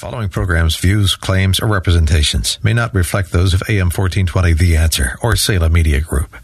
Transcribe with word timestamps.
following 0.00 0.30
program's 0.30 0.76
views, 0.76 1.14
claims, 1.14 1.60
or 1.60 1.66
representations 1.66 2.58
may 2.62 2.72
not 2.72 2.94
reflect 2.94 3.32
those 3.32 3.52
of 3.52 3.62
AM 3.68 3.90
1420 3.90 4.54
The 4.54 4.74
Answer 4.74 5.18
or 5.22 5.36
Salem 5.36 5.74
Media 5.74 6.00
Group. 6.00 6.34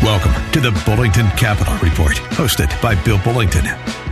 Welcome 0.00 0.52
to 0.52 0.60
the 0.60 0.70
Bullington 0.84 1.28
Capital 1.36 1.76
Report, 1.78 2.14
hosted 2.38 2.80
by 2.80 2.94
Bill 3.02 3.18
Bullington. 3.18 3.97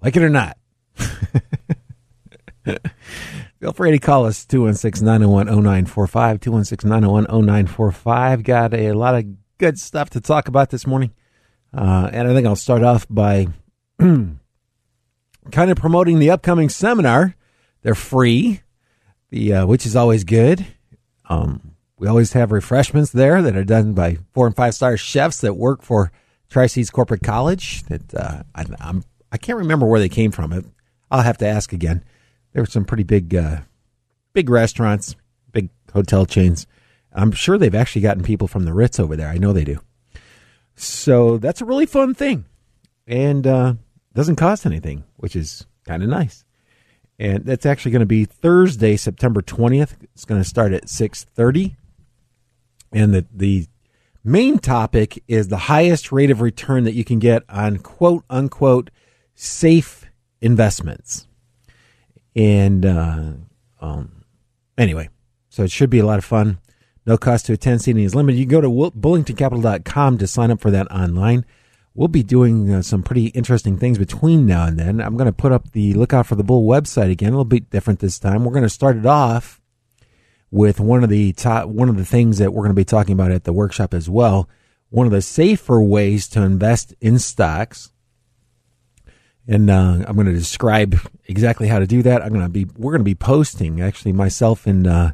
Like 0.00 0.16
it 0.16 0.22
or 0.22 0.28
not. 0.28 0.56
Feel 3.60 3.72
free 3.72 3.90
to 3.90 3.98
call 3.98 4.26
us 4.26 4.44
216 4.44 5.04
901 5.04 5.46
0945. 5.46 6.40
216 6.40 6.88
901 6.88 7.24
0945. 7.24 8.42
Got 8.44 8.74
a 8.74 8.92
lot 8.92 9.16
of 9.16 9.24
good 9.58 9.78
stuff 9.78 10.10
to 10.10 10.20
talk 10.20 10.48
about 10.48 10.70
this 10.70 10.86
morning. 10.86 11.12
Uh, 11.74 12.08
and 12.12 12.28
I 12.28 12.34
think 12.34 12.46
I'll 12.46 12.56
start 12.56 12.82
off 12.82 13.06
by 13.10 13.48
kind 13.98 14.38
of 15.52 15.76
promoting 15.76 16.18
the 16.18 16.30
upcoming 16.30 16.68
seminar. 16.68 17.34
They're 17.82 17.94
free, 17.94 18.62
the 19.30 19.54
uh, 19.54 19.66
which 19.66 19.84
is 19.84 19.96
always 19.96 20.24
good. 20.24 20.66
Um, 21.28 21.74
we 21.98 22.06
always 22.06 22.32
have 22.32 22.52
refreshments 22.52 23.10
there 23.10 23.42
that 23.42 23.56
are 23.56 23.64
done 23.64 23.92
by 23.92 24.18
four 24.32 24.46
and 24.46 24.54
five 24.56 24.74
star 24.74 24.96
chefs 24.96 25.40
that 25.40 25.54
work 25.54 25.82
for 25.82 26.12
Tri 26.48 26.66
Cities 26.66 26.90
Corporate 26.90 27.22
College. 27.22 27.82
That 27.84 28.14
uh, 28.14 28.42
I, 28.54 28.64
I'm 28.80 29.04
I 29.30 29.36
can't 29.36 29.58
remember 29.58 29.86
where 29.86 30.00
they 30.00 30.08
came 30.08 30.30
from. 30.30 30.72
I'll 31.10 31.22
have 31.22 31.38
to 31.38 31.46
ask 31.46 31.72
again. 31.72 32.04
There 32.52 32.62
were 32.62 32.66
some 32.66 32.84
pretty 32.84 33.02
big, 33.02 33.34
uh, 33.34 33.60
big 34.32 34.48
restaurants, 34.48 35.16
big 35.52 35.68
hotel 35.92 36.26
chains. 36.26 36.66
I'm 37.12 37.32
sure 37.32 37.58
they've 37.58 37.74
actually 37.74 38.02
gotten 38.02 38.22
people 38.22 38.48
from 38.48 38.64
the 38.64 38.72
Ritz 38.72 38.98
over 39.00 39.16
there. 39.16 39.28
I 39.28 39.38
know 39.38 39.52
they 39.52 39.64
do. 39.64 39.80
So 40.74 41.38
that's 41.38 41.60
a 41.60 41.64
really 41.64 41.86
fun 41.86 42.14
thing, 42.14 42.44
and 43.06 43.46
uh, 43.46 43.74
doesn't 44.14 44.36
cost 44.36 44.64
anything, 44.64 45.04
which 45.16 45.34
is 45.34 45.66
kind 45.84 46.02
of 46.02 46.08
nice. 46.08 46.44
And 47.18 47.44
that's 47.44 47.66
actually 47.66 47.90
going 47.90 48.00
to 48.00 48.06
be 48.06 48.24
Thursday, 48.24 48.96
September 48.96 49.42
20th. 49.42 49.96
It's 50.14 50.24
going 50.24 50.40
to 50.40 50.48
start 50.48 50.72
at 50.72 50.84
6:30, 50.84 51.74
and 52.92 53.12
the 53.12 53.26
the 53.34 53.66
main 54.22 54.58
topic 54.58 55.22
is 55.26 55.48
the 55.48 55.56
highest 55.56 56.12
rate 56.12 56.30
of 56.30 56.40
return 56.40 56.84
that 56.84 56.94
you 56.94 57.04
can 57.04 57.18
get 57.18 57.42
on 57.48 57.78
quote 57.78 58.24
unquote 58.30 58.90
safe 59.38 60.04
investments. 60.40 61.26
And 62.34 62.84
uh, 62.84 63.32
um, 63.80 64.24
anyway, 64.76 65.08
so 65.48 65.62
it 65.62 65.70
should 65.70 65.90
be 65.90 66.00
a 66.00 66.06
lot 66.06 66.18
of 66.18 66.24
fun. 66.24 66.58
No 67.06 67.16
cost 67.16 67.46
to 67.46 67.52
attend. 67.52 67.80
Seating 67.80 68.02
is 68.02 68.14
limited. 68.14 68.38
You 68.38 68.46
can 68.46 68.50
go 68.50 68.60
to 68.60 68.68
bullingtoncapital.com 68.68 70.18
to 70.18 70.26
sign 70.26 70.50
up 70.50 70.60
for 70.60 70.70
that 70.70 70.90
online. 70.90 71.46
We'll 71.94 72.08
be 72.08 72.22
doing 72.22 72.72
uh, 72.72 72.82
some 72.82 73.02
pretty 73.02 73.26
interesting 73.28 73.78
things 73.78 73.98
between 73.98 74.44
now 74.44 74.66
and 74.66 74.78
then. 74.78 75.00
I'm 75.00 75.16
going 75.16 75.26
to 75.26 75.32
put 75.32 75.52
up 75.52 75.70
the 75.72 75.94
Lookout 75.94 76.26
for 76.26 76.34
the 76.34 76.44
Bull 76.44 76.68
website 76.68 77.10
again. 77.10 77.32
It'll 77.32 77.44
be 77.44 77.60
different 77.60 78.00
this 78.00 78.18
time. 78.18 78.44
We're 78.44 78.52
going 78.52 78.62
to 78.62 78.68
start 78.68 78.96
it 78.96 79.06
off 79.06 79.60
with 80.50 80.80
one 80.80 81.02
of 81.02 81.10
the 81.10 81.32
top, 81.32 81.68
one 81.68 81.88
of 81.88 81.96
the 81.96 82.04
things 82.04 82.38
that 82.38 82.52
we're 82.52 82.62
going 82.62 82.70
to 82.70 82.74
be 82.74 82.84
talking 82.84 83.14
about 83.14 83.32
at 83.32 83.44
the 83.44 83.52
workshop 83.52 83.94
as 83.94 84.08
well. 84.08 84.48
One 84.90 85.06
of 85.06 85.12
the 85.12 85.22
safer 85.22 85.82
ways 85.82 86.28
to 86.28 86.42
invest 86.42 86.94
in 87.00 87.18
stocks 87.18 87.90
and 89.48 89.70
uh, 89.70 90.04
I'm 90.06 90.14
going 90.14 90.26
to 90.26 90.32
describe 90.32 90.94
exactly 91.26 91.68
how 91.68 91.78
to 91.78 91.86
do 91.86 92.02
that. 92.02 92.22
I'm 92.22 92.28
going 92.28 92.42
to 92.42 92.50
be 92.50 92.66
we're 92.76 92.92
going 92.92 93.00
to 93.00 93.04
be 93.04 93.14
posting 93.14 93.80
actually 93.80 94.12
myself 94.12 94.66
and 94.66 94.86
uh, 94.86 95.12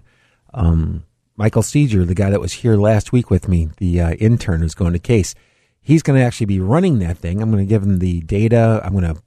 um, 0.52 1.04
Michael 1.36 1.62
Seeger, 1.62 2.04
the 2.04 2.14
guy 2.14 2.30
that 2.30 2.40
was 2.40 2.52
here 2.52 2.76
last 2.76 3.12
week 3.12 3.30
with 3.30 3.48
me, 3.48 3.70
the 3.78 4.00
uh, 4.00 4.12
intern 4.14 4.60
who's 4.60 4.74
going 4.74 4.92
to 4.92 4.98
case. 4.98 5.34
He's 5.80 6.02
going 6.02 6.18
to 6.18 6.24
actually 6.24 6.46
be 6.46 6.60
running 6.60 6.98
that 6.98 7.18
thing. 7.18 7.40
I'm 7.40 7.50
going 7.50 7.64
to 7.64 7.68
give 7.68 7.82
him 7.82 7.98
the 7.98 8.20
data. 8.22 8.80
I'm 8.82 8.92
going 8.92 9.14
to 9.14 9.22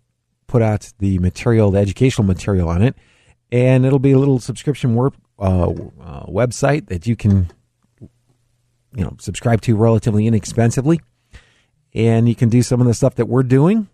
put 0.48 0.62
out 0.62 0.92
the 1.00 1.20
material, 1.20 1.72
the 1.72 1.80
educational 1.80 2.26
material 2.26 2.68
on 2.68 2.82
it, 2.82 2.96
and 3.52 3.86
it'll 3.86 4.00
be 4.00 4.12
a 4.12 4.20
little 4.20 4.40
subscription 4.40 4.96
work 4.96 5.14
uh, 5.40 5.70
uh, 5.70 6.26
website 6.26 6.88
that 6.88 7.08
you 7.08 7.16
can 7.16 7.50
you 8.02 9.04
know 9.04 9.16
subscribe 9.20 9.62
to 9.62 9.78
relatively 9.78 10.28
inexpensively, 10.28 11.00
and 11.94 12.28
you 12.28 12.36
can 12.36 12.50
do 12.50 12.62
some 12.62 12.82
of 12.82 12.88
the 12.88 12.94
stuff 12.94 13.16
that 13.16 13.28
we're 13.28 13.44
doing 13.44 13.88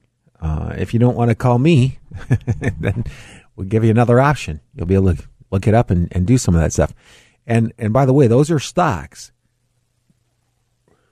uh, 0.43 0.73
if 0.77 0.93
you 0.93 0.99
don't 0.99 1.15
want 1.15 1.29
to 1.29 1.35
call 1.35 1.57
me, 1.57 1.99
then 2.79 3.05
we'll 3.55 3.67
give 3.67 3.85
you 3.85 3.91
another 3.91 4.19
option. 4.19 4.59
You'll 4.75 4.87
be 4.87 4.95
able 4.95 5.15
to 5.15 5.23
look 5.51 5.67
it 5.67 5.73
up 5.73 5.89
and, 5.89 6.09
and 6.11 6.27
do 6.27 6.37
some 6.37 6.53
of 6.53 6.61
that 6.61 6.73
stuff. 6.73 6.93
And 7.47 7.73
and 7.77 7.93
by 7.93 8.05
the 8.05 8.13
way, 8.13 8.27
those 8.27 8.51
are 8.51 8.59
stocks. 8.59 9.31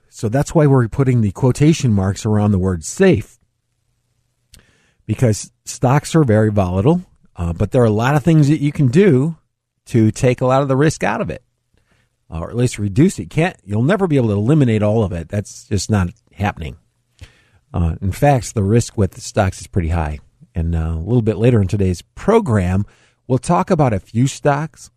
So 0.09 0.28
that's 0.28 0.53
why 0.53 0.68
we're 0.68 0.90
putting 0.90 1.22
the 1.22 1.31
quotation 1.31 1.94
marks 1.94 2.25
around 2.25 2.52
the 2.52 2.59
word 2.59 2.84
safe. 2.84 3.40
Because 5.06 5.53
stocks 5.63 6.13
are 6.13 6.25
very 6.25 6.52
volatile, 6.52 7.03
uh, 7.38 7.53
but 7.53 7.72
there 7.72 7.81
are 7.81 7.86
a 7.86 7.90
lot 7.90 8.16
of 8.16 8.24
things 8.24 8.50
that 8.50 8.59
you 8.59 8.74
can 8.74 8.90
do 8.90 9.38
to 9.86 10.12
take 10.12 10.42
a 10.42 10.46
lot 10.46 10.62
of 10.62 10.68
the 10.68 10.75
risk 10.75 11.03
out 11.03 11.22
of 11.22 11.30
it, 11.30 11.44
or 12.30 12.50
at 12.50 12.56
least 12.56 12.78
reduce 12.78 13.18
it. 13.18 13.30
Can't 13.30 13.56
you'll 13.63 13.84
never 13.84 14.08
be 14.08 14.18
able 14.18 14.28
to 14.30 14.34
eliminate 14.34 14.84
all 14.84 15.03
of 15.03 15.13
it. 15.13 15.30
That's 15.30 15.69
just 15.69 15.90
not 15.90 16.09
happening. 16.34 16.75
Uh, 17.74 17.96
in 18.02 18.12
fact, 18.12 18.54
the 18.54 18.64
risk 18.64 18.98
with 18.98 19.12
the 19.12 19.22
stocks 19.22 19.62
is 19.62 19.68
pretty 19.68 19.90
high. 19.90 20.20
And 20.54 20.76
uh, 20.76 20.94
a 20.96 21.00
little 21.00 21.22
bit 21.22 21.38
later 21.38 21.62
in 21.62 21.68
today's 21.68 22.02
program, 22.02 22.86
we'll 23.28 23.38
talk 23.38 23.70
about 23.70 23.94
a 23.94 24.00
few 24.00 24.28
stocks 24.28 24.92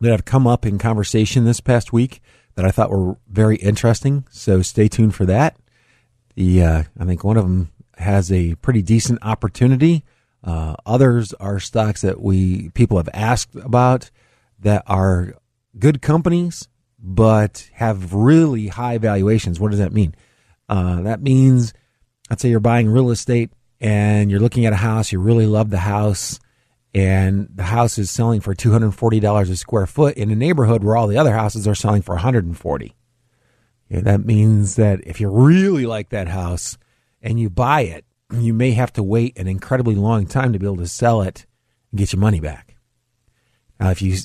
that 0.00 0.10
have 0.10 0.24
come 0.24 0.46
up 0.46 0.66
in 0.66 0.78
conversation 0.78 1.44
this 1.44 1.60
past 1.60 1.92
week 1.92 2.20
that 2.54 2.64
I 2.64 2.70
thought 2.70 2.90
were 2.90 3.16
very 3.28 3.56
interesting. 3.56 4.26
So 4.30 4.62
stay 4.62 4.88
tuned 4.88 5.14
for 5.14 5.24
that. 5.26 5.56
The 6.34 6.62
uh, 6.62 6.82
I 6.98 7.04
think 7.04 7.24
one 7.24 7.38
of 7.38 7.44
them 7.44 7.72
has 7.96 8.30
a 8.30 8.54
pretty 8.56 8.82
decent 8.82 9.20
opportunity. 9.22 10.04
Uh, 10.44 10.74
others 10.84 11.32
are 11.34 11.58
stocks 11.58 12.02
that 12.02 12.20
we 12.20 12.68
people 12.70 12.98
have 12.98 13.08
asked 13.14 13.54
about 13.56 14.10
that 14.58 14.82
are 14.86 15.34
good 15.78 16.02
companies 16.02 16.68
but 16.98 17.70
have 17.74 18.12
really 18.14 18.68
high 18.68 18.98
valuations. 18.98 19.60
What 19.60 19.70
does 19.70 19.80
that 19.80 19.92
mean? 19.92 20.14
Uh, 20.68 21.02
that 21.02 21.22
means, 21.22 21.72
let's 22.28 22.42
say 22.42 22.48
you're 22.48 22.60
buying 22.60 22.88
real 22.88 23.10
estate 23.10 23.50
and 23.80 24.30
you're 24.30 24.40
looking 24.40 24.66
at 24.66 24.72
a 24.72 24.76
house, 24.76 25.12
you 25.12 25.18
really 25.20 25.46
love 25.46 25.70
the 25.70 25.78
house, 25.78 26.40
and 26.94 27.48
the 27.54 27.64
house 27.64 27.98
is 27.98 28.10
selling 28.10 28.40
for 28.40 28.54
$240 28.54 29.50
a 29.50 29.56
square 29.56 29.86
foot 29.86 30.16
in 30.16 30.30
a 30.30 30.36
neighborhood 30.36 30.82
where 30.82 30.96
all 30.96 31.06
the 31.06 31.18
other 31.18 31.34
houses 31.34 31.68
are 31.68 31.74
selling 31.74 32.02
for 32.02 32.14
140 32.14 32.94
yeah, 33.88 34.00
that 34.00 34.24
means 34.24 34.76
that 34.76 35.00
if 35.06 35.20
you 35.20 35.28
really 35.28 35.86
like 35.86 36.08
that 36.10 36.28
house 36.28 36.76
and 37.22 37.38
you 37.38 37.48
buy 37.48 37.82
it, 37.82 38.04
you 38.32 38.52
may 38.52 38.72
have 38.72 38.92
to 38.94 39.02
wait 39.02 39.38
an 39.38 39.46
incredibly 39.46 39.94
long 39.94 40.26
time 40.26 40.52
to 40.52 40.58
be 40.58 40.66
able 40.66 40.78
to 40.78 40.88
sell 40.88 41.22
it 41.22 41.46
and 41.90 41.98
get 41.98 42.12
your 42.12 42.20
money 42.20 42.40
back. 42.40 42.76
Now, 43.78 43.90
if 43.90 44.02
you, 44.02 44.16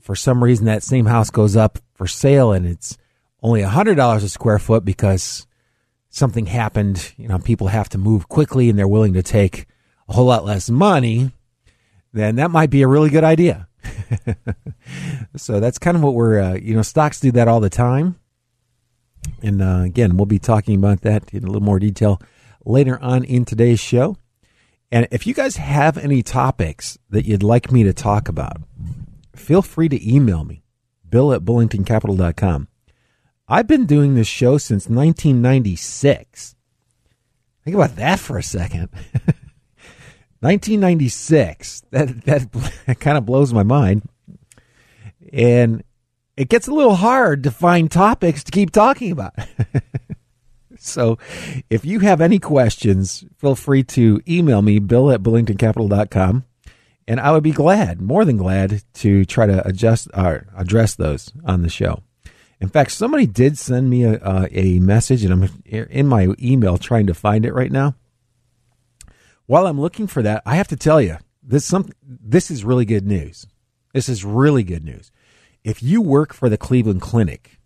for 0.00 0.16
some 0.16 0.42
reason, 0.42 0.66
that 0.66 0.82
same 0.82 1.06
house 1.06 1.30
goes 1.30 1.54
up 1.54 1.78
for 1.94 2.06
sale 2.08 2.52
and 2.52 2.66
it's 2.66 2.98
only 3.42 3.62
$100 3.62 4.16
a 4.16 4.28
square 4.28 4.58
foot 4.58 4.84
because 4.84 5.46
something 6.14 6.46
happened, 6.46 7.12
you 7.16 7.26
know, 7.26 7.38
people 7.38 7.66
have 7.66 7.88
to 7.88 7.98
move 7.98 8.28
quickly 8.28 8.70
and 8.70 8.78
they're 8.78 8.86
willing 8.86 9.14
to 9.14 9.22
take 9.22 9.66
a 10.08 10.12
whole 10.12 10.26
lot 10.26 10.44
less 10.44 10.70
money, 10.70 11.32
then 12.12 12.36
that 12.36 12.52
might 12.52 12.70
be 12.70 12.82
a 12.82 12.88
really 12.88 13.10
good 13.10 13.24
idea. 13.24 13.66
so 15.36 15.58
that's 15.58 15.78
kind 15.78 15.96
of 15.96 16.02
what 16.04 16.14
we're, 16.14 16.40
uh, 16.40 16.54
you 16.54 16.74
know, 16.74 16.82
stocks 16.82 17.18
do 17.18 17.32
that 17.32 17.48
all 17.48 17.58
the 17.58 17.68
time. 17.68 18.16
And 19.42 19.60
uh, 19.60 19.82
again, 19.84 20.16
we'll 20.16 20.26
be 20.26 20.38
talking 20.38 20.76
about 20.76 21.00
that 21.00 21.34
in 21.34 21.42
a 21.42 21.46
little 21.46 21.62
more 21.62 21.80
detail 21.80 22.20
later 22.64 22.98
on 23.02 23.24
in 23.24 23.44
today's 23.44 23.80
show. 23.80 24.16
And 24.92 25.08
if 25.10 25.26
you 25.26 25.34
guys 25.34 25.56
have 25.56 25.98
any 25.98 26.22
topics 26.22 26.96
that 27.10 27.24
you'd 27.24 27.42
like 27.42 27.72
me 27.72 27.82
to 27.82 27.92
talk 27.92 28.28
about, 28.28 28.58
feel 29.34 29.62
free 29.62 29.88
to 29.88 30.14
email 30.14 30.44
me, 30.44 30.62
bill 31.08 31.32
at 31.32 31.42
bullingtoncapital.com. 31.42 32.68
I've 33.46 33.66
been 33.66 33.86
doing 33.86 34.14
this 34.14 34.26
show 34.26 34.56
since 34.58 34.88
1996. 34.88 36.54
Think 37.64 37.74
about 37.74 37.96
that 37.96 38.18
for 38.18 38.38
a 38.38 38.42
second. 38.42 38.88
1996. 40.40 41.82
That 41.90 42.24
that, 42.24 42.96
kind 43.00 43.18
of 43.18 43.26
blows 43.26 43.52
my 43.52 43.62
mind. 43.62 44.02
And 45.32 45.82
it 46.36 46.48
gets 46.48 46.68
a 46.68 46.74
little 46.74 46.96
hard 46.96 47.44
to 47.44 47.50
find 47.50 47.90
topics 47.90 48.44
to 48.44 48.52
keep 48.52 48.70
talking 48.70 49.12
about. 49.12 49.34
so 50.78 51.18
if 51.70 51.84
you 51.84 52.00
have 52.00 52.20
any 52.20 52.38
questions, 52.38 53.24
feel 53.38 53.54
free 53.54 53.82
to 53.84 54.20
email 54.28 54.62
me, 54.62 54.78
bill 54.78 55.10
at 55.10 55.22
bullingtoncapital.com. 55.22 56.44
And 57.06 57.20
I 57.20 57.32
would 57.32 57.42
be 57.42 57.52
glad, 57.52 58.00
more 58.00 58.24
than 58.24 58.38
glad, 58.38 58.82
to 58.94 59.26
try 59.26 59.46
to 59.46 59.66
adjust 59.66 60.08
or 60.14 60.46
address 60.56 60.94
those 60.94 61.30
on 61.44 61.62
the 61.62 61.68
show. 61.68 62.02
In 62.64 62.70
fact, 62.70 62.92
somebody 62.92 63.26
did 63.26 63.58
send 63.58 63.90
me 63.90 64.04
a, 64.04 64.14
uh, 64.14 64.48
a 64.50 64.78
message, 64.78 65.22
and 65.22 65.34
I'm 65.34 65.62
in 65.66 66.06
my 66.06 66.28
email 66.40 66.78
trying 66.78 67.06
to 67.08 67.12
find 67.12 67.44
it 67.44 67.52
right 67.52 67.70
now. 67.70 67.94
While 69.44 69.66
I'm 69.66 69.78
looking 69.78 70.06
for 70.06 70.22
that, 70.22 70.42
I 70.46 70.56
have 70.56 70.68
to 70.68 70.76
tell 70.76 70.98
you 70.98 71.18
this 71.42 71.66
some 71.66 71.90
this 72.02 72.50
is 72.50 72.64
really 72.64 72.86
good 72.86 73.06
news. 73.06 73.46
This 73.92 74.08
is 74.08 74.24
really 74.24 74.62
good 74.62 74.82
news. 74.82 75.12
If 75.62 75.82
you 75.82 76.00
work 76.00 76.32
for 76.32 76.48
the 76.48 76.56
Cleveland 76.56 77.02
Clinic, 77.02 77.58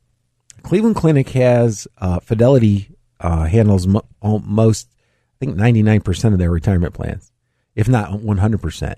Cleveland 0.64 0.96
Clinic 0.96 1.28
has 1.28 1.86
uh, 1.98 2.18
Fidelity 2.18 2.96
uh, 3.20 3.44
handles 3.44 3.86
mo- 3.86 4.04
most, 4.20 4.88
I 4.96 5.36
think, 5.38 5.56
99% 5.56 6.32
of 6.32 6.40
their 6.40 6.50
retirement 6.50 6.92
plans, 6.92 7.30
if 7.76 7.88
not 7.88 8.10
100%. 8.10 8.94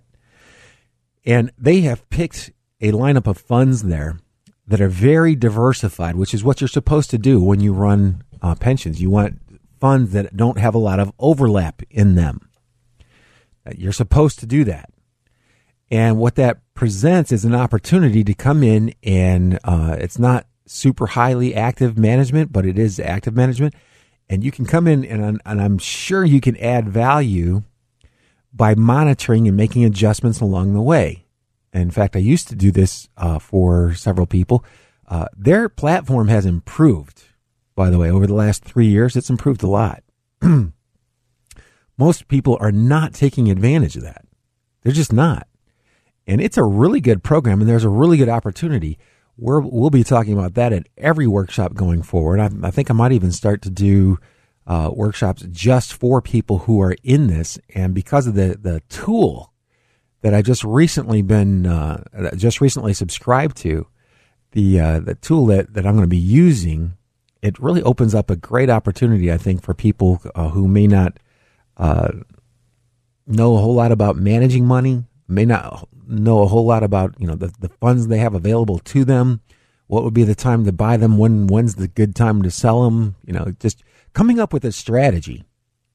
And 1.26 1.52
they 1.58 1.82
have 1.82 2.08
picked 2.08 2.52
a 2.80 2.92
lineup 2.92 3.26
of 3.26 3.36
funds 3.36 3.82
there 3.82 4.16
that 4.70 4.80
are 4.80 4.88
very 4.88 5.34
diversified, 5.34 6.14
which 6.14 6.32
is 6.32 6.44
what 6.44 6.60
you're 6.60 6.68
supposed 6.68 7.10
to 7.10 7.18
do 7.18 7.42
when 7.42 7.58
you 7.58 7.72
run 7.72 8.22
uh, 8.40 8.54
pensions. 8.54 9.02
You 9.02 9.10
want 9.10 9.40
funds 9.80 10.12
that 10.12 10.36
don't 10.36 10.58
have 10.58 10.76
a 10.76 10.78
lot 10.78 11.00
of 11.00 11.12
overlap 11.18 11.82
in 11.90 12.14
them. 12.14 12.48
Uh, 13.66 13.72
you're 13.76 13.90
supposed 13.90 14.38
to 14.38 14.46
do 14.46 14.62
that. 14.62 14.88
And 15.90 16.18
what 16.18 16.36
that 16.36 16.60
presents 16.74 17.32
is 17.32 17.44
an 17.44 17.52
opportunity 17.52 18.22
to 18.22 18.32
come 18.32 18.62
in 18.62 18.94
and 19.02 19.58
uh, 19.64 19.96
it's 19.98 20.20
not 20.20 20.46
super 20.66 21.08
highly 21.08 21.52
active 21.52 21.98
management, 21.98 22.52
but 22.52 22.64
it 22.64 22.78
is 22.78 23.00
active 23.00 23.34
management. 23.34 23.74
And 24.28 24.44
you 24.44 24.52
can 24.52 24.66
come 24.66 24.86
in 24.86 25.04
and, 25.04 25.42
and 25.44 25.60
I'm 25.60 25.78
sure 25.78 26.24
you 26.24 26.40
can 26.40 26.56
add 26.58 26.88
value 26.88 27.64
by 28.52 28.76
monitoring 28.76 29.48
and 29.48 29.56
making 29.56 29.84
adjustments 29.84 30.40
along 30.40 30.74
the 30.74 30.80
way. 30.80 31.19
In 31.72 31.90
fact, 31.90 32.16
I 32.16 32.20
used 32.20 32.48
to 32.48 32.56
do 32.56 32.70
this 32.70 33.08
uh, 33.16 33.38
for 33.38 33.94
several 33.94 34.26
people. 34.26 34.64
Uh, 35.06 35.26
their 35.36 35.68
platform 35.68 36.28
has 36.28 36.46
improved, 36.46 37.24
by 37.74 37.90
the 37.90 37.98
way, 37.98 38.10
over 38.10 38.26
the 38.26 38.34
last 38.34 38.64
three 38.64 38.86
years. 38.86 39.16
It's 39.16 39.30
improved 39.30 39.62
a 39.62 39.68
lot. 39.68 40.02
Most 41.98 42.28
people 42.28 42.56
are 42.60 42.72
not 42.72 43.12
taking 43.12 43.50
advantage 43.50 43.96
of 43.96 44.02
that. 44.02 44.24
They're 44.82 44.92
just 44.92 45.12
not. 45.12 45.46
And 46.26 46.40
it's 46.40 46.56
a 46.56 46.64
really 46.64 47.00
good 47.00 47.22
program, 47.22 47.60
and 47.60 47.68
there's 47.68 47.84
a 47.84 47.88
really 47.88 48.16
good 48.16 48.28
opportunity. 48.28 48.98
we 49.36 49.60
will 49.60 49.90
be 49.90 50.04
talking 50.04 50.32
about 50.32 50.54
that 50.54 50.72
at 50.72 50.88
every 50.96 51.26
workshop 51.26 51.74
going 51.74 52.02
forward. 52.02 52.40
I, 52.40 52.50
I 52.62 52.70
think 52.70 52.90
I 52.90 52.94
might 52.94 53.12
even 53.12 53.32
start 53.32 53.62
to 53.62 53.70
do 53.70 54.18
uh, 54.66 54.90
workshops 54.92 55.44
just 55.50 55.92
for 55.92 56.22
people 56.22 56.58
who 56.58 56.80
are 56.80 56.96
in 57.02 57.26
this. 57.26 57.58
And 57.74 57.94
because 57.94 58.26
of 58.26 58.34
the, 58.34 58.56
the 58.60 58.80
tool 58.88 59.49
that 60.22 60.34
I 60.34 60.42
just 60.42 60.64
recently 60.64 61.22
been 61.22 61.66
uh, 61.66 62.04
just 62.36 62.60
recently 62.60 62.92
subscribed 62.92 63.56
to, 63.58 63.86
the 64.52 64.80
uh, 64.80 65.00
the 65.00 65.14
tool 65.14 65.46
that, 65.46 65.68
I'm 65.74 65.82
going 65.82 66.00
to 66.00 66.06
be 66.06 66.16
using, 66.16 66.94
it 67.42 67.58
really 67.58 67.82
opens 67.82 68.14
up 68.14 68.30
a 68.30 68.36
great 68.36 68.70
opportunity, 68.70 69.32
I 69.32 69.38
think, 69.38 69.62
for 69.62 69.74
people 69.74 70.20
uh, 70.34 70.50
who 70.50 70.68
may 70.68 70.86
not 70.86 71.18
uh, 71.76 72.10
know 73.26 73.54
a 73.56 73.60
whole 73.60 73.74
lot 73.74 73.92
about 73.92 74.16
managing 74.16 74.66
money, 74.66 75.04
may 75.28 75.44
not 75.44 75.88
know 76.06 76.42
a 76.42 76.46
whole 76.46 76.66
lot 76.66 76.82
about 76.82 77.14
you 77.18 77.26
know 77.26 77.36
the, 77.36 77.52
the 77.60 77.68
funds 77.68 78.08
they 78.08 78.18
have 78.18 78.34
available 78.34 78.78
to 78.78 79.04
them. 79.04 79.40
What 79.86 80.04
would 80.04 80.14
be 80.14 80.24
the 80.24 80.34
time 80.34 80.64
to 80.66 80.72
buy 80.72 80.96
them? 80.96 81.18
When 81.18 81.46
when's 81.46 81.76
the 81.76 81.88
good 81.88 82.14
time 82.14 82.42
to 82.42 82.50
sell 82.50 82.84
them? 82.84 83.16
You 83.24 83.32
know, 83.32 83.52
just 83.58 83.82
coming 84.12 84.38
up 84.38 84.52
with 84.52 84.64
a 84.64 84.72
strategy 84.72 85.44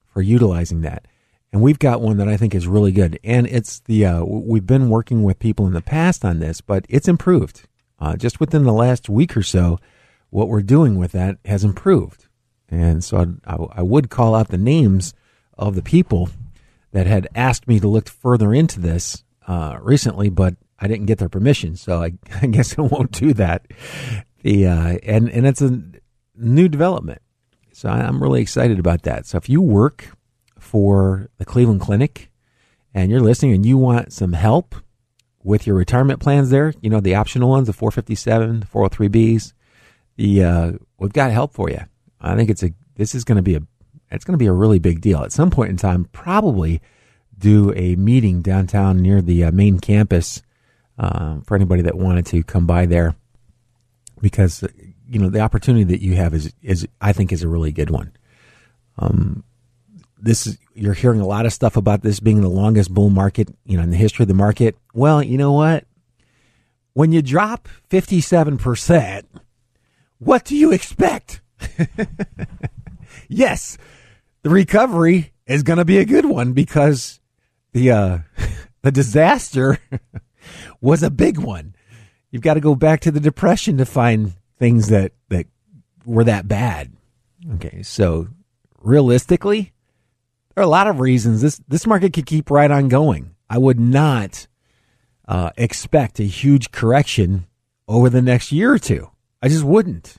for 0.06 0.22
utilizing 0.22 0.80
that. 0.82 1.06
And 1.52 1.62
we've 1.62 1.78
got 1.78 2.00
one 2.00 2.16
that 2.18 2.28
I 2.28 2.36
think 2.36 2.54
is 2.54 2.66
really 2.66 2.92
good. 2.92 3.18
And 3.24 3.46
it's 3.46 3.80
the, 3.80 4.04
uh, 4.04 4.24
we've 4.24 4.66
been 4.66 4.88
working 4.88 5.22
with 5.22 5.38
people 5.38 5.66
in 5.66 5.72
the 5.72 5.80
past 5.80 6.24
on 6.24 6.40
this, 6.40 6.60
but 6.60 6.84
it's 6.88 7.08
improved. 7.08 7.68
Uh, 7.98 8.16
just 8.16 8.40
within 8.40 8.64
the 8.64 8.72
last 8.72 9.08
week 9.08 9.36
or 9.36 9.42
so, 9.42 9.78
what 10.30 10.48
we're 10.48 10.62
doing 10.62 10.96
with 10.96 11.12
that 11.12 11.38
has 11.44 11.64
improved. 11.64 12.26
And 12.68 13.02
so 13.02 13.36
I, 13.46 13.56
I 13.72 13.82
would 13.82 14.10
call 14.10 14.34
out 14.34 14.48
the 14.48 14.58
names 14.58 15.14
of 15.56 15.74
the 15.74 15.82
people 15.82 16.28
that 16.92 17.06
had 17.06 17.28
asked 17.34 17.68
me 17.68 17.80
to 17.80 17.88
look 17.88 18.08
further 18.08 18.52
into 18.52 18.80
this 18.80 19.24
uh, 19.46 19.78
recently, 19.80 20.28
but 20.28 20.56
I 20.78 20.88
didn't 20.88 21.06
get 21.06 21.18
their 21.18 21.28
permission, 21.28 21.76
so 21.76 22.02
I, 22.02 22.12
I 22.42 22.46
guess 22.46 22.78
I 22.78 22.82
won't 22.82 23.12
do 23.12 23.32
that. 23.34 23.66
The 24.42 24.66
uh, 24.66 24.98
and 25.02 25.28
and 25.30 25.46
it's 25.46 25.62
a 25.62 25.82
new 26.36 26.68
development, 26.68 27.22
so 27.72 27.88
I'm 27.88 28.22
really 28.22 28.42
excited 28.42 28.78
about 28.78 29.02
that. 29.02 29.26
So 29.26 29.38
if 29.38 29.48
you 29.48 29.60
work 29.60 30.15
for 30.66 31.30
the 31.38 31.44
Cleveland 31.44 31.80
Clinic 31.80 32.30
and 32.92 33.10
you're 33.10 33.20
listening 33.20 33.54
and 33.54 33.64
you 33.64 33.78
want 33.78 34.12
some 34.12 34.32
help 34.32 34.74
with 35.44 35.66
your 35.66 35.76
retirement 35.76 36.20
plans 36.20 36.50
there, 36.50 36.74
you 36.80 36.90
know, 36.90 37.00
the 37.00 37.14
optional 37.14 37.48
ones, 37.48 37.68
the 37.68 37.72
457, 37.72 38.66
403Bs, 38.72 39.52
the, 40.16 40.42
uh, 40.42 40.72
we've 40.98 41.12
got 41.12 41.30
help 41.30 41.52
for 41.52 41.70
you. 41.70 41.80
I 42.20 42.34
think 42.34 42.50
it's 42.50 42.64
a, 42.64 42.72
this 42.96 43.14
is 43.14 43.22
going 43.22 43.36
to 43.36 43.42
be 43.42 43.54
a, 43.54 43.60
it's 44.10 44.24
going 44.24 44.32
to 44.34 44.42
be 44.42 44.46
a 44.46 44.52
really 44.52 44.80
big 44.80 45.00
deal. 45.00 45.22
At 45.22 45.32
some 45.32 45.50
point 45.50 45.70
in 45.70 45.76
time, 45.76 46.06
probably 46.12 46.80
do 47.38 47.72
a 47.76 47.94
meeting 47.96 48.42
downtown 48.42 48.98
near 48.98 49.22
the 49.22 49.44
uh, 49.44 49.52
main 49.52 49.78
campus 49.78 50.42
uh, 50.98 51.40
for 51.44 51.54
anybody 51.54 51.82
that 51.82 51.96
wanted 51.96 52.26
to 52.26 52.42
come 52.42 52.66
by 52.66 52.86
there 52.86 53.14
because 54.20 54.64
you 55.08 55.20
know 55.20 55.28
the 55.28 55.40
opportunity 55.40 55.84
that 55.84 56.00
you 56.00 56.16
have 56.16 56.34
is 56.34 56.52
is 56.62 56.88
I 57.00 57.12
think 57.12 57.32
is 57.32 57.42
a 57.42 57.48
really 57.48 57.72
good 57.72 57.90
one. 57.90 58.12
Um, 58.98 59.44
this 60.18 60.46
is 60.46 60.58
you're 60.74 60.94
hearing 60.94 61.20
a 61.20 61.26
lot 61.26 61.46
of 61.46 61.52
stuff 61.52 61.76
about 61.76 62.02
this 62.02 62.20
being 62.20 62.40
the 62.40 62.48
longest 62.48 62.92
bull 62.92 63.10
market 63.10 63.48
you 63.64 63.76
know 63.76 63.82
in 63.82 63.90
the 63.90 63.96
history 63.96 64.24
of 64.24 64.28
the 64.28 64.34
market. 64.34 64.76
Well, 64.94 65.22
you 65.22 65.38
know 65.38 65.52
what? 65.52 65.84
When 66.92 67.12
you 67.12 67.22
drop 67.22 67.68
fifty 67.88 68.20
seven 68.20 68.58
percent, 68.58 69.26
what 70.18 70.44
do 70.44 70.56
you 70.56 70.72
expect? 70.72 71.40
yes, 73.28 73.78
the 74.42 74.50
recovery 74.50 75.32
is 75.46 75.62
going 75.62 75.78
to 75.78 75.84
be 75.84 75.98
a 75.98 76.04
good 76.04 76.24
one 76.24 76.52
because 76.52 77.20
the 77.72 77.90
uh, 77.90 78.18
the 78.82 78.92
disaster 78.92 79.78
was 80.80 81.02
a 81.02 81.10
big 81.10 81.38
one. 81.38 81.74
You've 82.30 82.42
got 82.42 82.54
to 82.54 82.60
go 82.60 82.74
back 82.74 83.00
to 83.00 83.10
the 83.10 83.20
depression 83.20 83.78
to 83.78 83.86
find 83.86 84.34
things 84.58 84.88
that 84.88 85.12
that 85.28 85.46
were 86.04 86.24
that 86.24 86.48
bad. 86.48 86.92
Okay, 87.54 87.82
so 87.82 88.28
realistically, 88.80 89.72
there 90.56 90.62
are 90.62 90.64
a 90.64 90.68
lot 90.68 90.88
of 90.88 91.00
reasons 91.00 91.42
this 91.42 91.60
this 91.68 91.86
market 91.86 92.14
could 92.14 92.24
keep 92.24 92.50
right 92.50 92.70
on 92.70 92.88
going. 92.88 93.34
I 93.48 93.58
would 93.58 93.78
not 93.78 94.46
uh, 95.28 95.50
expect 95.58 96.18
a 96.18 96.24
huge 96.24 96.70
correction 96.70 97.46
over 97.86 98.08
the 98.08 98.22
next 98.22 98.52
year 98.52 98.72
or 98.72 98.78
two. 98.78 99.10
I 99.42 99.48
just 99.48 99.64
wouldn't. 99.64 100.16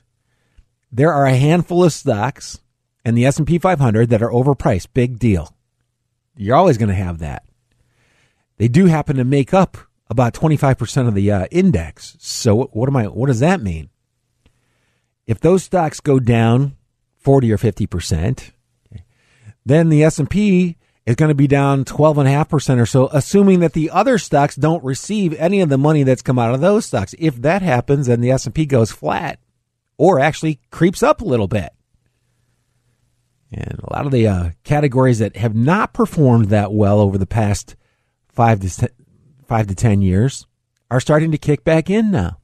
There 0.92 1.12
are 1.12 1.26
a 1.26 1.34
handful 1.34 1.82
of 1.82 1.92
stocks 1.92 2.60
and 3.04 3.18
the 3.18 3.26
S&P 3.26 3.58
500 3.58 4.10
that 4.10 4.22
are 4.22 4.30
overpriced. 4.30 4.86
Big 4.94 5.18
deal. 5.18 5.54
You're 6.36 6.56
always 6.56 6.78
going 6.78 6.88
to 6.88 6.94
have 6.94 7.18
that. 7.18 7.44
They 8.58 8.68
do 8.68 8.86
happen 8.86 9.16
to 9.16 9.24
make 9.24 9.52
up 9.52 9.76
about 10.08 10.34
25% 10.34 11.08
of 11.08 11.14
the 11.14 11.32
uh, 11.32 11.46
index. 11.50 12.16
So 12.20 12.70
what 12.72 12.88
am 12.88 12.96
I 12.96 13.06
what 13.06 13.26
does 13.26 13.40
that 13.40 13.60
mean? 13.60 13.90
If 15.26 15.40
those 15.40 15.64
stocks 15.64 15.98
go 15.98 16.20
down 16.20 16.76
40 17.18 17.52
or 17.52 17.58
50%, 17.58 18.52
then 19.68 19.88
the 19.88 20.04
S&P 20.04 20.76
is 21.06 21.16
going 21.16 21.28
to 21.30 21.34
be 21.34 21.46
down 21.46 21.84
12.5% 21.84 22.80
or 22.80 22.86
so, 22.86 23.08
assuming 23.12 23.60
that 23.60 23.72
the 23.72 23.90
other 23.90 24.18
stocks 24.18 24.56
don't 24.56 24.84
receive 24.84 25.32
any 25.34 25.60
of 25.60 25.68
the 25.68 25.78
money 25.78 26.02
that's 26.02 26.22
come 26.22 26.38
out 26.38 26.54
of 26.54 26.60
those 26.60 26.86
stocks. 26.86 27.14
If 27.18 27.36
that 27.42 27.62
happens, 27.62 28.06
then 28.06 28.20
the 28.20 28.30
S&P 28.30 28.66
goes 28.66 28.92
flat 28.92 29.38
or 29.96 30.20
actually 30.20 30.60
creeps 30.70 31.02
up 31.02 31.20
a 31.20 31.26
little 31.26 31.48
bit. 31.48 31.70
And 33.50 33.80
a 33.82 33.92
lot 33.92 34.04
of 34.04 34.12
the 34.12 34.26
uh, 34.26 34.50
categories 34.64 35.18
that 35.20 35.36
have 35.36 35.54
not 35.54 35.94
performed 35.94 36.50
that 36.50 36.72
well 36.72 37.00
over 37.00 37.16
the 37.16 37.26
past 37.26 37.76
five 38.28 38.60
to 38.60 38.68
ten, 38.68 38.90
five 39.46 39.66
to 39.68 39.74
ten 39.74 40.02
years 40.02 40.46
are 40.90 41.00
starting 41.00 41.30
to 41.32 41.38
kick 41.38 41.64
back 41.64 41.88
in 41.88 42.10
now. 42.10 42.38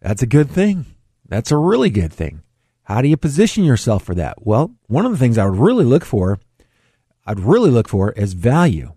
That's 0.00 0.22
a 0.22 0.26
good 0.26 0.50
thing. 0.50 0.86
That's 1.28 1.52
a 1.52 1.56
really 1.56 1.90
good 1.90 2.12
thing. 2.12 2.42
How 2.84 3.00
do 3.00 3.08
you 3.08 3.16
position 3.16 3.64
yourself 3.64 4.02
for 4.04 4.14
that? 4.14 4.44
Well, 4.44 4.74
one 4.86 5.06
of 5.06 5.12
the 5.12 5.18
things 5.18 5.38
I 5.38 5.46
would 5.46 5.58
really 5.58 5.84
look 5.84 6.04
for, 6.04 6.40
I'd 7.24 7.40
really 7.40 7.70
look 7.70 7.88
for 7.88 8.12
is 8.12 8.32
value. 8.32 8.92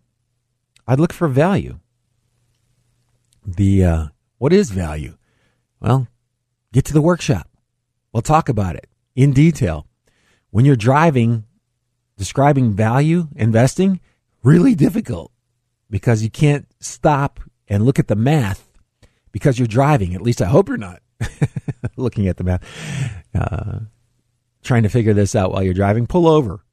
I'd 0.88 1.00
look 1.00 1.13
for 1.13 1.27
value. 1.27 1.80
The 3.46 3.86
uh, 3.86 4.08
what 4.38 4.54
is 4.54 4.72
value? 4.72 5.18
Well, 5.80 6.08
get 6.74 6.86
to 6.86 6.94
the 6.94 7.01
workshop. 7.01 7.48
We'll 8.12 8.22
talk 8.22 8.50
about 8.50 8.75
it 8.75 8.88
in 9.15 9.34
detail. 9.34 9.88
When 10.50 10.65
you're 10.65 10.75
driving, 10.75 11.44
describing 12.18 12.74
value 12.74 13.27
investing, 13.36 14.00
really 14.42 14.74
difficult 14.74 15.32
because 15.89 16.24
you 16.24 16.30
can't 16.30 16.68
stop 16.80 17.39
and 17.68 17.86
look 17.86 18.00
at 18.00 18.08
the 18.08 18.15
math 18.15 18.72
because 19.32 19.60
you're 19.60 19.68
driving. 19.68 20.15
At 20.15 20.22
least 20.22 20.42
I 20.42 20.46
hope 20.46 20.70
you're 20.70 20.77
not 20.77 21.01
looking 21.98 22.27
at 22.27 22.38
the 22.38 22.43
map, 22.43 22.63
uh, 23.34 23.79
trying 24.63 24.84
to 24.84 24.89
figure 24.89 25.13
this 25.13 25.36
out 25.36 25.51
while 25.51 25.63
you're 25.63 25.74
driving. 25.74 26.07
Pull 26.07 26.27
over. 26.27 26.63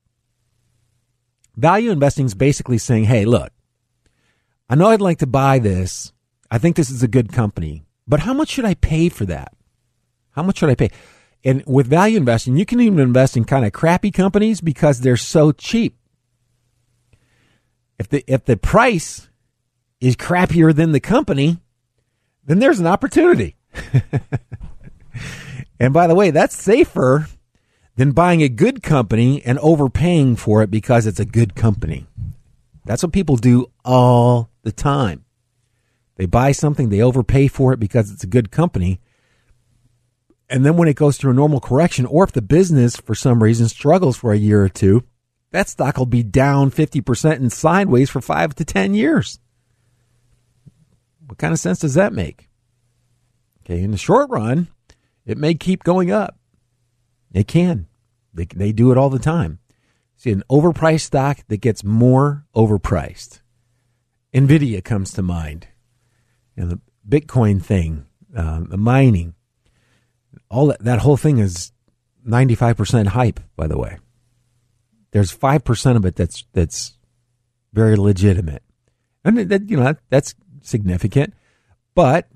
Value 1.57 1.91
investing 1.91 2.27
is 2.27 2.35
basically 2.35 2.79
saying, 2.79 3.05
hey, 3.05 3.25
look, 3.25 3.53
I 4.69 4.75
know 4.75 4.89
I'd 4.89 5.01
like 5.01 5.19
to 5.19 5.27
buy 5.27 5.59
this. 5.59 6.13
I 6.51 6.59
think 6.59 6.77
this 6.77 6.91
is 6.91 7.03
a 7.03 7.09
good 7.09 7.33
company, 7.33 7.85
but 8.07 8.21
how 8.21 8.33
much 8.33 8.49
should 8.49 8.65
I 8.65 8.75
pay 8.75 9.09
for 9.09 9.27
that? 9.27 9.55
How 10.31 10.43
much 10.43 10.59
should 10.59 10.71
I 10.71 10.75
pay? 10.75 10.91
And 11.45 11.63
with 11.67 11.89
value 11.89 12.17
investing, 12.17 12.57
you 12.57 12.65
can 12.65 12.81
even 12.81 12.99
invest 12.99 13.37
in 13.37 13.45
kind 13.45 13.65
of 13.67 13.73
crappy 13.73 14.11
companies 14.11 14.61
because 14.61 15.01
they're 15.01 15.17
so 15.17 15.53
cheap. 15.53 15.97
If 17.99 18.09
the 18.09 18.25
if 18.27 18.45
the 18.45 18.57
price 18.57 19.29
is 20.01 20.17
crappier 20.17 20.75
than 20.75 20.93
the 20.93 21.01
company, 21.01 21.59
then 22.45 22.59
there's 22.59 22.81
an 22.81 22.87
opportunity. 22.87 23.57
and 25.81 25.93
by 25.93 26.07
the 26.07 26.15
way, 26.15 26.31
that's 26.31 26.57
safer 26.57 27.27
than 27.97 28.13
buying 28.13 28.43
a 28.43 28.49
good 28.49 28.83
company 28.83 29.43
and 29.45 29.59
overpaying 29.59 30.37
for 30.37 30.63
it 30.63 30.71
because 30.71 31.07
it's 31.07 31.21
a 31.21 31.25
good 31.25 31.55
company. 31.55 32.07
That's 32.85 33.03
what 33.03 33.13
people 33.13 33.37
do 33.37 33.71
all 33.85 34.51
the 34.63 34.73
time. 34.73 35.25
They 36.17 36.27
buy 36.27 36.53
something, 36.53 36.89
they 36.89 37.01
overpay 37.01 37.49
for 37.49 37.73
it 37.73 37.81
because 37.81 38.11
it's 38.11 38.25
a 38.25 38.29
good 38.29 38.51
company. 38.51 39.01
And 40.49 40.67
then 40.67 40.77
when 40.77 40.89
it 40.89 40.97
goes 40.97 41.17
through 41.17 41.31
a 41.31 41.35
normal 41.35 41.61
correction, 41.61 42.05
or 42.05 42.25
if 42.25 42.33
the 42.33 42.43
business 42.43 42.97
for 42.97 43.15
some 43.15 43.43
reason 43.43 43.69
struggles 43.69 44.19
for 44.19 44.33
a 44.33 44.39
year 44.39 44.63
or 44.63 44.69
two, 44.69 45.05
that 45.51 45.69
stock 45.69 45.97
will 45.97 46.07
be 46.07 46.23
down 46.23 46.71
50% 46.71 47.37
and 47.37 47.53
sideways 47.53 48.11
for 48.11 48.21
five 48.21 48.55
to 48.57 48.65
10 48.65 48.95
years. 48.95 49.39
What 51.27 51.39
kind 51.39 51.53
of 51.53 51.59
sense 51.59 51.79
does 51.79 51.95
that 51.95 52.13
make? 52.13 52.49
Okay, 53.65 53.83
in 53.83 53.93
the 53.93 53.97
short 53.97 54.29
run, 54.31 54.69
it 55.25 55.39
may 55.39 55.55
keep 55.55 55.85
going 55.85 56.11
up. 56.11 56.37
It 57.33 57.47
can. 57.47 57.87
They, 58.35 58.45
they 58.47 58.73
do 58.73 58.91
it 58.93 58.99
all 58.99 59.11
the 59.11 59.19
time. 59.19 59.59
See, 60.17 60.31
an 60.31 60.43
overpriced 60.51 61.03
stock 61.03 61.39
that 61.49 61.61
gets 61.61 61.85
more 61.85 62.47
overpriced. 62.55 63.41
Nvidia 64.35 64.83
comes 64.83 65.13
to 65.13 65.23
mind. 65.23 65.69
And 66.57 66.71
the 66.71 66.81
Bitcoin 67.09 67.63
thing, 67.63 68.07
uh, 68.37 68.61
the 68.69 68.77
mining, 68.77 69.35
all 70.51 70.67
that, 70.67 70.83
that 70.85 71.01
whole 71.01 71.17
thing 71.17 71.39
is 71.39 71.73
95% 72.27 73.09
hype, 73.09 73.41
by 73.57 73.67
the 73.67 73.79
way. 73.79 73.99
There's 75.11 75.37
5% 75.37 75.97
of 75.97 76.05
it 76.07 76.17
that's, 76.17 76.45
that's 76.53 76.97
very 77.73 77.97
legitimate. 77.97 78.63
And 79.25 79.39
that, 79.39 79.69
you 79.69 79.77
know, 79.77 79.85
that, 79.85 79.99
that's 80.09 80.35
significant, 80.63 81.35
but 81.95 82.29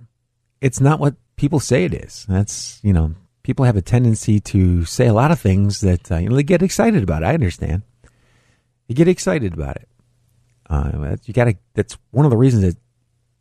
it's 0.61 0.81
not 0.81 1.01
what 1.01 1.15
people 1.37 1.61
say 1.61 1.85
it 1.85 1.95
is. 1.95 2.25
That's, 2.29 2.81
you 2.83 2.93
know, 2.93 3.15
people 3.43 3.65
have 3.65 3.77
a 3.77 3.83
tendency 3.83 4.41
to 4.41 4.85
say 4.85 5.07
a 5.07 5.13
lot 5.13 5.31
of 5.31 5.39
things 5.41 5.81
that, 5.81 6.11
uh, 6.11 6.17
you 6.17 6.29
know, 6.29 6.37
they 6.37 6.43
get 6.43 6.63
excited 6.63 7.03
about. 7.03 7.23
It. 7.23 7.27
I 7.27 7.35
understand. 7.35 7.83
You 8.89 8.95
get 8.95 9.09
excited 9.09 9.55
about 9.55 9.77
it. 9.77 9.89
Uh, 10.69 11.17
you 11.25 11.35
got 11.35 11.45
to, 11.45 11.55
that's 11.75 11.97
one 12.11 12.25
of 12.25 12.31
the 12.31 12.37
reasons 12.37 12.63
that, 12.63 12.77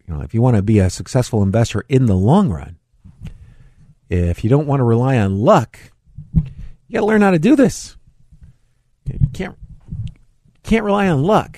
you 0.08 0.14
know, 0.14 0.22
if 0.22 0.34
you 0.34 0.42
want 0.42 0.56
to 0.56 0.62
be 0.62 0.80
a 0.80 0.90
successful 0.90 1.42
investor 1.42 1.84
in 1.90 2.06
the 2.06 2.16
long 2.16 2.50
run, 2.50 2.78
if 4.10 4.44
you 4.44 4.50
don't 4.50 4.68
want 4.68 4.80
to 4.80 4.84
rely 4.84 5.18
on 5.18 5.40
luck, 5.40 5.80
you 6.34 6.94
got 6.94 7.00
to 7.00 7.06
learn 7.06 7.22
how 7.22 7.32
to 7.32 7.40
do 7.40 7.56
this. 7.56 7.98
You 9.12 9.20
can't, 9.34 9.58
can't 10.62 10.86
rely 10.86 11.08
on 11.08 11.24
luck. 11.24 11.58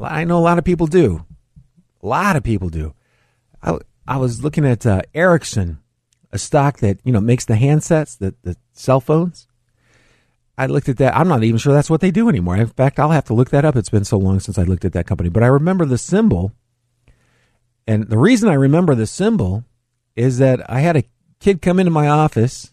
I 0.00 0.24
know 0.24 0.38
a 0.38 0.40
lot 0.40 0.58
of 0.58 0.64
people 0.64 0.86
do. 0.86 1.24
A 2.02 2.06
lot 2.06 2.36
of 2.36 2.44
people 2.44 2.68
do. 2.68 2.94
I, 3.62 3.78
I 4.08 4.16
was 4.18 4.42
looking 4.42 4.64
at 4.64 4.86
uh, 4.86 5.02
Ericsson, 5.14 5.78
a 6.32 6.38
stock 6.38 6.78
that 6.78 7.00
you 7.04 7.12
know 7.12 7.20
makes 7.20 7.44
the 7.44 7.54
handsets, 7.54 8.18
the 8.18 8.34
the 8.42 8.56
cell 8.72 9.00
phones. 9.00 9.48
I 10.58 10.66
looked 10.66 10.88
at 10.88 10.96
that. 10.98 11.14
I'm 11.14 11.28
not 11.28 11.44
even 11.44 11.58
sure 11.58 11.74
that's 11.74 11.90
what 11.90 12.00
they 12.00 12.10
do 12.10 12.28
anymore. 12.28 12.56
In 12.56 12.66
fact, 12.66 12.98
I'll 12.98 13.10
have 13.10 13.26
to 13.26 13.34
look 13.34 13.50
that 13.50 13.66
up. 13.66 13.76
It's 13.76 13.90
been 13.90 14.04
so 14.04 14.16
long 14.16 14.40
since 14.40 14.56
I 14.56 14.62
looked 14.62 14.86
at 14.86 14.94
that 14.94 15.06
company, 15.06 15.28
but 15.28 15.42
I 15.42 15.48
remember 15.48 15.84
the 15.84 15.98
symbol. 15.98 16.52
And 17.86 18.08
the 18.08 18.18
reason 18.18 18.48
I 18.48 18.54
remember 18.54 18.94
the 18.94 19.06
symbol 19.06 19.64
is 20.16 20.38
that 20.38 20.68
I 20.70 20.80
had 20.80 20.96
a 20.96 21.04
kid 21.40 21.60
come 21.60 21.78
into 21.78 21.90
my 21.90 22.08
office 22.08 22.72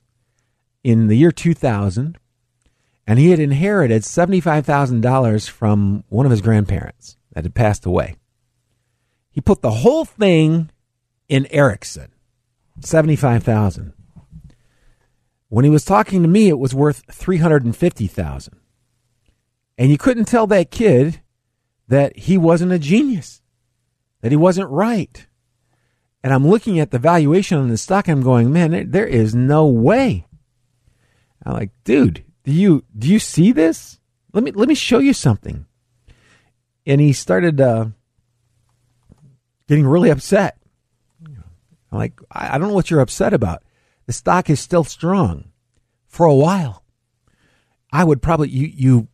in 0.83 1.07
the 1.07 1.17
year 1.17 1.31
2000 1.31 2.17
and 3.05 3.19
he 3.19 3.31
had 3.31 3.39
inherited 3.39 4.03
$75,000 4.03 5.49
from 5.49 6.03
one 6.09 6.25
of 6.25 6.31
his 6.31 6.41
grandparents 6.41 7.17
that 7.33 7.43
had 7.43 7.53
passed 7.53 7.85
away. 7.85 8.15
He 9.29 9.41
put 9.41 9.61
the 9.61 9.71
whole 9.71 10.05
thing 10.05 10.69
in 11.27 11.47
Ericsson, 11.47 12.11
75,000. 12.81 13.93
When 15.49 15.65
he 15.65 15.71
was 15.71 15.85
talking 15.85 16.21
to 16.21 16.27
me, 16.27 16.49
it 16.49 16.57
was 16.57 16.73
worth 16.73 17.03
350,000. 17.11 18.59
And 19.77 19.89
you 19.91 19.97
couldn't 19.97 20.25
tell 20.25 20.47
that 20.47 20.71
kid 20.71 21.21
that 21.87 22.17
he 22.17 22.37
wasn't 22.37 22.71
a 22.71 22.79
genius, 22.79 23.41
that 24.21 24.31
he 24.31 24.35
wasn't 24.35 24.69
right. 24.69 25.27
And 26.23 26.33
I'm 26.33 26.47
looking 26.47 26.79
at 26.79 26.91
the 26.91 26.99
valuation 26.99 27.57
on 27.57 27.67
the 27.67 27.77
stock. 27.77 28.07
and 28.07 28.19
I'm 28.19 28.23
going, 28.23 28.51
man, 28.51 28.91
there 28.91 29.05
is 29.05 29.35
no 29.35 29.67
way. 29.67 30.25
I'm 31.45 31.53
like, 31.53 31.71
dude, 31.83 32.23
do 32.43 32.51
you 32.51 32.85
do 32.97 33.09
you 33.09 33.19
see 33.19 33.51
this? 33.51 33.99
Let 34.33 34.43
me 34.43 34.51
let 34.51 34.67
me 34.69 34.75
show 34.75 34.99
you 34.99 35.13
something. 35.13 35.65
And 36.85 37.01
he 37.01 37.13
started 37.13 37.59
uh, 37.59 37.87
getting 39.67 39.85
really 39.85 40.09
upset. 40.09 40.57
I'm 41.93 41.99
like, 41.99 42.19
I 42.31 42.57
don't 42.57 42.69
know 42.69 42.73
what 42.73 42.89
you're 42.89 43.01
upset 43.01 43.33
about. 43.33 43.61
The 44.07 44.13
stock 44.13 44.49
is 44.49 44.59
still 44.59 44.83
strong 44.83 45.51
for 46.07 46.25
a 46.25 46.33
while. 46.33 46.83
I 47.91 48.03
would 48.03 48.21
probably 48.21 48.49
you 48.49 48.67
you 48.73 49.07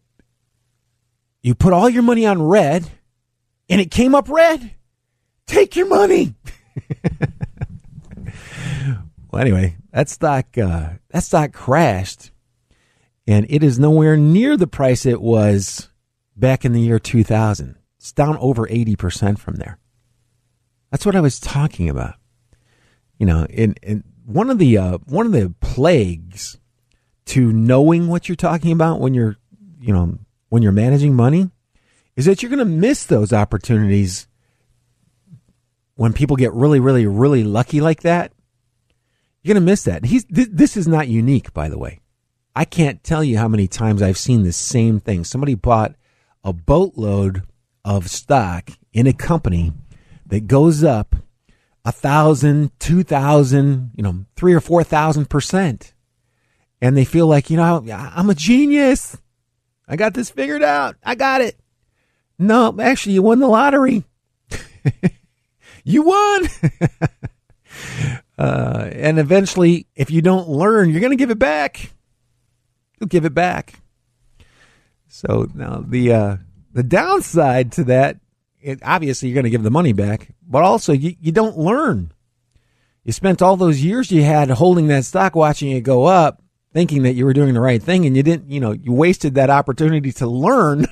you 1.41 1.55
put 1.55 1.74
all 1.74 1.89
your 1.89 2.03
money 2.03 2.25
on 2.25 2.41
red 2.41 2.89
and 3.69 3.81
it 3.81 3.91
came 3.91 4.15
up 4.15 4.29
red. 4.29 4.75
Take 5.45 5.75
your 5.75 5.88
money. 5.88 6.36
well, 9.29 9.41
anyway, 9.41 9.75
that 9.91 10.07
stock 10.07 10.57
uh, 10.57 10.91
that 11.09 11.24
stock 11.24 11.51
crashed, 11.51 12.31
and 13.27 13.45
it 13.50 13.62
is 13.62 13.77
nowhere 13.77 14.15
near 14.15 14.55
the 14.55 14.67
price 14.67 15.05
it 15.05 15.21
was 15.21 15.89
back 16.38 16.63
in 16.63 16.71
the 16.71 16.79
year 16.79 16.98
2000. 17.00 17.75
It's 17.98 18.13
down 18.13 18.38
over 18.38 18.69
80 18.69 18.95
percent 18.95 19.39
from 19.39 19.55
there. 19.55 19.79
That's 20.91 21.05
what 21.05 21.17
I 21.17 21.21
was 21.21 21.41
talking 21.41 21.89
about 21.89 22.19
you 23.20 23.26
know, 23.26 23.46
in, 23.50 23.76
in 23.84 24.04
one 24.26 24.50
of 24.50 24.58
the 24.58 24.78
uh, 24.78 24.98
one 25.06 25.26
of 25.26 25.32
the 25.32 25.54
plagues 25.60 26.58
to 27.26 27.52
knowing 27.54 28.08
what 28.08 28.28
you're 28.28 28.36
talking 28.36 28.72
about 28.72 29.00
when 29.00 29.14
you're, 29.14 29.36
you 29.80 29.94
know, 29.94 30.18
when 30.48 30.64
you're 30.64 30.72
managing 30.72 31.14
money 31.14 31.52
is 32.16 32.26
that 32.26 32.42
you're 32.42 32.50
going 32.50 32.60
to 32.60 32.66
miss 32.66 33.06
those 33.06 33.32
opportunities 33.32 34.28
when 35.96 36.14
people 36.14 36.36
get 36.36 36.54
really, 36.54 36.80
really, 36.80 37.06
really 37.06 37.44
lucky 37.44 37.82
like 37.82 38.02
that. 38.02 38.32
You're 39.44 39.54
going 39.54 39.64
to 39.64 39.72
miss 39.72 39.84
that. 39.84 40.06
He's 40.06 40.26
th- 40.26 40.50
this 40.52 40.76
is 40.76 40.88
not 40.88 41.08
unique, 41.08 41.54
by 41.54 41.70
the 41.70 41.78
way. 41.78 42.00
I 42.56 42.66
can't 42.66 43.04
tell 43.04 43.24
you 43.24 43.38
how 43.38 43.48
many 43.48 43.68
times 43.68 44.02
I've 44.02 44.18
seen 44.18 44.44
the 44.44 44.52
same 44.52 45.00
thing. 45.00 45.24
Somebody 45.24 45.56
bought 45.56 45.96
a 46.44 46.52
boatload 46.52 47.44
of 47.86 48.10
stock 48.10 48.70
in 48.92 49.08
a 49.08 49.14
company 49.14 49.74
that 50.26 50.48
goes 50.48 50.84
up 50.84 51.16
a 51.86 51.91
thousand, 51.91 52.71
two 52.79 53.03
thousand, 53.03 53.91
you 53.95 54.03
know, 54.03 54.25
three 54.36 54.53
or 54.53 54.59
four 54.59 54.83
thousand 54.83 55.29
percent. 55.29 55.93
And 56.81 56.95
they 56.95 57.05
feel 57.05 57.27
like, 57.27 57.50
you 57.50 57.57
know, 57.57 57.83
I'm 57.91 58.29
a 58.29 58.36
genius. 58.36 59.17
I 59.88 59.95
got 59.95 60.13
this 60.13 60.29
figured 60.29 60.63
out. 60.63 60.95
I 61.03 61.15
got 61.15 61.41
it. 61.41 61.59
No, 62.38 62.74
actually, 62.79 63.13
you 63.13 63.21
won 63.21 63.39
the 63.39 63.48
lottery. 63.48 64.05
you 65.83 66.03
won. 66.03 66.48
uh, 68.38 68.89
and 68.93 69.19
eventually, 69.19 69.88
if 69.95 70.09
you 70.09 70.21
don't 70.21 70.48
learn, 70.48 70.89
you're 70.89 71.01
going 71.01 71.12
to 71.12 71.17
give 71.17 71.31
it 71.31 71.39
back. 71.39 71.91
You'll 73.00 73.07
give 73.07 73.25
it 73.25 73.33
back. 73.33 73.74
So 75.07 75.50
now 75.53 75.83
the 75.86 76.13
uh, 76.13 76.38
the 76.71 76.83
downside 76.83 77.71
to 77.74 77.83
that 77.86 78.17
it, 78.62 78.80
obviously 78.84 79.30
you're 79.30 79.36
going 79.36 79.46
to 79.46 79.50
give 79.50 79.63
the 79.63 79.72
money 79.72 79.94
back, 79.94 80.30
but 80.48 80.63
also 80.63 80.94
you, 80.94 81.16
you 81.20 81.32
don't 81.32 81.58
learn. 81.58 82.12
You 83.04 83.13
spent 83.13 83.42
all 83.42 83.56
those 83.56 83.84
years 83.84 84.12
you 84.12 84.24
had 84.24 84.50
holding 84.50 84.88
that 84.88 85.06
stock, 85.06 85.36
watching 85.36 85.72
it 85.72 85.82
go 85.82 86.06
up, 86.06 86.42
thinking 86.74 87.04
that 87.04 87.13
you 87.13 87.25
were 87.25 87.34
doing 87.34 87.54
the 87.54 87.62
right 87.62 87.82
thing, 87.82 88.06
and 88.06 88.16
you 88.16 88.24
didn't. 88.24 88.51
You 88.51 88.60
know, 88.60 88.72
you 88.72 88.92
wasted 88.92 89.36
that 89.36 89.50
opportunity 89.50 90.12
to 90.13 90.28
learn 90.28 90.86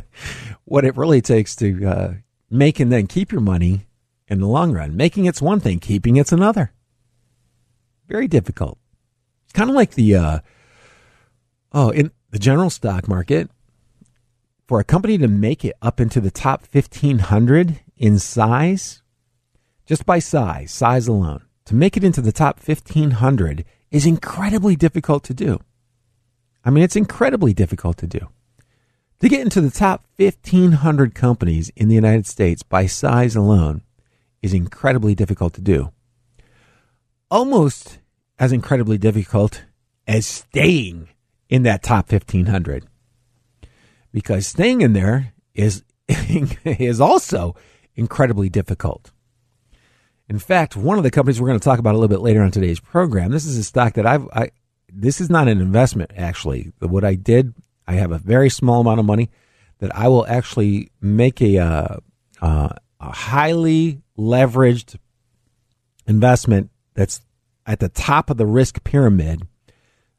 what 0.64 0.84
it 0.84 0.96
really 0.96 1.22
takes 1.22 1.56
to 1.56 1.86
uh, 1.86 2.14
make 2.50 2.80
and 2.80 2.92
then 2.92 3.06
keep 3.06 3.32
your 3.32 3.40
money 3.40 3.86
in 4.28 4.40
the 4.40 4.46
long 4.46 4.72
run. 4.72 4.96
Making 4.96 5.26
it's 5.26 5.40
one 5.40 5.60
thing, 5.60 5.78
keeping 5.78 6.16
it's 6.16 6.32
another. 6.32 6.72
Very 8.08 8.28
difficult. 8.28 8.78
It's 9.44 9.52
kind 9.52 9.70
of 9.70 9.76
like 9.76 9.92
the 9.92 10.16
uh, 10.16 10.38
oh 11.72 11.90
in 11.90 12.10
the 12.30 12.38
general 12.38 12.68
stock 12.68 13.08
market 13.08 13.48
for 14.66 14.80
a 14.80 14.84
company 14.84 15.18
to 15.18 15.28
make 15.28 15.64
it 15.64 15.74
up 15.82 16.00
into 16.00 16.20
the 16.20 16.30
top 16.30 16.66
1500 16.70 17.80
in 17.96 18.18
size, 18.18 19.02
just 19.86 20.06
by 20.06 20.18
size, 20.18 20.72
size 20.72 21.06
alone, 21.06 21.42
to 21.66 21.74
make 21.74 21.96
it 21.96 22.04
into 22.04 22.20
the 22.20 22.32
top 22.32 22.60
1500 22.66 23.64
is 23.90 24.06
incredibly 24.06 24.76
difficult 24.76 25.22
to 25.24 25.34
do. 25.34 25.60
I 26.64 26.70
mean, 26.70 26.82
it's 26.82 26.96
incredibly 26.96 27.52
difficult 27.52 27.98
to 27.98 28.06
do. 28.06 28.28
To 29.20 29.28
get 29.28 29.40
into 29.40 29.60
the 29.60 29.70
top 29.70 30.04
1,500 30.16 31.14
companies 31.14 31.70
in 31.76 31.88
the 31.88 31.94
United 31.94 32.26
States 32.26 32.62
by 32.62 32.86
size 32.86 33.36
alone 33.36 33.82
is 34.42 34.52
incredibly 34.52 35.14
difficult 35.14 35.54
to 35.54 35.60
do. 35.60 35.92
Almost 37.30 37.98
as 38.38 38.52
incredibly 38.52 38.98
difficult 38.98 39.64
as 40.06 40.26
staying 40.26 41.08
in 41.48 41.62
that 41.62 41.82
top 41.82 42.10
1,500. 42.10 42.86
Because 44.14 44.46
staying 44.46 44.80
in 44.80 44.92
there 44.92 45.34
is, 45.54 45.82
is 46.64 47.00
also 47.00 47.56
incredibly 47.96 48.48
difficult. 48.48 49.10
In 50.28 50.38
fact, 50.38 50.76
one 50.76 50.98
of 50.98 51.02
the 51.02 51.10
companies 51.10 51.40
we're 51.40 51.48
going 51.48 51.58
to 51.58 51.64
talk 51.64 51.80
about 51.80 51.96
a 51.96 51.98
little 51.98 52.16
bit 52.16 52.22
later 52.22 52.40
on 52.40 52.52
today's 52.52 52.78
program, 52.78 53.32
this 53.32 53.44
is 53.44 53.58
a 53.58 53.64
stock 53.64 53.94
that 53.94 54.06
I've, 54.06 54.28
I, 54.32 54.52
this 54.88 55.20
is 55.20 55.28
not 55.28 55.48
an 55.48 55.60
investment 55.60 56.12
actually. 56.16 56.72
What 56.78 57.04
I 57.04 57.16
did, 57.16 57.54
I 57.88 57.94
have 57.94 58.12
a 58.12 58.18
very 58.18 58.48
small 58.50 58.80
amount 58.80 59.00
of 59.00 59.04
money 59.04 59.30
that 59.80 59.94
I 59.94 60.06
will 60.06 60.24
actually 60.28 60.92
make 61.00 61.42
a, 61.42 61.58
uh, 61.58 61.96
uh, 62.40 62.68
a 63.00 63.12
highly 63.12 64.00
leveraged 64.16 64.96
investment 66.06 66.70
that's 66.94 67.20
at 67.66 67.80
the 67.80 67.88
top 67.88 68.30
of 68.30 68.36
the 68.36 68.46
risk 68.46 68.84
pyramid. 68.84 69.40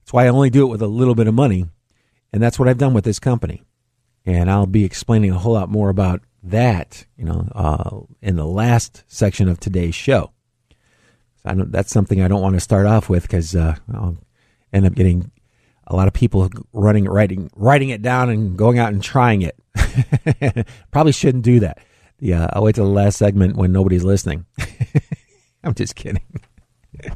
That's 0.01 0.11
why 0.11 0.25
I 0.25 0.27
only 0.27 0.49
do 0.49 0.63
it 0.63 0.69
with 0.69 0.81
a 0.81 0.87
little 0.87 1.15
bit 1.15 1.27
of 1.27 1.33
money. 1.33 1.65
And 2.33 2.43
that's 2.43 2.59
what 2.59 2.67
I've 2.67 2.77
done 2.77 2.93
with 2.93 3.05
this 3.05 3.19
company. 3.19 3.63
And 4.25 4.49
I'll 4.49 4.65
be 4.65 4.83
explaining 4.83 5.31
a 5.31 5.37
whole 5.37 5.53
lot 5.53 5.69
more 5.69 5.89
about 5.89 6.21
that, 6.43 7.05
you 7.17 7.25
know, 7.25 7.47
uh, 7.53 8.01
in 8.21 8.35
the 8.35 8.45
last 8.45 9.03
section 9.07 9.47
of 9.47 9.59
today's 9.59 9.95
show. 9.95 10.31
So 11.43 11.65
that's 11.67 11.91
something 11.91 12.21
I 12.21 12.27
don't 12.27 12.41
want 12.41 12.55
to 12.55 12.59
start 12.59 12.87
off 12.87 13.09
with 13.09 13.23
because 13.23 13.55
uh, 13.55 13.75
I'll 13.93 14.17
end 14.73 14.85
up 14.85 14.95
getting 14.95 15.31
a 15.87 15.95
lot 15.95 16.07
of 16.07 16.13
people 16.13 16.49
running, 16.73 17.05
writing, 17.05 17.49
writing 17.55 17.89
it 17.89 18.01
down 18.01 18.29
and 18.29 18.57
going 18.57 18.79
out 18.79 18.93
and 18.93 19.03
trying 19.03 19.43
it. 19.43 19.55
Probably 20.91 21.11
shouldn't 21.11 21.43
do 21.43 21.59
that. 21.59 21.79
Yeah, 22.19 22.49
I'll 22.53 22.63
wait 22.63 22.75
till 22.75 22.85
the 22.85 22.91
last 22.91 23.17
segment 23.17 23.55
when 23.55 23.71
nobody's 23.71 24.03
listening. 24.03 24.45
I'm 25.63 25.73
just 25.73 25.95
kidding. 25.95 26.23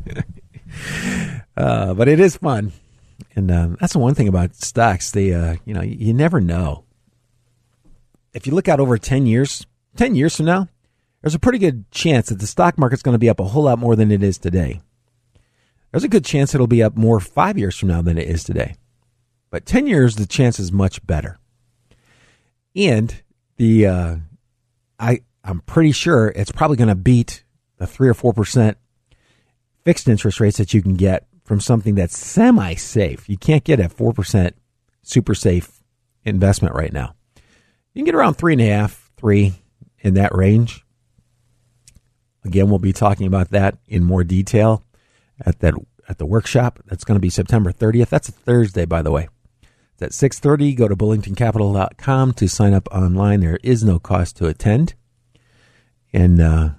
uh, 1.58 1.94
but 1.94 2.08
it 2.08 2.20
is 2.20 2.38
fun, 2.38 2.74
and 3.36 3.50
um, 3.50 3.78
that's 3.80 3.94
the 3.94 4.00
one 4.00 4.14
thing 4.14 4.28
about 4.28 4.56
stocks. 4.56 5.12
They, 5.12 5.34
uh, 5.34 5.56
you 5.66 5.74
know, 5.74 5.82
you 5.82 6.14
never 6.14 6.42
know. 6.42 6.84
If 8.40 8.48
you 8.48 8.54
look 8.54 8.70
out 8.70 8.80
over 8.80 8.98
ten 8.98 9.26
years, 9.26 9.68
ten 9.98 10.16
years 10.16 10.38
from 10.38 10.46
now, 10.46 10.70
there's 11.22 11.36
a 11.36 11.40
pretty 11.40 11.58
good 11.58 11.92
chance 11.92 12.30
that 12.30 12.40
the 12.40 12.48
stock 12.48 12.78
market's 12.78 13.02
going 13.02 13.14
to 13.14 13.20
be 13.20 13.28
up 13.28 13.42
a 13.42 13.44
whole 13.44 13.64
lot 13.64 13.80
more 13.80 13.98
than 13.98 14.14
it 14.14 14.24
is 14.24 14.38
today. 14.38 14.80
There's 15.92 16.06
a 16.06 16.08
good 16.08 16.24
chance 16.24 16.56
it'll 16.56 16.66
be 16.66 16.82
up 16.82 16.96
more 16.96 17.20
five 17.20 17.58
years 17.58 17.76
from 17.76 17.90
now 17.90 18.02
than 18.02 18.18
it 18.18 18.30
is 18.30 18.46
today. 18.46 18.76
But 19.50 19.66
10 19.66 19.88
years, 19.88 20.16
the 20.16 20.26
chance 20.26 20.58
is 20.58 20.72
much 20.72 21.06
better. 21.06 21.38
And 22.78 23.14
the, 23.58 23.88
uh, 23.88 24.16
I, 24.98 25.20
I'm 25.44 25.60
pretty 25.60 25.92
sure 25.92 26.30
it's 26.30 26.54
probably 26.54 26.78
going 26.78 26.88
to 26.88 26.96
beat 26.96 27.44
the 27.76 27.88
three 27.88 28.08
or 28.08 28.14
4% 28.14 28.76
fixed 29.84 30.08
interest 30.08 30.40
rates 30.40 30.60
that 30.60 30.74
you 30.74 30.82
can 30.82 30.94
get 30.94 31.28
from 31.44 31.60
something 31.60 31.96
that's 31.96 32.18
semi 32.18 32.76
safe. 32.76 33.28
You 33.28 33.38
can't 33.38 33.66
get 33.66 33.82
a 33.82 33.90
4% 33.90 34.54
super 35.02 35.36
safe 35.36 35.84
investment 36.24 36.74
right 36.74 36.94
now. 36.94 37.16
You 38.00 38.06
can 38.06 38.14
get 38.14 38.18
around 38.18 38.36
three 38.36 38.54
and 38.54 38.62
a 38.62 38.70
half, 38.70 39.12
three 39.18 39.56
in 40.00 40.14
that 40.14 40.34
range. 40.34 40.86
Again, 42.46 42.70
we'll 42.70 42.80
be 42.80 42.94
talking 42.94 43.28
about 43.28 43.50
that 43.50 43.78
in 43.90 44.06
more 44.06 44.24
detail 44.24 44.86
at 45.46 45.60
that 45.60 45.74
at 46.08 46.18
the 46.18 46.26
workshop. 46.26 46.80
That's 46.86 47.04
going 47.04 47.18
to 47.18 47.22
be 47.22 47.30
September 47.30 47.74
30th. 47.74 48.08
That's 48.08 48.30
a 48.30 48.32
Thursday, 48.32 48.86
by 48.86 49.02
the 49.02 49.12
way. 49.12 49.28
It's 50.00 50.02
at 50.24 50.32
6.30. 50.32 50.78
Go 50.78 50.88
to 50.88 50.96
bullingtoncapital.com 50.96 52.32
to 52.36 52.48
sign 52.48 52.74
up 52.74 52.88
online. 52.90 53.42
There 53.42 53.60
is 53.64 53.84
no 53.84 54.00
cost 54.00 54.38
to 54.38 54.48
attend. 54.48 54.94
And 56.14 56.40
uh, 56.40 56.70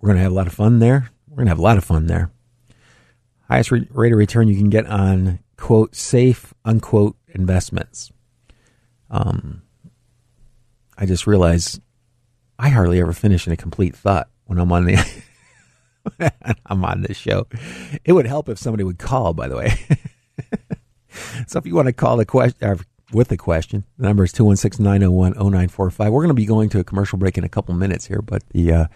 we're 0.00 0.08
going 0.08 0.16
to 0.16 0.24
have 0.24 0.32
a 0.32 0.34
lot 0.34 0.48
of 0.48 0.52
fun 0.52 0.80
there. 0.80 1.10
We're 1.28 1.36
going 1.36 1.46
to 1.46 1.50
have 1.50 1.60
a 1.60 1.62
lot 1.62 1.78
of 1.78 1.84
fun 1.84 2.08
there. 2.08 2.32
Highest 3.48 3.70
rate 3.70 3.88
of 4.12 4.18
return 4.18 4.48
you 4.48 4.56
can 4.56 4.68
get 4.68 4.86
on, 4.86 5.38
quote, 5.56 5.94
safe, 5.94 6.52
unquote, 6.64 7.16
investments. 7.28 8.10
Um, 9.12 9.62
I 11.00 11.06
just 11.06 11.26
realized 11.26 11.80
I 12.58 12.68
hardly 12.68 13.00
ever 13.00 13.12
finish 13.12 13.46
in 13.46 13.52
a 13.52 13.56
complete 13.56 13.96
thought 13.96 14.28
when 14.44 14.58
I'm 14.58 14.70
on 14.70 14.84
the 14.84 15.22
I'm 16.66 16.84
on 16.84 17.02
this 17.02 17.16
show. 17.16 17.46
It 18.04 18.12
would 18.12 18.26
help 18.26 18.48
if 18.48 18.58
somebody 18.58 18.84
would 18.84 18.98
call, 18.98 19.32
by 19.32 19.48
the 19.48 19.56
way. 19.56 19.72
so 21.46 21.58
if 21.58 21.66
you 21.66 21.74
want 21.74 21.86
to 21.86 21.92
call 21.92 22.18
the 22.18 22.26
question 22.26 22.78
with 23.12 23.28
the 23.28 23.36
question, 23.36 23.84
the 23.98 24.06
number 24.06 24.24
is 24.24 24.32
216-901-0945. 24.34 25.98
We're 25.98 26.10
going 26.10 26.28
to 26.28 26.34
be 26.34 26.46
going 26.46 26.68
to 26.70 26.80
a 26.80 26.84
commercial 26.84 27.18
break 27.18 27.38
in 27.38 27.44
a 27.44 27.48
couple 27.48 27.74
minutes 27.74 28.06
here, 28.06 28.22
but 28.22 28.42
the 28.50 28.72
uh, 28.72 28.86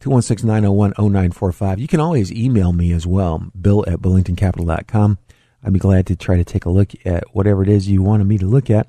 216-901-0945. 0.00 1.78
You 1.78 1.88
can 1.88 2.00
always 2.00 2.30
email 2.30 2.72
me 2.72 2.92
as 2.92 3.06
well, 3.06 3.50
bill 3.60 3.84
at 3.86 4.00
bullingtoncapital.com. 4.00 5.18
I'd 5.64 5.72
be 5.72 5.78
glad 5.78 6.06
to 6.06 6.16
try 6.16 6.36
to 6.36 6.44
take 6.44 6.64
a 6.64 6.70
look 6.70 6.92
at 7.04 7.24
whatever 7.34 7.62
it 7.62 7.68
is 7.68 7.88
you 7.88 8.02
wanted 8.02 8.26
me 8.26 8.38
to 8.38 8.46
look 8.46 8.70
at. 8.70 8.88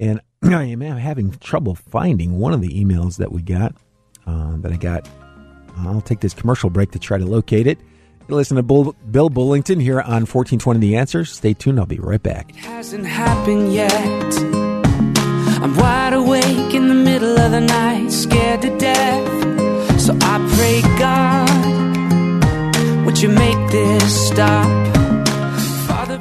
And 0.00 0.20
I 0.42 0.64
am 0.64 0.80
having 0.80 1.30
trouble 1.38 1.74
finding 1.74 2.38
one 2.38 2.52
of 2.52 2.60
the 2.60 2.68
emails 2.68 3.16
that 3.18 3.32
we 3.32 3.42
got, 3.42 3.74
uh, 4.26 4.56
that 4.58 4.72
I 4.72 4.76
got 4.76 5.08
I'll 5.78 6.00
take 6.00 6.20
this 6.20 6.32
commercial 6.34 6.70
break 6.70 6.92
to 6.92 6.98
try 6.98 7.18
to 7.18 7.26
locate 7.26 7.66
it. 7.66 7.78
You 8.28 8.34
listen 8.34 8.56
to 8.56 8.62
Bull, 8.62 8.94
Bill 9.10 9.28
Bullington 9.28 9.80
here 9.80 10.00
on 10.00 10.24
1420 10.24 10.80
The 10.80 10.96
Answer. 10.96 11.24
Stay 11.24 11.52
tuned. 11.52 11.78
I'll 11.78 11.86
be 11.86 11.98
right 11.98 12.22
back. 12.22 12.50
It 12.50 12.56
hasn't 12.56 13.04
happened 13.06 13.72
yet. 13.74 13.92
I'm 15.62 15.76
wide 15.76 16.14
awake 16.14 16.74
in 16.74 16.88
the 16.88 16.94
middle 16.94 17.38
of 17.38 17.50
the 17.50 17.60
night, 17.60 18.10
scared 18.10 18.62
to 18.62 18.76
death. 18.78 20.00
So 20.00 20.16
I 20.20 20.38
pray, 20.56 20.80
God, 20.98 23.04
would 23.04 23.20
you 23.20 23.28
make 23.28 23.70
this 23.70 24.28
stop? 24.28 24.66
Father, 25.86 26.18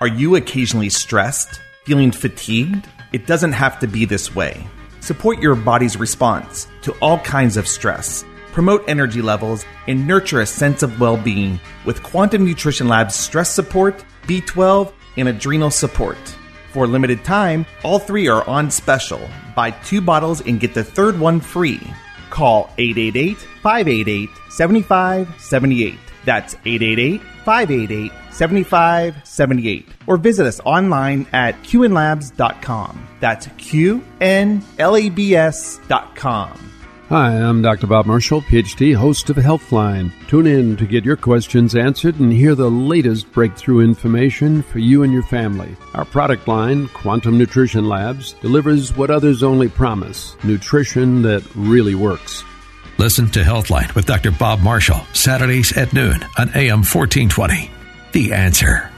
Are 0.00 0.08
you 0.08 0.36
occasionally 0.36 0.88
stressed, 0.88 1.60
feeling 1.84 2.12
fatigued? 2.12 2.88
It 3.12 3.26
doesn't 3.26 3.52
have 3.52 3.78
to 3.80 3.86
be 3.86 4.04
this 4.04 4.34
way. 4.34 4.66
Support 5.00 5.40
your 5.40 5.54
body's 5.54 5.96
response 5.96 6.68
to 6.82 6.92
all 7.00 7.18
kinds 7.20 7.56
of 7.56 7.66
stress 7.66 8.24
promote 8.52 8.84
energy 8.88 9.22
levels, 9.22 9.64
and 9.86 10.06
nurture 10.06 10.40
a 10.40 10.46
sense 10.46 10.82
of 10.82 11.00
well 11.00 11.16
being 11.16 11.60
with 11.84 12.02
Quantum 12.02 12.44
Nutrition 12.44 12.88
Lab's 12.88 13.14
stress 13.14 13.50
support, 13.50 14.04
B12, 14.24 14.92
and 15.16 15.28
adrenal 15.28 15.70
support. 15.70 16.18
For 16.72 16.84
a 16.84 16.88
limited 16.88 17.24
time, 17.24 17.66
all 17.82 17.98
three 17.98 18.28
are 18.28 18.46
on 18.48 18.70
special. 18.70 19.20
Buy 19.56 19.72
two 19.72 20.00
bottles 20.00 20.40
and 20.42 20.60
get 20.60 20.74
the 20.74 20.84
third 20.84 21.18
one 21.18 21.40
free. 21.40 21.80
Call 22.30 22.72
888 22.78 23.38
588 23.62 24.30
7578. 24.50 25.98
That's 26.24 26.54
888 26.64 27.22
588 27.50 28.12
7578. 28.30 29.88
Or 30.06 30.16
visit 30.16 30.46
us 30.46 30.60
online 30.64 31.26
at 31.32 31.60
qnlabs.com. 31.64 33.08
That's 33.18 33.48
qnlabs.com. 33.48 34.00
Hi, 37.08 37.32
I'm 37.32 37.60
Dr. 37.60 37.88
Bob 37.88 38.06
Marshall, 38.06 38.40
PhD, 38.42 38.94
host 38.94 39.30
of 39.30 39.36
Healthline. 39.36 40.12
Tune 40.28 40.46
in 40.46 40.76
to 40.76 40.86
get 40.86 41.04
your 41.04 41.16
questions 41.16 41.74
answered 41.74 42.20
and 42.20 42.32
hear 42.32 42.54
the 42.54 42.70
latest 42.70 43.32
breakthrough 43.32 43.80
information 43.80 44.62
for 44.62 44.78
you 44.78 45.02
and 45.02 45.12
your 45.12 45.24
family. 45.24 45.74
Our 45.94 46.04
product 46.04 46.46
line, 46.46 46.86
Quantum 46.90 47.36
Nutrition 47.36 47.88
Labs, 47.88 48.34
delivers 48.34 48.96
what 48.96 49.10
others 49.10 49.42
only 49.42 49.68
promise 49.68 50.36
nutrition 50.44 51.22
that 51.22 51.44
really 51.56 51.96
works. 51.96 52.44
Listen 53.00 53.30
to 53.30 53.42
Healthline 53.42 53.94
with 53.94 54.04
Dr. 54.04 54.30
Bob 54.30 54.60
Marshall, 54.60 55.00
Saturdays 55.14 55.74
at 55.74 55.94
noon 55.94 56.22
on 56.36 56.50
AM 56.54 56.84
1420. 56.84 57.70
The 58.12 58.34
answer. 58.34 58.90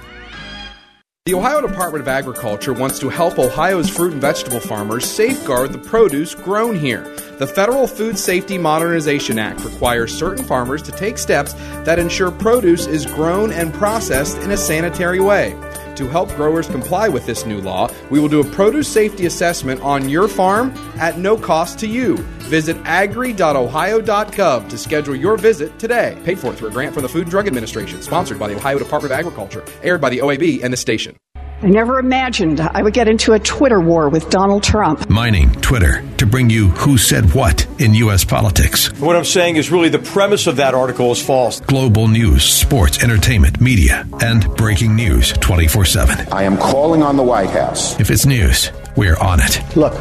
The 1.24 1.34
Ohio 1.34 1.60
Department 1.64 2.02
of 2.02 2.08
Agriculture 2.08 2.72
wants 2.72 2.98
to 2.98 3.08
help 3.08 3.38
Ohio's 3.38 3.88
fruit 3.88 4.10
and 4.10 4.20
vegetable 4.20 4.58
farmers 4.58 5.08
safeguard 5.08 5.72
the 5.72 5.78
produce 5.78 6.34
grown 6.34 6.74
here. 6.74 7.04
The 7.38 7.46
Federal 7.46 7.86
Food 7.86 8.18
Safety 8.18 8.58
Modernization 8.58 9.38
Act 9.38 9.64
requires 9.64 10.12
certain 10.12 10.44
farmers 10.44 10.82
to 10.82 10.90
take 10.90 11.16
steps 11.16 11.52
that 11.84 12.00
ensure 12.00 12.32
produce 12.32 12.88
is 12.88 13.06
grown 13.06 13.52
and 13.52 13.72
processed 13.72 14.36
in 14.38 14.50
a 14.50 14.56
sanitary 14.56 15.20
way. 15.20 15.52
To 15.96 16.08
help 16.08 16.28
growers 16.30 16.66
comply 16.66 17.08
with 17.08 17.26
this 17.26 17.44
new 17.44 17.60
law, 17.60 17.90
we 18.10 18.18
will 18.18 18.28
do 18.28 18.40
a 18.40 18.44
produce 18.44 18.88
safety 18.88 19.26
assessment 19.26 19.80
on 19.82 20.08
your 20.08 20.28
farm 20.28 20.72
at 20.96 21.18
no 21.18 21.36
cost 21.36 21.78
to 21.80 21.86
you. 21.86 22.16
Visit 22.48 22.76
agri.ohio.gov 22.84 24.68
to 24.68 24.78
schedule 24.78 25.14
your 25.16 25.36
visit 25.36 25.78
today. 25.78 26.18
Paid 26.24 26.38
for 26.38 26.52
through 26.52 26.68
a 26.68 26.72
grant 26.72 26.94
from 26.94 27.02
the 27.02 27.08
Food 27.08 27.22
and 27.22 27.30
Drug 27.30 27.46
Administration, 27.46 28.02
sponsored 28.02 28.38
by 28.38 28.48
the 28.48 28.56
Ohio 28.56 28.78
Department 28.78 29.12
of 29.12 29.18
Agriculture, 29.18 29.64
aired 29.82 30.00
by 30.00 30.10
the 30.10 30.18
OAB 30.18 30.62
and 30.62 30.72
the 30.72 30.76
station. 30.76 31.16
I 31.62 31.68
never 31.68 32.00
imagined 32.00 32.60
I 32.60 32.82
would 32.82 32.92
get 32.92 33.06
into 33.06 33.34
a 33.34 33.38
Twitter 33.38 33.80
war 33.80 34.08
with 34.08 34.30
Donald 34.30 34.64
Trump. 34.64 35.08
Mining 35.08 35.52
Twitter 35.60 36.02
to 36.16 36.26
bring 36.26 36.50
you 36.50 36.70
who 36.70 36.98
said 36.98 37.34
what 37.34 37.66
in 37.80 37.94
U.S. 37.94 38.24
politics. 38.24 38.92
What 38.98 39.14
I'm 39.14 39.24
saying 39.24 39.56
is 39.56 39.70
really 39.70 39.88
the 39.88 40.00
premise 40.00 40.48
of 40.48 40.56
that 40.56 40.74
article 40.74 41.12
is 41.12 41.24
false. 41.24 41.60
Global 41.60 42.08
news, 42.08 42.42
sports, 42.42 43.04
entertainment, 43.04 43.60
media, 43.60 44.04
and 44.20 44.44
breaking 44.56 44.96
news 44.96 45.32
24 45.34 45.84
7. 45.84 46.32
I 46.32 46.42
am 46.42 46.56
calling 46.56 47.02
on 47.04 47.16
the 47.16 47.22
White 47.22 47.50
House. 47.50 47.98
If 48.00 48.10
it's 48.10 48.26
news, 48.26 48.72
we're 48.96 49.16
on 49.18 49.38
it. 49.40 49.76
Look, 49.76 49.94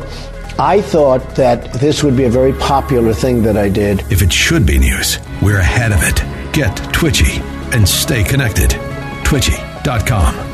I 0.57 0.81
thought 0.81 1.35
that 1.35 1.73
this 1.73 2.03
would 2.03 2.17
be 2.17 2.23
a 2.23 2.29
very 2.31 2.53
popular 2.53 3.13
thing 3.13 3.43
that 3.43 3.55
I 3.55 3.69
did. 3.69 3.99
If 4.11 4.23
it 4.23 4.33
should 4.33 4.65
be 4.65 4.79
news, 4.79 5.19
we're 5.43 5.59
ahead 5.59 5.91
of 5.91 5.99
it. 6.01 6.53
Get 6.53 6.75
twitchy 6.91 7.39
and 7.71 7.87
stay 7.87 8.23
connected. 8.23 8.71
Twitchy.com. 9.23 10.50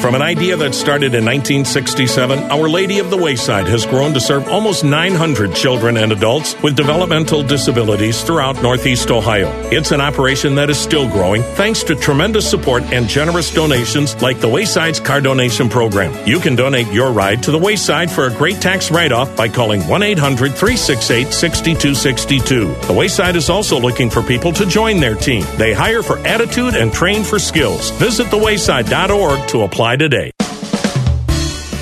From 0.00 0.14
an 0.14 0.22
idea 0.22 0.56
that 0.56 0.74
started 0.74 1.14
in 1.14 1.26
1967, 1.26 2.38
Our 2.50 2.70
Lady 2.70 3.00
of 3.00 3.10
the 3.10 3.18
Wayside 3.18 3.66
has 3.66 3.84
grown 3.84 4.14
to 4.14 4.20
serve 4.20 4.48
almost 4.48 4.82
900 4.82 5.54
children 5.54 5.98
and 5.98 6.10
adults 6.10 6.56
with 6.62 6.74
developmental 6.74 7.42
disabilities 7.42 8.22
throughout 8.22 8.62
Northeast 8.62 9.10
Ohio. 9.10 9.50
It's 9.70 9.90
an 9.92 10.00
operation 10.00 10.54
that 10.54 10.70
is 10.70 10.78
still 10.78 11.06
growing 11.10 11.42
thanks 11.42 11.82
to 11.82 11.94
tremendous 11.94 12.48
support 12.48 12.82
and 12.84 13.10
generous 13.10 13.52
donations 13.52 14.20
like 14.22 14.40
the 14.40 14.48
Wayside's 14.48 15.00
car 15.00 15.20
donation 15.20 15.68
program. 15.68 16.26
You 16.26 16.40
can 16.40 16.56
donate 16.56 16.90
your 16.90 17.12
ride 17.12 17.42
to 17.42 17.50
the 17.50 17.58
Wayside 17.58 18.10
for 18.10 18.24
a 18.24 18.34
great 18.34 18.62
tax 18.62 18.90
write 18.90 19.12
off 19.12 19.36
by 19.36 19.48
calling 19.48 19.86
1 19.86 20.02
800 20.02 20.54
368 20.54 21.30
6262. 21.30 22.74
The 22.86 22.92
Wayside 22.94 23.36
is 23.36 23.50
also 23.50 23.78
looking 23.78 24.08
for 24.08 24.22
people 24.22 24.52
to 24.54 24.64
join 24.64 24.98
their 24.98 25.14
team. 25.14 25.44
They 25.58 25.74
hire 25.74 26.02
for 26.02 26.16
attitude 26.20 26.74
and 26.74 26.90
train 26.90 27.22
for 27.22 27.38
skills. 27.38 27.90
Visit 27.98 28.28
thewayside.org 28.28 29.46
to 29.48 29.62
apply 29.62 29.89
today. 29.96 30.39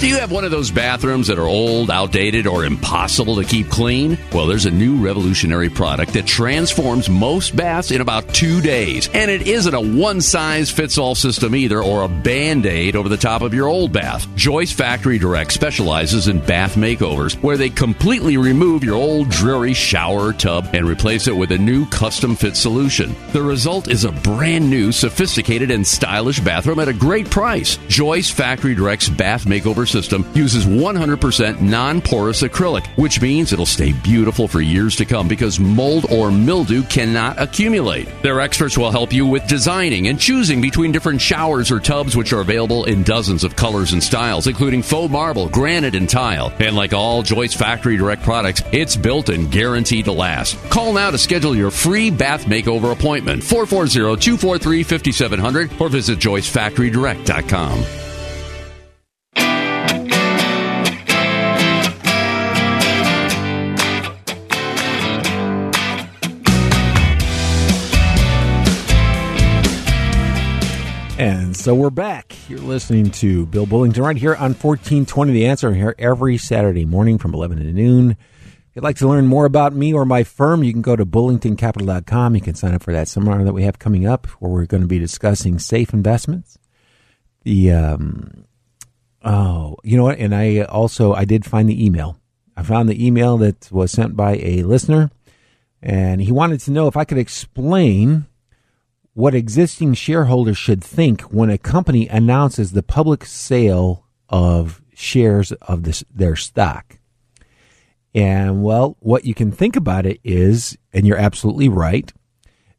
Do 0.00 0.06
you 0.06 0.18
have 0.18 0.30
one 0.30 0.44
of 0.44 0.52
those 0.52 0.70
bathrooms 0.70 1.26
that 1.26 1.40
are 1.40 1.48
old, 1.48 1.90
outdated, 1.90 2.46
or 2.46 2.64
impossible 2.64 3.34
to 3.34 3.42
keep 3.42 3.68
clean? 3.68 4.16
Well, 4.32 4.46
there's 4.46 4.64
a 4.64 4.70
new 4.70 5.04
revolutionary 5.04 5.70
product 5.70 6.12
that 6.12 6.24
transforms 6.24 7.08
most 7.08 7.56
baths 7.56 7.90
in 7.90 8.00
about 8.00 8.32
two 8.32 8.60
days. 8.60 9.10
And 9.12 9.28
it 9.28 9.48
isn't 9.48 9.74
a 9.74 9.80
one 9.80 10.20
size 10.20 10.70
fits 10.70 10.98
all 10.98 11.16
system 11.16 11.56
either 11.56 11.82
or 11.82 12.04
a 12.04 12.08
band 12.08 12.64
aid 12.64 12.94
over 12.94 13.08
the 13.08 13.16
top 13.16 13.42
of 13.42 13.52
your 13.52 13.66
old 13.66 13.92
bath. 13.92 14.28
Joyce 14.36 14.70
Factory 14.70 15.18
Direct 15.18 15.50
specializes 15.50 16.28
in 16.28 16.38
bath 16.46 16.76
makeovers 16.76 17.34
where 17.42 17.56
they 17.56 17.68
completely 17.68 18.36
remove 18.36 18.84
your 18.84 18.94
old 18.94 19.28
dreary 19.30 19.74
shower 19.74 20.32
tub 20.32 20.68
and 20.74 20.86
replace 20.86 21.26
it 21.26 21.36
with 21.36 21.50
a 21.50 21.58
new 21.58 21.84
custom 21.86 22.36
fit 22.36 22.56
solution. 22.56 23.16
The 23.32 23.42
result 23.42 23.88
is 23.88 24.04
a 24.04 24.12
brand 24.12 24.70
new, 24.70 24.92
sophisticated, 24.92 25.72
and 25.72 25.84
stylish 25.84 26.38
bathroom 26.38 26.78
at 26.78 26.86
a 26.86 26.92
great 26.92 27.28
price. 27.28 27.78
Joyce 27.88 28.30
Factory 28.30 28.76
Direct's 28.76 29.08
bath 29.08 29.44
makeover 29.44 29.87
system 29.88 30.24
uses 30.34 30.66
100% 30.66 31.60
non 31.60 32.00
porous 32.00 32.42
acrylic, 32.42 32.86
which 32.96 33.20
means 33.20 33.52
it'll 33.52 33.66
stay 33.66 33.92
beautiful 33.92 34.46
for 34.48 34.60
years 34.60 34.96
to 34.96 35.04
come 35.04 35.28
because 35.28 35.58
mold 35.58 36.06
or 36.10 36.30
mildew 36.30 36.82
cannot 36.84 37.40
accumulate. 37.40 38.08
Their 38.22 38.40
experts 38.40 38.78
will 38.78 38.90
help 38.90 39.12
you 39.12 39.26
with 39.26 39.46
designing 39.46 40.08
and 40.08 40.18
choosing 40.18 40.60
between 40.60 40.92
different 40.92 41.20
showers 41.20 41.70
or 41.70 41.80
tubs, 41.80 42.16
which 42.16 42.32
are 42.32 42.40
available 42.40 42.84
in 42.84 43.02
dozens 43.02 43.44
of 43.44 43.56
colors 43.56 43.92
and 43.92 44.02
styles, 44.02 44.46
including 44.46 44.82
faux 44.82 45.10
marble, 45.10 45.48
granite, 45.48 45.94
and 45.94 46.08
tile. 46.08 46.52
And 46.58 46.76
like 46.76 46.92
all 46.92 47.22
Joyce 47.22 47.54
Factory 47.54 47.96
Direct 47.96 48.22
products, 48.22 48.62
it's 48.72 48.96
built 48.96 49.28
and 49.28 49.50
guaranteed 49.50 50.06
to 50.06 50.12
last. 50.12 50.56
Call 50.70 50.92
now 50.92 51.10
to 51.10 51.18
schedule 51.18 51.54
your 51.54 51.70
free 51.70 52.10
bath 52.10 52.44
makeover 52.44 52.92
appointment 52.92 53.42
440 53.42 54.20
243 54.20 54.82
5700 54.82 55.80
or 55.80 55.88
visit 55.88 56.18
joycefactorydirect.com. 56.18 58.07
And 71.18 71.56
so 71.56 71.74
we're 71.74 71.90
back. 71.90 72.36
You're 72.48 72.60
listening 72.60 73.10
to 73.10 73.44
Bill 73.46 73.66
Bullington 73.66 74.04
right 74.04 74.16
here 74.16 74.36
on 74.36 74.54
1420 74.54 75.32
The 75.32 75.46
Answer. 75.46 75.74
Here 75.74 75.96
every 75.98 76.38
Saturday 76.38 76.84
morning 76.84 77.18
from 77.18 77.34
11 77.34 77.58
to 77.58 77.72
noon. 77.72 78.12
If 78.12 78.76
you'd 78.76 78.84
like 78.84 78.98
to 78.98 79.08
learn 79.08 79.26
more 79.26 79.44
about 79.44 79.72
me 79.72 79.92
or 79.92 80.04
my 80.04 80.22
firm, 80.22 80.62
you 80.62 80.70
can 80.72 80.80
go 80.80 80.94
to 80.94 81.04
bullingtoncapital.com. 81.04 82.36
You 82.36 82.40
can 82.40 82.54
sign 82.54 82.72
up 82.72 82.84
for 82.84 82.92
that 82.92 83.08
seminar 83.08 83.42
that 83.42 83.52
we 83.52 83.64
have 83.64 83.80
coming 83.80 84.06
up 84.06 84.28
where 84.38 84.48
we're 84.48 84.66
going 84.66 84.84
to 84.84 84.86
be 84.86 85.00
discussing 85.00 85.58
safe 85.58 85.92
investments. 85.92 86.56
The, 87.42 87.72
um, 87.72 88.44
oh, 89.24 89.76
you 89.82 89.96
know 89.96 90.04
what? 90.04 90.20
And 90.20 90.32
I 90.32 90.60
also, 90.60 91.14
I 91.14 91.24
did 91.24 91.44
find 91.44 91.68
the 91.68 91.84
email. 91.84 92.16
I 92.56 92.62
found 92.62 92.88
the 92.88 93.04
email 93.04 93.36
that 93.38 93.72
was 93.72 93.90
sent 93.90 94.14
by 94.14 94.36
a 94.36 94.62
listener 94.62 95.10
and 95.82 96.20
he 96.20 96.30
wanted 96.30 96.60
to 96.60 96.70
know 96.70 96.86
if 96.86 96.96
I 96.96 97.04
could 97.04 97.18
explain 97.18 98.27
what 99.18 99.34
existing 99.34 99.92
shareholders 99.92 100.56
should 100.56 100.82
think 100.82 101.22
when 101.22 101.50
a 101.50 101.58
company 101.58 102.06
announces 102.06 102.70
the 102.70 102.84
public 102.84 103.24
sale 103.24 104.06
of 104.28 104.80
shares 104.94 105.50
of 105.50 105.82
this, 105.82 106.04
their 106.14 106.36
stock. 106.36 107.00
And 108.14 108.62
well, 108.62 108.96
what 109.00 109.24
you 109.24 109.34
can 109.34 109.50
think 109.50 109.74
about 109.74 110.06
it 110.06 110.20
is, 110.22 110.78
and 110.92 111.04
you're 111.04 111.18
absolutely 111.18 111.68
right, 111.68 112.12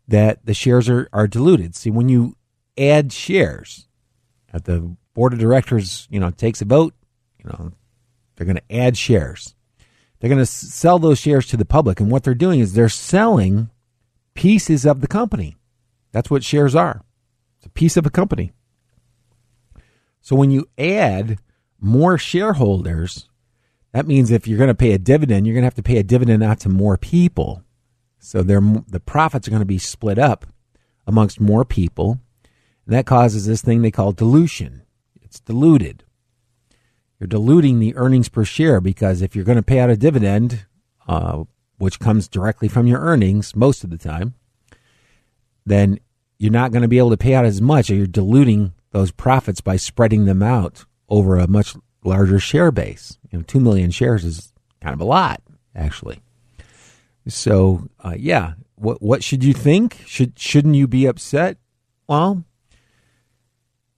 that 0.08 0.45
the 0.45 0.54
shares 0.54 0.88
are, 0.88 1.10
are 1.12 1.28
diluted. 1.28 1.75
See, 1.75 1.89
when 1.89 2.08
you 2.08 2.38
add 2.78 3.12
shares, 3.12 3.89
at 4.54 4.63
the 4.63 4.95
board 5.13 5.34
of 5.34 5.39
directors, 5.39 6.08
you 6.10 6.21
know, 6.21 6.32
takes 6.32 6.62
a 6.62 6.65
vote, 6.65 6.93
you 7.43 7.49
know, 7.49 7.73
they're 8.38 8.47
going 8.47 8.56
to 8.56 8.73
add 8.73 8.97
shares. 8.97 9.56
They're 10.19 10.30
going 10.30 10.39
to 10.39 10.45
sell 10.45 10.99
those 10.99 11.19
shares 11.19 11.47
to 11.47 11.58
the 11.58 11.65
public. 11.65 11.99
And 11.99 12.10
what 12.10 12.23
they're 12.23 12.34
doing 12.34 12.62
is 12.62 12.75
they're 12.75 12.88
selling 12.88 13.71
pieces 14.36 14.86
of 14.86 15.02
the 15.02 15.08
company. 15.08 15.58
That's 16.11 16.29
what 16.29 16.43
shares 16.43 16.75
are. 16.75 17.03
It's 17.57 17.65
a 17.65 17.71
piece 17.71 17.97
of 17.97 18.05
a 18.05 18.09
company. 18.09 18.53
So 20.21 20.35
when 20.35 20.51
you 20.51 20.67
add 20.77 21.39
more 21.79 22.17
shareholders, 22.17 23.29
that 23.93 24.07
means 24.07 24.31
if 24.31 24.47
you're 24.47 24.57
going 24.57 24.67
to 24.67 24.75
pay 24.75 24.93
a 24.93 24.99
dividend, 24.99 25.45
you're 25.45 25.53
going 25.53 25.63
to 25.63 25.67
have 25.67 25.75
to 25.75 25.83
pay 25.83 25.97
a 25.97 26.03
dividend 26.03 26.43
out 26.43 26.59
to 26.61 26.69
more 26.69 26.97
people. 26.97 27.63
So 28.19 28.43
the 28.43 29.01
profits 29.05 29.47
are 29.47 29.51
going 29.51 29.61
to 29.61 29.65
be 29.65 29.77
split 29.77 30.19
up 30.19 30.45
amongst 31.07 31.39
more 31.39 31.65
people. 31.65 32.19
And 32.85 32.95
that 32.95 33.05
causes 33.05 33.45
this 33.45 33.61
thing 33.61 33.81
they 33.81 33.91
call 33.91 34.11
dilution. 34.11 34.83
It's 35.21 35.39
diluted. 35.39 36.03
You're 37.19 37.27
diluting 37.27 37.79
the 37.79 37.95
earnings 37.95 38.29
per 38.29 38.45
share 38.45 38.79
because 38.81 39.21
if 39.21 39.35
you're 39.35 39.45
going 39.45 39.57
to 39.57 39.63
pay 39.63 39.79
out 39.79 39.89
a 39.89 39.97
dividend, 39.97 40.65
uh, 41.07 41.43
which 41.77 41.99
comes 41.99 42.27
directly 42.27 42.67
from 42.67 42.87
your 42.87 42.99
earnings 42.99 43.55
most 43.55 43.83
of 43.83 43.89
the 43.89 43.97
time, 43.97 44.35
then 45.69 45.99
you're 46.38 46.51
not 46.51 46.71
going 46.71 46.82
to 46.82 46.88
be 46.88 46.97
able 46.97 47.12
to 47.12 47.17
pay 47.17 47.34
out 47.34 47.45
as 47.45 47.62
much, 47.62 47.89
or 47.89 47.95
you're 47.95 48.08
diluting 48.08 48.73
those 48.91 49.12
profits 49.12 49.62
by 49.62 49.75
spreading 49.75 50.25
them 50.25 50.41
out 50.41 50.86
over 51.10 51.38
a 51.38 51.47
much 51.47 51.75
larger 52.03 52.39
share 52.39 52.71
base. 52.71 53.17
You 53.32 53.39
know, 53.39 53.43
two 53.43 53.60
million 53.60 53.91
shares 53.91 54.25
is 54.25 54.53
kind 54.82 54.93
of 54.93 55.01
a 55.01 55.05
lot, 55.05 55.41
actually. 55.75 56.21
So, 57.27 57.88
uh, 58.03 58.15
yeah, 58.17 58.53
what 58.75 59.01
what 59.01 59.23
should 59.23 59.43
you 59.43 59.53
think? 59.53 60.01
Should 60.05 60.39
shouldn't 60.39 60.75
you 60.75 60.88
be 60.88 61.05
upset? 61.05 61.58
Well, 62.08 62.43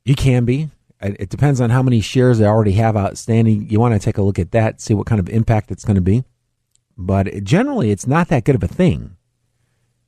you 0.03 0.15
can 0.15 0.45
be. 0.45 0.69
It 0.99 1.29
depends 1.29 1.59
on 1.59 1.71
how 1.71 1.81
many 1.81 1.99
shares 1.99 2.37
they 2.37 2.45
already 2.45 2.73
have 2.73 2.95
outstanding. 2.95 3.69
You 3.69 3.79
want 3.79 3.95
to 3.95 3.99
take 3.99 4.19
a 4.19 4.21
look 4.21 4.37
at 4.37 4.51
that, 4.51 4.81
see 4.81 4.93
what 4.93 5.07
kind 5.07 5.19
of 5.19 5.29
impact 5.29 5.71
it's 5.71 5.83
going 5.83 5.95
to 5.95 6.01
be. 6.01 6.23
But 6.95 7.43
generally, 7.43 7.89
it's 7.89 8.05
not 8.05 8.27
that 8.27 8.43
good 8.43 8.53
of 8.53 8.61
a 8.61 8.67
thing. 8.67 9.15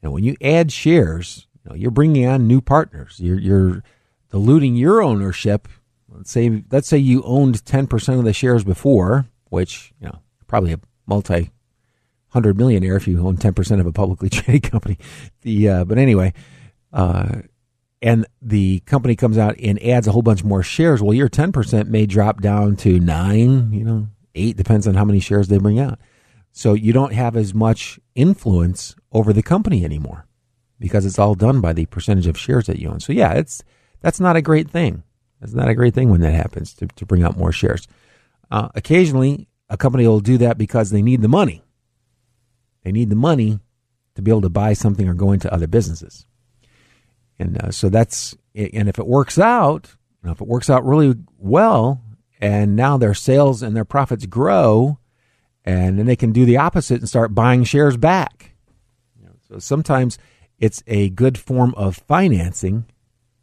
And 0.03 0.11
when 0.13 0.23
you 0.23 0.35
add 0.41 0.71
shares, 0.71 1.47
you 1.63 1.69
know, 1.69 1.75
you're 1.75 1.91
bringing 1.91 2.25
on 2.25 2.47
new 2.47 2.61
partners. 2.61 3.19
You're, 3.19 3.39
you're 3.39 3.83
diluting 4.29 4.75
your 4.75 5.01
ownership. 5.01 5.67
Let's 6.09 6.31
say 6.31 6.63
let's 6.71 6.87
say 6.87 6.97
you 6.97 7.23
owned 7.23 7.65
ten 7.65 7.87
percent 7.87 8.19
of 8.19 8.25
the 8.25 8.33
shares 8.33 8.63
before, 8.63 9.25
which 9.49 9.93
you 9.99 10.07
know 10.07 10.19
probably 10.47 10.73
a 10.73 10.79
multi 11.07 11.51
hundred 12.29 12.57
millionaire 12.57 12.95
if 12.95 13.07
you 13.07 13.25
own 13.25 13.37
ten 13.37 13.53
percent 13.53 13.81
of 13.81 13.87
a 13.87 13.91
publicly 13.91 14.29
traded 14.31 14.69
company. 14.71 14.97
The 15.41 15.69
uh, 15.69 15.85
but 15.85 15.97
anyway, 15.97 16.33
uh, 16.91 17.41
and 18.01 18.27
the 18.41 18.81
company 18.81 19.15
comes 19.15 19.37
out 19.37 19.55
and 19.59 19.81
adds 19.81 20.07
a 20.07 20.11
whole 20.11 20.21
bunch 20.21 20.43
more 20.43 20.61
shares. 20.61 21.01
Well, 21.01 21.15
your 21.15 21.29
ten 21.29 21.51
percent 21.51 21.89
may 21.89 22.05
drop 22.05 22.41
down 22.41 22.75
to 22.77 22.99
nine, 22.99 23.73
you 23.73 23.83
know, 23.83 24.07
eight 24.35 24.55
depends 24.55 24.87
on 24.87 24.93
how 24.93 25.05
many 25.05 25.19
shares 25.19 25.47
they 25.47 25.57
bring 25.57 25.79
out. 25.79 25.99
So 26.51 26.73
you 26.73 26.93
don't 26.93 27.13
have 27.13 27.35
as 27.35 27.55
much 27.55 27.99
influence 28.13 28.95
over 29.11 29.33
the 29.33 29.41
company 29.41 29.83
anymore 29.83 30.27
because 30.83 31.05
it's 31.05 31.17
all 31.17 31.33
done 31.33 31.61
by 31.61 31.71
the 31.71 31.85
percentage 31.85 32.27
of 32.27 32.37
shares 32.37 32.65
that 32.65 32.77
you 32.77 32.89
own. 32.89 32.99
So 32.99 33.13
yeah, 33.13 33.31
it's 33.35 33.63
that's 34.01 34.19
not 34.19 34.35
a 34.35 34.41
great 34.41 34.69
thing. 34.69 35.03
It's 35.41 35.53
not 35.53 35.69
a 35.69 35.75
great 35.75 35.93
thing 35.93 36.09
when 36.09 36.19
that 36.19 36.33
happens 36.33 36.73
to, 36.73 36.87
to 36.87 37.05
bring 37.05 37.23
out 37.23 37.37
more 37.37 37.53
shares. 37.53 37.87
Uh, 38.51 38.67
occasionally, 38.75 39.47
a 39.69 39.77
company 39.77 40.05
will 40.05 40.19
do 40.19 40.37
that 40.39 40.57
because 40.57 40.89
they 40.89 41.01
need 41.01 41.21
the 41.21 41.29
money. 41.29 41.63
They 42.83 42.91
need 42.91 43.09
the 43.09 43.15
money 43.15 43.61
to 44.15 44.21
be 44.21 44.29
able 44.29 44.41
to 44.41 44.49
buy 44.49 44.73
something 44.73 45.07
or 45.07 45.13
go 45.13 45.31
into 45.31 45.51
other 45.53 45.67
businesses. 45.67 46.25
And 47.39 47.63
uh, 47.63 47.71
so 47.71 47.87
that's 47.87 48.35
and 48.53 48.89
if 48.89 48.99
it 48.99 49.07
works 49.07 49.39
out, 49.39 49.95
You 50.21 50.27
know, 50.27 50.33
if 50.33 50.41
it 50.41 50.47
works 50.47 50.69
out 50.69 50.85
really 50.85 51.15
well, 51.37 52.01
and 52.41 52.75
now 52.75 52.97
their 52.97 53.13
sales 53.13 53.63
and 53.63 53.73
their 53.73 53.85
profits 53.85 54.25
grow, 54.25 54.99
and 55.63 55.97
then 55.97 56.07
they 56.07 56.17
can 56.17 56.33
do 56.33 56.43
the 56.43 56.57
opposite 56.57 56.99
and 56.99 57.07
start 57.07 57.33
buying 57.33 57.63
shares 57.63 57.95
back. 57.95 58.53
You 59.17 59.27
know, 59.27 59.33
so 59.47 59.59
sometimes 59.59 60.17
it's 60.63 60.81
a 60.87 61.09
good 61.09 61.37
form 61.37 61.73
of 61.75 61.97
financing, 62.07 62.85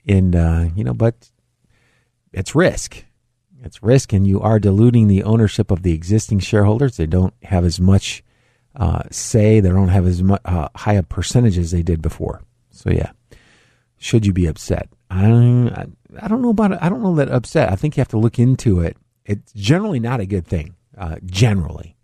in 0.07 0.35
uh, 0.35 0.71
you 0.75 0.83
know, 0.83 0.95
but 0.95 1.31
it's 2.33 2.55
risk. 2.55 3.05
It's 3.63 3.83
risk, 3.83 4.15
and 4.15 4.27
you 4.27 4.41
are 4.41 4.59
diluting 4.59 5.07
the 5.07 5.23
ownership 5.25 5.71
of 5.71 5.83
the 5.83 5.93
existing 5.93 6.39
shareholders. 6.39 6.97
They 6.97 7.05
don't 7.05 7.35
have 7.43 7.67
as 7.67 7.79
much 7.79 8.25
uh, 8.75 9.03
say. 9.11 9.61
They 9.61 9.69
don't 9.69 9.89
have 9.89 10.07
as 10.07 10.23
much, 10.23 10.41
uh, 10.47 10.71
high 10.75 10.95
a 10.95 11.03
percentage 11.03 11.59
as 11.59 11.73
they 11.73 11.83
did 11.83 12.01
before. 12.01 12.41
So 12.71 12.89
yeah, 12.91 13.11
should 13.99 14.25
you 14.25 14.33
be 14.33 14.47
upset? 14.47 14.89
I 15.11 15.27
I 16.23 16.27
don't 16.27 16.41
know 16.41 16.49
about 16.57 16.73
it. 16.73 16.79
I 16.81 16.89
don't 16.89 17.03
know 17.03 17.17
that 17.17 17.29
upset. 17.29 17.71
I 17.71 17.77
think 17.77 17.99
you 17.99 18.01
have 18.01 18.09
to 18.09 18.19
look 18.19 18.39
into 18.39 18.81
it. 18.81 18.97
It's 19.27 19.53
generally 19.53 20.01
not 20.01 20.21
a 20.21 20.27
good 20.27 20.47
thing, 20.47 20.75
uh, 20.97 21.17
generally, 21.27 21.99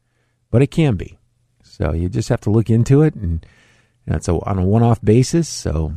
but 0.51 0.61
it 0.61 0.71
can 0.71 0.97
be. 0.97 1.17
So 1.63 1.95
you 1.95 2.11
just 2.11 2.29
have 2.29 2.43
to 2.43 2.51
look 2.51 2.69
into 2.69 3.01
it, 3.01 3.15
and 3.15 3.47
you 4.07 4.13
know, 4.13 4.17
it's 4.17 4.29
a, 4.29 4.33
on 4.33 4.59
a 4.59 4.65
one-off 4.65 5.03
basis. 5.03 5.49
So 5.49 5.95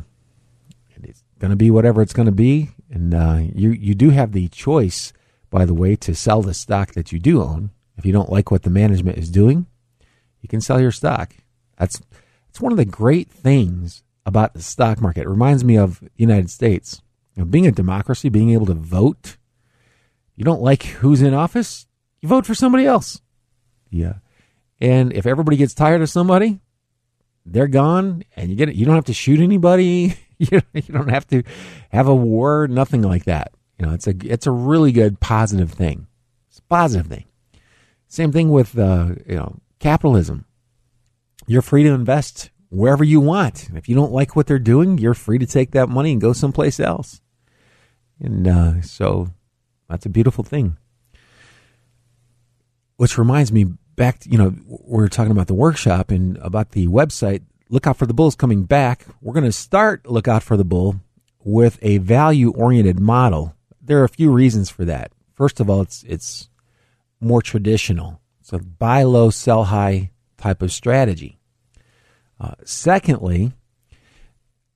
it's 1.02 1.22
going 1.38 1.50
to 1.50 1.56
be 1.56 1.70
whatever 1.70 2.02
it's 2.02 2.12
going 2.12 2.26
to 2.26 2.32
be, 2.32 2.70
and 2.90 3.14
uh, 3.14 3.40
you 3.54 3.70
you 3.70 3.94
do 3.94 4.10
have 4.10 4.32
the 4.32 4.48
choice, 4.48 5.12
by 5.48 5.64
the 5.64 5.74
way, 5.74 5.96
to 5.96 6.14
sell 6.14 6.42
the 6.42 6.54
stock 6.54 6.92
that 6.92 7.12
you 7.12 7.18
do 7.18 7.42
own. 7.42 7.70
If 7.96 8.04
you 8.04 8.12
don't 8.12 8.32
like 8.32 8.50
what 8.50 8.62
the 8.62 8.70
management 8.70 9.18
is 9.18 9.30
doing, 9.30 9.66
you 10.40 10.48
can 10.48 10.60
sell 10.60 10.80
your 10.80 10.92
stock. 10.92 11.34
That's 11.78 12.00
it's 12.48 12.60
one 12.60 12.72
of 12.72 12.78
the 12.78 12.84
great 12.84 13.30
things 13.30 14.02
about 14.26 14.54
the 14.54 14.62
stock 14.62 15.00
market. 15.00 15.22
It 15.22 15.28
reminds 15.28 15.64
me 15.64 15.76
of 15.76 16.00
the 16.00 16.10
United 16.16 16.50
States. 16.50 17.00
You 17.34 17.42
know, 17.42 17.46
being 17.46 17.66
a 17.66 17.72
democracy, 17.72 18.28
being 18.28 18.50
able 18.50 18.66
to 18.66 18.74
vote. 18.74 19.36
You 20.36 20.44
don't 20.44 20.62
like 20.62 20.84
who's 20.84 21.20
in 21.20 21.34
office, 21.34 21.86
you 22.20 22.28
vote 22.28 22.46
for 22.46 22.54
somebody 22.54 22.86
else. 22.86 23.20
Yeah. 23.90 24.14
And 24.80 25.12
if 25.12 25.26
everybody 25.26 25.58
gets 25.58 25.74
tired 25.74 26.00
of 26.00 26.08
somebody, 26.08 26.60
they're 27.46 27.68
gone 27.68 28.24
and 28.36 28.50
you 28.50 28.56
get 28.56 28.68
it. 28.68 28.74
You 28.74 28.86
don't 28.86 28.94
have 28.94 29.06
to 29.06 29.14
shoot 29.14 29.40
anybody. 29.40 30.16
you 30.38 30.60
don't 30.90 31.10
have 31.10 31.26
to 31.28 31.42
have 31.90 32.06
a 32.06 32.14
war, 32.14 32.68
nothing 32.68 33.02
like 33.02 33.24
that. 33.24 33.52
You 33.78 33.86
know, 33.86 33.94
it's 33.94 34.06
a 34.06 34.14
it's 34.22 34.46
a 34.46 34.50
really 34.50 34.92
good 34.92 35.20
positive 35.20 35.72
thing. 35.72 36.06
It's 36.48 36.58
a 36.58 36.62
positive 36.62 37.06
thing. 37.06 37.24
Same 38.08 38.32
thing 38.32 38.50
with 38.50 38.78
uh, 38.78 39.14
you 39.26 39.36
know 39.36 39.58
capitalism. 39.78 40.44
You're 41.46 41.62
free 41.62 41.82
to 41.84 41.90
invest 41.90 42.50
wherever 42.68 43.04
you 43.04 43.20
want. 43.20 43.70
If 43.74 43.88
you 43.88 43.94
don't 43.94 44.12
like 44.12 44.36
what 44.36 44.46
they're 44.46 44.58
doing, 44.58 44.98
you're 44.98 45.14
free 45.14 45.38
to 45.38 45.46
take 45.46 45.72
that 45.72 45.88
money 45.88 46.12
and 46.12 46.20
go 46.20 46.32
someplace 46.32 46.78
else. 46.78 47.20
And 48.20 48.46
uh, 48.46 48.82
so 48.82 49.30
that's 49.88 50.06
a 50.06 50.10
beautiful 50.10 50.44
thing. 50.44 50.76
Which 52.96 53.16
reminds 53.16 53.50
me 53.50 53.66
back, 54.00 54.24
you 54.24 54.38
know, 54.38 54.54
we 54.66 55.04
are 55.04 55.08
talking 55.08 55.30
about 55.30 55.46
the 55.46 55.52
workshop 55.52 56.10
and 56.10 56.38
about 56.38 56.70
the 56.70 56.86
website. 56.86 57.42
Look 57.68 57.86
out 57.86 57.98
for 57.98 58.06
the 58.06 58.14
bulls 58.14 58.34
coming 58.34 58.64
back. 58.64 59.04
We're 59.20 59.34
going 59.34 59.44
to 59.44 59.52
start 59.52 60.06
Look 60.06 60.26
Out 60.26 60.42
for 60.42 60.56
the 60.56 60.64
Bull 60.64 60.96
with 61.44 61.78
a 61.82 61.98
value 61.98 62.50
oriented 62.52 62.98
model. 62.98 63.54
There 63.78 64.00
are 64.00 64.04
a 64.04 64.08
few 64.08 64.32
reasons 64.32 64.70
for 64.70 64.86
that. 64.86 65.12
First 65.34 65.60
of 65.60 65.68
all, 65.68 65.82
it's 65.82 66.02
it's 66.04 66.48
more 67.20 67.42
traditional. 67.42 68.22
So 68.40 68.58
buy 68.58 69.02
low, 69.02 69.28
sell 69.28 69.64
high 69.64 70.12
type 70.38 70.62
of 70.62 70.72
strategy. 70.72 71.38
Uh, 72.40 72.54
secondly, 72.64 73.52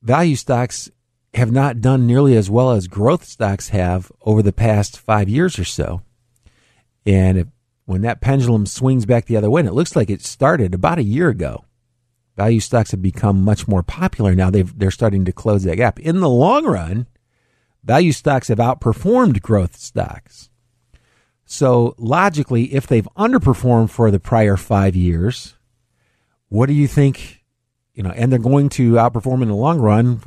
value 0.03 0.37
stocks 0.37 0.91
have 1.33 1.51
not 1.51 1.81
done 1.81 2.07
nearly 2.07 2.37
as 2.37 2.51
well 2.51 2.73
as 2.73 2.89
growth 2.89 3.25
stocks 3.25 3.71
have 3.71 4.13
over 4.21 4.43
the 4.43 4.53
past 4.53 4.99
five 4.99 5.31
years 5.31 5.59
or 5.59 5.65
so. 5.65 6.03
And 7.07 7.39
if, 7.39 7.47
when 7.87 8.03
that 8.03 8.21
pendulum 8.21 8.67
swings 8.67 9.07
back 9.07 9.27
the 9.27 9.37
other 9.37 9.51
way, 9.51 9.61
and 9.61 9.69
it 9.69 9.75
looks 9.75 9.95
like 9.95 10.11
it 10.11 10.23
started 10.23 10.75
about 10.75 10.99
a 10.99 11.05
year 11.05 11.29
ago, 11.29 11.65
value 12.37 12.61
stocks 12.61 12.91
have 12.93 13.03
become 13.03 13.43
much 13.43 13.69
more 13.69 13.83
popular 13.83 14.35
now. 14.35 14.51
They've, 14.51 14.79
they're 14.79 14.91
starting 14.91 15.25
to 15.25 15.33
close 15.33 15.65
that 15.65 15.77
gap. 15.77 15.99
In 16.01 16.21
the 16.21 16.29
long 16.29 16.65
run, 16.65 17.07
value 17.83 18.13
stocks 18.13 18.49
have 18.49 18.59
outperformed 18.59 19.43
growth 19.43 19.77
stocks. 19.77 20.51
So 21.45 21.95
logically, 21.99 22.75
if 22.75 22.87
they've 22.87 23.09
underperformed 23.17 23.91
for 23.91 24.11
the 24.11 24.19
prior 24.19 24.57
five 24.57 24.97
years, 24.97 25.57
what 26.49 26.67
do 26.67 26.73
you 26.73 26.89
think? 26.89 27.45
You 27.93 28.03
know, 28.03 28.11
and 28.11 28.33
they're 28.33 28.39
going 28.39 28.71
to 28.71 28.93
outperform 28.93 29.43
in 29.43 29.49
the 29.49 29.55
long 29.55 29.79
run. 29.79 30.23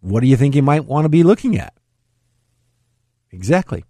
What 0.00 0.20
do 0.20 0.26
you 0.26 0.36
think 0.36 0.54
you 0.54 0.62
might 0.62 0.86
want 0.86 1.04
to 1.04 1.10
be 1.10 1.22
looking 1.22 1.58
at? 1.58 1.74
Exactly. 3.30 3.84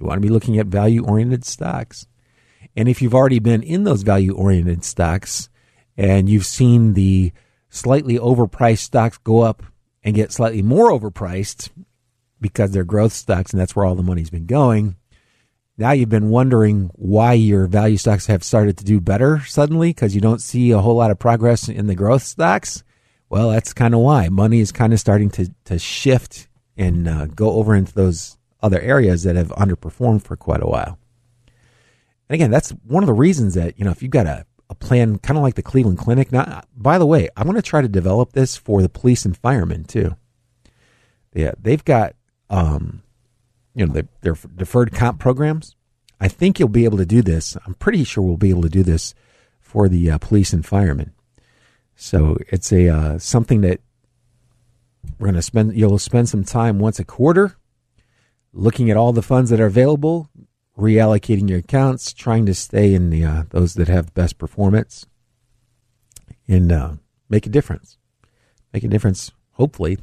You 0.00 0.06
want 0.06 0.16
to 0.16 0.26
be 0.26 0.32
looking 0.32 0.58
at 0.58 0.66
value 0.66 1.04
oriented 1.04 1.44
stocks. 1.44 2.06
And 2.76 2.88
if 2.88 3.00
you've 3.00 3.14
already 3.14 3.38
been 3.38 3.62
in 3.62 3.84
those 3.84 4.02
value 4.02 4.34
oriented 4.34 4.84
stocks 4.84 5.48
and 5.96 6.28
you've 6.28 6.46
seen 6.46 6.94
the 6.94 7.32
slightly 7.68 8.18
overpriced 8.18 8.78
stocks 8.78 9.18
go 9.18 9.40
up 9.40 9.62
and 10.02 10.14
get 10.14 10.32
slightly 10.32 10.62
more 10.62 10.90
overpriced 10.90 11.70
because 12.40 12.72
they're 12.72 12.84
growth 12.84 13.12
stocks 13.12 13.52
and 13.52 13.60
that's 13.60 13.74
where 13.74 13.84
all 13.84 13.94
the 13.94 14.02
money's 14.02 14.30
been 14.30 14.46
going, 14.46 14.96
now 15.76 15.90
you've 15.90 16.08
been 16.08 16.28
wondering 16.28 16.90
why 16.94 17.32
your 17.32 17.66
value 17.66 17.96
stocks 17.96 18.26
have 18.26 18.44
started 18.44 18.76
to 18.78 18.84
do 18.84 19.00
better 19.00 19.40
suddenly 19.44 19.90
because 19.90 20.14
you 20.14 20.20
don't 20.20 20.40
see 20.40 20.70
a 20.70 20.78
whole 20.78 20.96
lot 20.96 21.10
of 21.10 21.18
progress 21.18 21.68
in 21.68 21.86
the 21.86 21.96
growth 21.96 22.22
stocks. 22.22 22.84
Well, 23.28 23.50
that's 23.50 23.72
kind 23.72 23.94
of 23.94 24.00
why 24.00 24.28
money 24.28 24.60
is 24.60 24.70
kind 24.70 24.92
of 24.92 25.00
starting 25.00 25.30
to, 25.30 25.52
to 25.64 25.78
shift 25.78 26.48
and 26.76 27.08
uh, 27.08 27.26
go 27.26 27.52
over 27.52 27.74
into 27.74 27.92
those 27.92 28.36
other 28.62 28.80
areas 28.80 29.24
that 29.24 29.36
have 29.36 29.48
underperformed 29.48 30.22
for 30.22 30.36
quite 30.36 30.62
a 30.62 30.66
while. 30.66 30.98
And 32.28 32.34
again, 32.34 32.50
that's 32.50 32.70
one 32.86 33.02
of 33.02 33.06
the 33.06 33.12
reasons 33.12 33.54
that, 33.54 33.78
you 33.78 33.84
know, 33.84 33.90
if 33.90 34.02
you've 34.02 34.10
got 34.10 34.26
a, 34.26 34.46
a 34.70 34.74
plan 34.74 35.18
kind 35.18 35.36
of 35.36 35.42
like 35.42 35.54
the 35.54 35.62
Cleveland 35.62 35.98
Clinic. 35.98 36.32
Now, 36.32 36.62
by 36.74 36.98
the 36.98 37.06
way, 37.06 37.28
I 37.36 37.44
want 37.44 37.56
to 37.56 37.62
try 37.62 37.82
to 37.82 37.88
develop 37.88 38.32
this 38.32 38.56
for 38.56 38.82
the 38.82 38.88
police 38.88 39.24
and 39.24 39.36
firemen 39.36 39.84
too. 39.84 40.16
Yeah, 41.34 41.52
they've 41.60 41.84
got 41.84 42.14
um, 42.48 43.02
you 43.74 43.86
know, 43.86 43.92
their, 43.92 44.08
their 44.22 44.36
deferred 44.56 44.92
comp 44.92 45.18
programs. 45.18 45.76
I 46.20 46.28
think 46.28 46.58
you'll 46.58 46.68
be 46.68 46.84
able 46.84 46.98
to 46.98 47.06
do 47.06 47.22
this. 47.22 47.56
I'm 47.66 47.74
pretty 47.74 48.04
sure 48.04 48.22
we'll 48.22 48.36
be 48.36 48.50
able 48.50 48.62
to 48.62 48.68
do 48.68 48.82
this 48.82 49.14
for 49.60 49.88
the 49.88 50.12
uh, 50.12 50.18
police 50.18 50.52
and 50.52 50.64
firemen. 50.64 51.12
So 51.96 52.38
it's 52.48 52.72
a 52.72 52.88
uh, 52.88 53.18
something 53.18 53.60
that 53.62 53.80
we're 55.18 55.26
going 55.26 55.34
to 55.34 55.42
spend. 55.42 55.76
You'll 55.76 55.98
spend 55.98 56.28
some 56.28 56.44
time 56.44 56.78
once 56.78 56.98
a 56.98 57.04
quarter 57.04 57.56
looking 58.52 58.90
at 58.90 58.96
all 58.96 59.12
the 59.12 59.22
funds 59.22 59.50
that 59.50 59.60
are 59.60 59.66
available, 59.66 60.30
reallocating 60.76 61.48
your 61.48 61.60
accounts, 61.60 62.12
trying 62.12 62.46
to 62.46 62.54
stay 62.54 62.94
in 62.94 63.10
the 63.10 63.24
uh, 63.24 63.44
those 63.50 63.74
that 63.74 63.88
have 63.88 64.14
best 64.14 64.38
performance, 64.38 65.06
and 66.48 66.72
uh, 66.72 66.92
make 67.28 67.46
a 67.46 67.50
difference. 67.50 67.98
Make 68.72 68.84
a 68.84 68.88
difference. 68.88 69.30
Hopefully, 69.52 69.98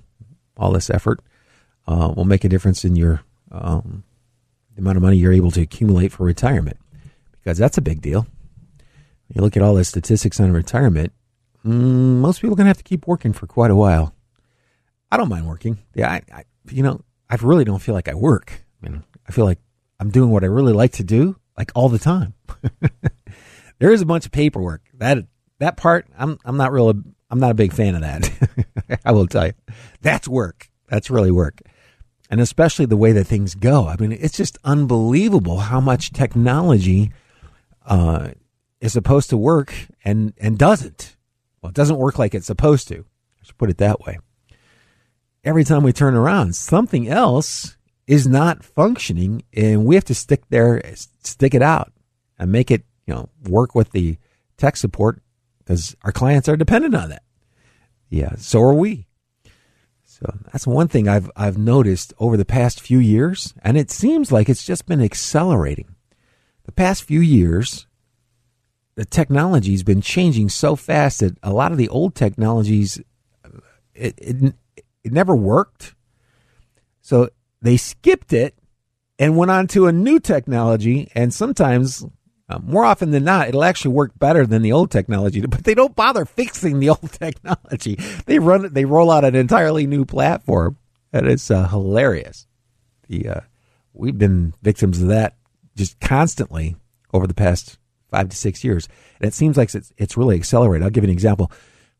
all 0.55 0.71
this 0.71 0.89
effort 0.89 1.19
uh, 1.87 2.13
will 2.15 2.25
make 2.25 2.43
a 2.43 2.49
difference 2.49 2.85
in 2.85 2.95
your 2.95 3.21
um, 3.51 4.03
the 4.75 4.81
amount 4.81 4.97
of 4.97 5.03
money 5.03 5.17
you're 5.17 5.33
able 5.33 5.51
to 5.51 5.61
accumulate 5.61 6.11
for 6.11 6.23
retirement, 6.23 6.77
because 7.31 7.57
that's 7.57 7.77
a 7.77 7.81
big 7.81 8.01
deal. 8.01 8.25
You 9.33 9.41
look 9.41 9.55
at 9.55 9.63
all 9.63 9.75
the 9.75 9.83
statistics 9.83 10.39
on 10.39 10.51
retirement. 10.51 11.13
Mm, 11.65 12.19
most 12.19 12.41
people 12.41 12.53
are 12.53 12.57
going 12.57 12.65
to 12.65 12.69
have 12.69 12.77
to 12.77 12.83
keep 12.83 13.07
working 13.07 13.33
for 13.33 13.47
quite 13.47 13.71
a 13.71 13.75
while. 13.75 14.13
I 15.11 15.17
don't 15.17 15.29
mind 15.29 15.47
working. 15.47 15.77
Yeah, 15.93 16.09
I, 16.09 16.21
I, 16.33 16.43
you 16.69 16.83
know, 16.83 17.01
I 17.29 17.35
really 17.41 17.65
don't 17.65 17.81
feel 17.81 17.95
like 17.95 18.07
I 18.07 18.13
work. 18.13 18.63
I 18.81 18.89
mean, 18.89 19.03
I 19.27 19.31
feel 19.31 19.45
like 19.45 19.59
I'm 20.01 20.09
doing 20.09 20.31
what 20.31 20.43
I 20.43 20.47
really 20.47 20.73
like 20.73 20.93
to 20.93 21.03
do, 21.03 21.37
like 21.57 21.71
all 21.75 21.87
the 21.87 21.99
time. 21.99 22.33
there 23.79 23.93
is 23.93 24.01
a 24.01 24.05
bunch 24.05 24.25
of 24.25 24.33
paperwork 24.33 24.81
that 24.95 25.19
that 25.59 25.77
part. 25.77 26.07
I'm 26.17 26.37
I'm 26.43 26.57
not 26.57 26.73
real. 26.73 26.89
I'm 26.89 27.39
not 27.39 27.51
a 27.51 27.55
big 27.55 27.71
fan 27.71 27.95
of 27.95 28.01
that. 28.01 28.99
I 29.05 29.13
will 29.13 29.27
tell 29.27 29.47
you, 29.47 29.53
that's 30.01 30.27
work. 30.27 30.69
That's 30.89 31.09
really 31.09 31.31
work 31.31 31.61
and 32.31 32.39
especially 32.39 32.85
the 32.85 32.97
way 32.97 33.11
that 33.11 33.25
things 33.25 33.53
go. 33.53 33.87
I 33.87 33.97
mean, 33.99 34.13
it's 34.13 34.37
just 34.37 34.57
unbelievable 34.63 35.59
how 35.59 35.81
much 35.81 36.13
technology 36.13 37.11
uh, 37.85 38.29
is 38.79 38.93
supposed 38.93 39.29
to 39.29 39.37
work 39.37 39.73
and 40.05 40.33
and 40.39 40.57
doesn't. 40.57 41.17
Well, 41.61 41.69
it 41.69 41.75
doesn't 41.75 41.97
work 41.97 42.17
like 42.17 42.33
it's 42.33 42.47
supposed 42.47 42.87
to. 42.87 42.99
I 42.99 43.43
should 43.45 43.57
put 43.57 43.69
it 43.69 43.77
that 43.79 43.99
way. 43.99 44.17
Every 45.43 45.65
time 45.65 45.83
we 45.83 45.91
turn 45.91 46.15
around, 46.15 46.55
something 46.55 47.07
else 47.07 47.75
is 48.11 48.27
not 48.27 48.61
functioning, 48.61 49.41
and 49.53 49.85
we 49.85 49.95
have 49.95 50.03
to 50.03 50.13
stick 50.13 50.43
there, 50.49 50.81
stick 51.23 51.53
it 51.53 51.61
out, 51.61 51.93
and 52.37 52.51
make 52.51 52.69
it 52.69 52.83
you 53.07 53.13
know 53.13 53.29
work 53.47 53.73
with 53.73 53.91
the 53.91 54.17
tech 54.57 54.75
support 54.75 55.21
because 55.59 55.95
our 56.03 56.11
clients 56.11 56.49
are 56.49 56.57
dependent 56.57 56.93
on 56.93 57.07
that. 57.07 57.23
Yeah, 58.09 58.35
so 58.35 58.61
are 58.63 58.73
we. 58.73 59.07
So 60.03 60.25
that's 60.51 60.67
one 60.67 60.89
thing 60.89 61.07
I've 61.07 61.31
I've 61.37 61.57
noticed 61.57 62.13
over 62.19 62.35
the 62.35 62.43
past 62.43 62.81
few 62.81 62.99
years, 62.99 63.53
and 63.63 63.77
it 63.77 63.89
seems 63.89 64.29
like 64.29 64.49
it's 64.49 64.65
just 64.65 64.85
been 64.85 65.01
accelerating. 65.01 65.95
The 66.65 66.73
past 66.73 67.03
few 67.03 67.21
years, 67.21 67.87
the 68.95 69.05
technology's 69.05 69.83
been 69.83 70.01
changing 70.01 70.49
so 70.49 70.75
fast 70.75 71.21
that 71.21 71.37
a 71.41 71.53
lot 71.53 71.71
of 71.71 71.77
the 71.77 71.87
old 71.87 72.13
technologies 72.15 72.99
it 73.95 74.15
it, 74.17 74.53
it 75.01 75.13
never 75.13 75.33
worked. 75.33 75.95
So 77.01 77.29
they 77.61 77.77
skipped 77.77 78.33
it 78.33 78.55
and 79.19 79.37
went 79.37 79.51
on 79.51 79.67
to 79.67 79.85
a 79.85 79.91
new 79.91 80.19
technology. 80.19 81.11
And 81.13 81.33
sometimes, 81.33 82.03
uh, 82.49 82.59
more 82.63 82.83
often 82.83 83.11
than 83.11 83.23
not, 83.23 83.47
it'll 83.47 83.63
actually 83.63 83.93
work 83.93 84.17
better 84.17 84.45
than 84.47 84.63
the 84.63 84.71
old 84.71 84.91
technology. 84.91 85.41
But 85.47 85.63
they 85.63 85.75
don't 85.75 85.95
bother 85.95 86.25
fixing 86.25 86.79
the 86.79 86.89
old 86.97 87.11
technology. 87.11 87.95
They 88.25 88.39
run 88.39 88.65
it. 88.65 88.73
They 88.73 88.85
roll 88.85 89.11
out 89.11 89.23
an 89.23 89.35
entirely 89.35 89.85
new 89.85 90.05
platform, 90.05 90.77
and 91.13 91.27
it's 91.27 91.51
uh, 91.51 91.67
hilarious. 91.67 92.47
The 93.07 93.27
uh, 93.29 93.39
we've 93.93 94.17
been 94.17 94.53
victims 94.61 95.01
of 95.01 95.09
that 95.09 95.35
just 95.75 95.99
constantly 95.99 96.75
over 97.13 97.27
the 97.27 97.33
past 97.33 97.77
five 98.09 98.29
to 98.29 98.35
six 98.35 98.63
years, 98.63 98.87
and 99.19 99.27
it 99.27 99.33
seems 99.33 99.55
like 99.55 99.73
it's 99.75 99.93
it's 99.97 100.17
really 100.17 100.35
accelerated. 100.35 100.83
I'll 100.83 100.89
give 100.89 101.03
you 101.03 101.09
an 101.09 101.13
example. 101.13 101.51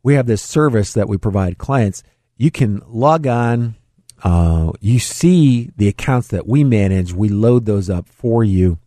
We 0.04 0.16
have 0.16 0.26
this 0.26 0.42
service 0.42 0.94
that 0.94 1.08
we 1.08 1.18
provide 1.18 1.60
clients. 1.60 2.02
You 2.36 2.50
can 2.50 2.82
log 2.88 3.28
on 3.28 3.76
uh, 4.24 4.72
you 4.80 5.00
see 5.00 5.72
the 5.78 5.88
accounts 5.88 6.28
that 6.30 6.48
we 6.48 6.64
manage. 6.64 7.14
We 7.14 7.30
load 7.30 7.66
those 7.66 7.90
up 7.90 8.08
for 8.08 8.44
you. 8.44 8.78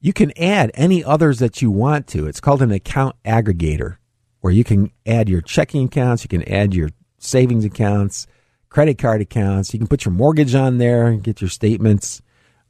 You 0.00 0.12
can 0.12 0.32
add 0.38 0.70
any 0.74 1.04
others 1.04 1.38
that 1.38 1.60
you 1.60 1.70
want 1.70 2.06
to. 2.08 2.26
It's 2.26 2.40
called 2.40 2.62
an 2.62 2.72
account 2.72 3.16
aggregator, 3.24 3.98
where 4.40 4.52
you 4.52 4.64
can 4.64 4.90
add 5.06 5.28
your 5.28 5.42
checking 5.42 5.84
accounts, 5.84 6.24
you 6.24 6.28
can 6.28 6.48
add 6.48 6.74
your 6.74 6.90
savings 7.18 7.64
accounts, 7.64 8.26
credit 8.70 8.98
card 8.98 9.20
accounts. 9.20 9.72
You 9.74 9.78
can 9.78 9.88
put 9.88 10.04
your 10.04 10.12
mortgage 10.12 10.54
on 10.54 10.78
there, 10.78 11.06
and 11.06 11.22
get 11.22 11.40
your 11.40 11.50
statements, 11.50 12.22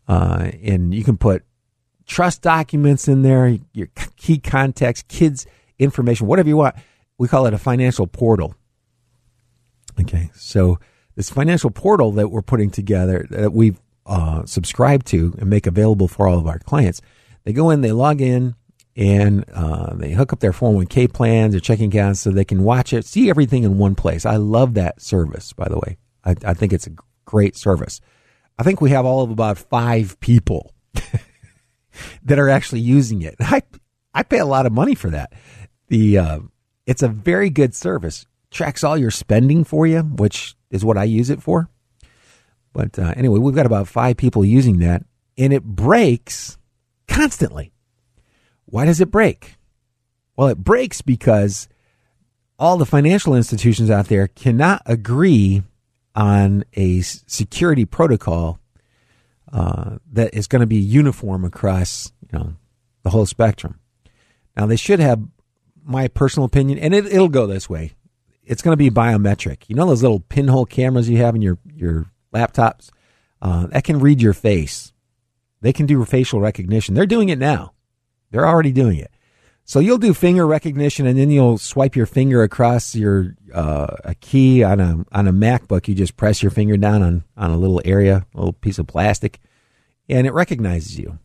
uh, 0.09 0.51
and 0.63 0.93
you 0.93 1.05
can 1.05 1.17
put 1.17 1.45
trust 2.07 2.43
documents 2.43 3.07
in 3.07 3.23
there, 3.23 3.57
your 3.73 3.89
key 4.17 4.39
contacts, 4.39 5.03
kids' 5.07 5.47
information, 5.79 6.27
whatever 6.27 6.49
you 6.49 6.57
want. 6.57 6.75
We 7.17 7.29
call 7.29 7.47
it 7.47 7.55
a 7.55 7.59
financial 7.59 8.07
portal. 8.09 8.55
Okay, 10.01 10.31
so 10.35 10.81
this 11.21 11.29
financial 11.29 11.71
portal 11.71 12.13
that 12.13 12.29
we're 12.29 12.41
putting 12.41 12.71
together 12.71 13.27
that 13.29 13.53
we've 13.53 13.79
uh, 14.07 14.43
subscribed 14.47 15.07
to 15.07 15.35
and 15.39 15.51
make 15.51 15.67
available 15.67 16.09
for 16.09 16.27
all 16.27 16.39
of 16.39 16.47
our 16.47 16.59
clients. 16.59 17.03
They 17.45 17.53
go 17.53 17.69
in, 17.69 17.83
they 17.83 17.93
log 17.93 18.23
in, 18.23 18.55
and 18.97 19.45
uh, 19.53 19.93
they 19.97 20.13
hook 20.13 20.33
up 20.33 20.41
their 20.41 20.53
401k 20.53 21.13
plans, 21.13 21.53
their 21.53 21.61
checking 21.61 21.91
accounts, 21.91 22.23
so 22.23 22.31
they 22.31 22.47
can 22.47 22.63
watch 22.63 22.95
it, 22.95 23.05
see 23.05 23.29
everything 23.29 23.65
in 23.65 23.77
one 23.77 23.95
place. 23.95 24.25
I 24.25 24.37
love 24.37 24.73
that 24.75 25.03
service, 25.03 25.53
by 25.53 25.69
the 25.69 25.77
way. 25.77 25.99
I, 26.25 26.37
I 26.43 26.55
think 26.55 26.73
it's 26.73 26.87
a 26.87 26.97
great 27.27 27.55
service. 27.55 28.01
I 28.59 28.63
think 28.63 28.81
we 28.81 28.89
have 28.89 29.05
all 29.05 29.23
of 29.23 29.31
about 29.31 29.59
five 29.59 30.19
people 30.21 30.73
that 32.25 32.39
are 32.39 32.49
actually 32.49 32.81
using 32.81 33.21
it. 33.21 33.35
I 33.41 33.61
I 34.15 34.23
pay 34.23 34.39
a 34.39 34.47
lot 34.47 34.65
of 34.65 34.73
money 34.73 34.95
for 34.95 35.11
that. 35.11 35.35
The 35.89 36.17
uh, 36.17 36.39
it's 36.87 37.03
a 37.03 37.09
very 37.09 37.51
good 37.51 37.75
service. 37.75 38.25
Tracks 38.51 38.83
all 38.83 38.99
your 38.99 39.11
spending 39.11 39.65
for 39.65 39.87
you, 39.87 40.01
which 40.03 40.55
is 40.71 40.85
what 40.85 40.99
I 40.99 41.05
use 41.05 41.31
it 41.31 41.43
for. 41.43 41.69
But 42.73 42.99
uh, 42.99 43.15
anyway, 43.17 43.39
we've 43.39 43.55
got 43.55 43.67
about 43.67 43.89
five 43.89 44.17
people 44.17 44.45
using 44.45 44.79
that, 44.79 45.05
and 45.37 45.53
it 45.53 45.65
breaks 45.65 46.59
constantly. 47.09 47.73
Why 48.67 48.85
does 48.85 49.01
it 49.01 49.11
break? 49.11 49.57
Well, 50.37 50.49
it 50.49 50.59
breaks 50.59 51.03
because 51.03 51.69
all 52.59 52.77
the 52.77 52.87
financial 52.87 53.35
institutions 53.35 53.91
out 53.91 54.07
there 54.07 54.29
cannot 54.29 54.83
agree 54.87 55.63
on 56.15 56.65
a 56.75 57.01
security 57.01 57.85
protocol 57.85 58.59
uh, 59.53 59.99
that 60.13 60.35
is 60.35 60.47
going 60.47 60.61
to 60.61 60.67
be 60.67 60.77
uniform 60.77 61.45
across 61.45 62.13
you 62.31 62.39
know 62.39 62.55
the 63.03 63.11
whole 63.11 63.27
spectrum. 63.27 63.81
Now 64.57 64.67
they 64.67 64.77
should 64.77 65.01
have 65.01 65.23
my 65.85 66.09
personal 66.09 66.47
opinion, 66.47 66.79
and 66.79 66.95
it, 66.95 67.07
it'll 67.07 67.29
go 67.29 67.47
this 67.47 67.69
way 67.69 67.93
it's 68.51 68.63
going 68.63 68.73
to 68.73 68.77
be 68.77 68.91
biometric. 68.91 69.63
You 69.69 69.77
know 69.77 69.87
those 69.87 70.03
little 70.03 70.19
pinhole 70.19 70.67
cameras 70.67 71.09
you 71.09 71.19
have 71.19 71.37
in 71.37 71.41
your 71.41 71.57
your 71.73 72.11
laptops 72.35 72.91
uh, 73.41 73.69
that 73.69 73.85
can 73.85 74.01
read 74.01 74.21
your 74.21 74.33
face. 74.33 74.93
They 75.61 75.73
can 75.73 75.87
do 75.87 76.05
facial 76.05 76.41
recognition. 76.41 76.97
They're 76.97 77.07
doing 77.07 77.29
it 77.29 77.39
now. 77.39 77.75
They're 78.33 78.49
already 78.49 78.73
doing 78.73 78.99
it. 78.99 79.13
So 79.65 79.79
you'll 79.79 79.99
do 79.99 80.13
finger 80.15 80.49
recognition, 80.49 81.07
and 81.07 81.17
then 81.17 81.31
you'll 81.31 81.59
swipe 81.59 81.95
your 81.95 82.07
finger 82.07 82.43
across 82.43 82.93
your 82.97 83.37
uh, 83.55 83.95
a 84.05 84.17
key 84.17 84.65
on 84.65 84.81
a 84.81 85.05
on 85.13 85.29
a 85.29 85.33
MacBook. 85.33 85.87
You 85.87 85.95
just 85.95 86.17
press 86.17 86.43
your 86.43 86.51
finger 86.51 86.77
down 86.77 87.05
on 87.05 87.25
on 87.37 87.53
a 87.53 87.57
little 87.57 87.81
area, 87.85 88.27
a 88.35 88.37
little 88.37 88.55
piece 88.55 88.81
of 88.81 88.89
plastic, 88.89 89.39
and 90.09 90.27
it 90.27 90.33
recognizes 90.33 90.99
you. 90.99 91.21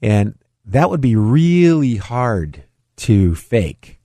And 0.00 0.38
that 0.64 0.90
would 0.90 1.00
be 1.00 1.16
really 1.16 1.96
hard 1.96 2.62
to 2.98 3.34
fake 3.34 3.96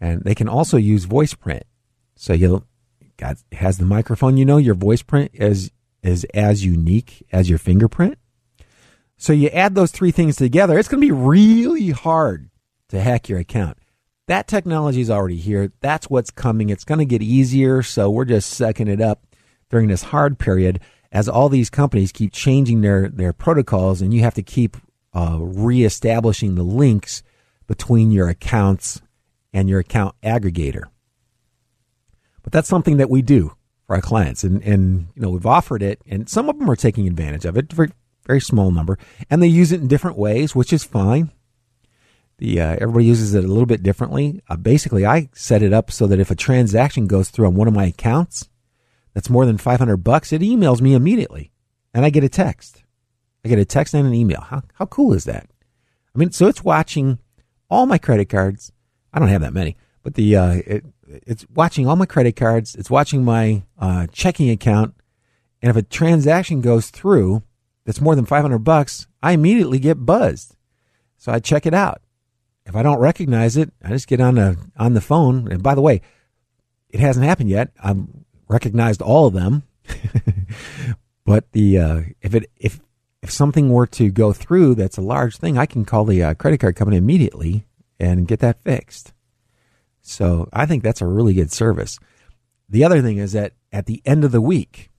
and 0.00 0.22
they 0.22 0.34
can 0.34 0.48
also 0.48 0.76
use 0.76 1.04
voice 1.04 1.34
print. 1.34 1.64
So 2.14 2.32
you'll 2.32 2.64
got 3.16 3.38
has 3.52 3.78
the 3.78 3.84
microphone. 3.84 4.36
You 4.36 4.44
know 4.44 4.56
your 4.56 4.74
voice 4.74 5.02
print 5.02 5.30
is 5.34 5.70
is 6.02 6.24
as 6.34 6.64
unique 6.64 7.26
as 7.32 7.48
your 7.48 7.58
fingerprint. 7.58 8.18
So 9.16 9.32
you 9.32 9.48
add 9.48 9.74
those 9.74 9.90
three 9.90 10.12
things 10.12 10.36
together, 10.36 10.78
it's 10.78 10.88
going 10.88 11.00
to 11.00 11.06
be 11.06 11.12
really 11.12 11.90
hard 11.90 12.50
to 12.88 13.00
hack 13.00 13.28
your 13.28 13.40
account. 13.40 13.76
That 14.28 14.46
technology 14.46 15.00
is 15.00 15.10
already 15.10 15.38
here. 15.38 15.72
That's 15.80 16.08
what's 16.08 16.30
coming. 16.30 16.70
It's 16.70 16.84
going 16.84 17.00
to 17.00 17.04
get 17.04 17.22
easier. 17.22 17.82
So 17.82 18.10
we're 18.10 18.26
just 18.26 18.50
sucking 18.50 18.86
it 18.86 19.00
up 19.00 19.26
during 19.70 19.88
this 19.88 20.04
hard 20.04 20.38
period 20.38 20.80
as 21.10 21.28
all 21.28 21.48
these 21.48 21.70
companies 21.70 22.12
keep 22.12 22.32
changing 22.32 22.82
their, 22.82 23.08
their 23.08 23.32
protocols 23.32 24.02
and 24.02 24.12
you 24.14 24.20
have 24.20 24.34
to 24.34 24.42
keep 24.42 24.76
uh, 25.14 25.38
reestablishing 25.40 26.54
the 26.54 26.62
links 26.62 27.22
between 27.66 28.12
your 28.12 28.28
accounts 28.28 29.00
and 29.52 29.68
your 29.68 29.80
account 29.80 30.14
aggregator. 30.22 30.84
But 32.42 32.52
that's 32.52 32.68
something 32.68 32.96
that 32.98 33.10
we 33.10 33.22
do 33.22 33.54
for 33.86 33.96
our 33.96 34.02
clients, 34.02 34.44
and 34.44 34.62
and 34.62 35.08
you 35.14 35.22
know 35.22 35.30
we've 35.30 35.46
offered 35.46 35.82
it, 35.82 36.00
and 36.06 36.28
some 36.28 36.48
of 36.48 36.58
them 36.58 36.70
are 36.70 36.76
taking 36.76 37.06
advantage 37.06 37.44
of 37.44 37.56
it, 37.56 37.72
very 37.72 37.90
very 38.26 38.40
small 38.40 38.70
number, 38.70 38.98
and 39.30 39.42
they 39.42 39.48
use 39.48 39.72
it 39.72 39.80
in 39.80 39.88
different 39.88 40.18
ways, 40.18 40.54
which 40.54 40.72
is 40.72 40.84
fine. 40.84 41.30
The 42.38 42.60
uh, 42.60 42.76
everybody 42.80 43.06
uses 43.06 43.34
it 43.34 43.44
a 43.44 43.48
little 43.48 43.66
bit 43.66 43.82
differently. 43.82 44.40
Uh, 44.48 44.56
basically, 44.56 45.04
I 45.04 45.28
set 45.32 45.62
it 45.62 45.72
up 45.72 45.90
so 45.90 46.06
that 46.06 46.20
if 46.20 46.30
a 46.30 46.36
transaction 46.36 47.06
goes 47.06 47.30
through 47.30 47.46
on 47.46 47.54
one 47.54 47.66
of 47.66 47.74
my 47.74 47.86
accounts 47.86 48.48
that's 49.12 49.30
more 49.30 49.44
than 49.44 49.58
five 49.58 49.80
hundred 49.80 49.98
bucks, 49.98 50.32
it 50.32 50.42
emails 50.42 50.80
me 50.80 50.94
immediately, 50.94 51.50
and 51.92 52.04
I 52.04 52.10
get 52.10 52.24
a 52.24 52.28
text. 52.28 52.84
I 53.44 53.48
get 53.48 53.58
a 53.58 53.64
text 53.64 53.94
and 53.94 54.06
an 54.06 54.14
email. 54.14 54.40
How 54.42 54.62
how 54.74 54.86
cool 54.86 55.14
is 55.14 55.24
that? 55.24 55.50
I 56.14 56.18
mean, 56.18 56.30
so 56.30 56.46
it's 56.46 56.62
watching 56.62 57.18
all 57.70 57.86
my 57.86 57.98
credit 57.98 58.28
cards, 58.28 58.72
I 59.12 59.18
don't 59.18 59.28
have 59.28 59.40
that 59.40 59.54
many, 59.54 59.76
but 60.02 60.14
the 60.14 60.36
uh, 60.36 60.52
it, 60.66 60.84
it's 61.06 61.46
watching 61.54 61.86
all 61.86 61.96
my 61.96 62.06
credit 62.06 62.36
cards. 62.36 62.74
It's 62.74 62.90
watching 62.90 63.24
my 63.24 63.62
uh, 63.78 64.06
checking 64.12 64.50
account, 64.50 64.94
and 65.62 65.70
if 65.70 65.76
a 65.76 65.82
transaction 65.82 66.60
goes 66.60 66.90
through 66.90 67.42
that's 67.84 68.00
more 68.00 68.14
than 68.14 68.26
five 68.26 68.42
hundred 68.42 68.60
bucks, 68.60 69.06
I 69.22 69.32
immediately 69.32 69.78
get 69.78 70.04
buzzed. 70.04 70.56
So 71.16 71.32
I 71.32 71.40
check 71.40 71.66
it 71.66 71.74
out. 71.74 72.02
If 72.66 72.76
I 72.76 72.82
don't 72.82 72.98
recognize 72.98 73.56
it, 73.56 73.72
I 73.82 73.88
just 73.88 74.08
get 74.08 74.20
on 74.20 74.34
the 74.34 74.58
on 74.76 74.94
the 74.94 75.00
phone. 75.00 75.50
And 75.50 75.62
by 75.62 75.74
the 75.74 75.80
way, 75.80 76.02
it 76.90 77.00
hasn't 77.00 77.26
happened 77.26 77.50
yet. 77.50 77.70
I've 77.82 78.06
recognized 78.48 79.00
all 79.00 79.26
of 79.26 79.34
them, 79.34 79.62
but 81.24 81.50
the 81.52 81.78
uh, 81.78 82.00
if 82.20 82.34
it 82.34 82.50
if 82.56 82.80
if 83.22 83.30
something 83.30 83.70
were 83.70 83.86
to 83.86 84.10
go 84.10 84.32
through 84.32 84.74
that's 84.74 84.98
a 84.98 85.02
large 85.02 85.38
thing, 85.38 85.58
I 85.58 85.66
can 85.66 85.84
call 85.84 86.04
the 86.04 86.22
uh, 86.22 86.34
credit 86.34 86.60
card 86.60 86.76
company 86.76 86.98
immediately 86.98 87.66
and 87.98 88.28
get 88.28 88.40
that 88.40 88.62
fixed. 88.62 89.12
So 90.00 90.48
I 90.52 90.66
think 90.66 90.82
that's 90.82 91.02
a 91.02 91.06
really 91.06 91.34
good 91.34 91.52
service. 91.52 91.98
The 92.68 92.84
other 92.84 93.02
thing 93.02 93.18
is 93.18 93.32
that 93.32 93.54
at 93.72 93.86
the 93.86 94.02
end 94.04 94.24
of 94.24 94.32
the 94.32 94.40
week, 94.40 94.90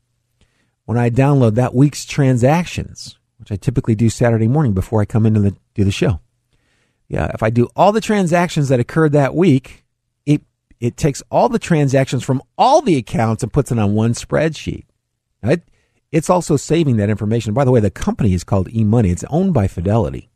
when 0.85 0.97
I 0.97 1.09
download 1.09 1.55
that 1.55 1.75
week's 1.75 2.05
transactions, 2.05 3.17
which 3.39 3.51
I 3.51 3.55
typically 3.55 3.95
do 3.95 4.09
Saturday 4.09 4.47
morning 4.47 4.73
before 4.73 5.01
I 5.01 5.05
come 5.05 5.25
in 5.25 5.35
to 5.35 5.55
do 5.73 5.83
the 5.83 5.91
show. 5.91 6.19
Yeah, 7.07 7.31
if 7.33 7.41
I 7.41 7.49
do 7.49 7.69
all 7.75 7.91
the 7.91 8.01
transactions 8.01 8.69
that 8.69 8.79
occurred 8.79 9.13
that 9.13 9.33
week, 9.33 9.85
it 10.25 10.43
it 10.79 10.97
takes 10.97 11.23
all 11.31 11.49
the 11.49 11.57
transactions 11.57 12.23
from 12.23 12.41
all 12.57 12.81
the 12.81 12.97
accounts 12.97 13.41
and 13.41 13.51
puts 13.51 13.71
it 13.71 13.79
on 13.79 13.95
one 13.95 14.13
spreadsheet. 14.13 14.85
Now 15.41 15.51
it, 15.51 15.63
it's 16.11 16.29
also 16.29 16.57
saving 16.57 16.97
that 16.97 17.09
information. 17.09 17.53
By 17.53 17.65
the 17.65 17.71
way, 17.71 17.79
the 17.79 17.89
company 17.89 18.33
is 18.33 18.43
called 18.43 18.69
eMoney. 18.69 19.11
It's 19.11 19.23
owned 19.29 19.53
by 19.53 19.67
Fidelity. 19.67 20.28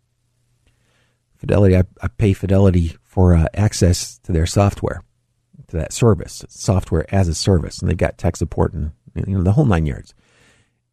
Fidelity, 1.44 1.76
I, 1.76 1.84
I 2.02 2.08
pay 2.08 2.32
Fidelity 2.32 2.96
for 3.04 3.36
uh, 3.36 3.48
access 3.54 4.18
to 4.20 4.32
their 4.32 4.46
software, 4.46 5.04
to 5.68 5.76
that 5.76 5.92
service, 5.92 6.46
software 6.48 7.06
as 7.14 7.28
a 7.28 7.36
service, 7.36 7.80
and 7.80 7.90
they've 7.90 7.98
got 7.98 8.18
tech 8.18 8.38
support 8.38 8.72
and 8.72 8.94
you 9.14 9.36
know 9.36 9.44
the 9.44 9.52
whole 9.52 9.66
nine 9.66 9.86
yards. 9.86 10.14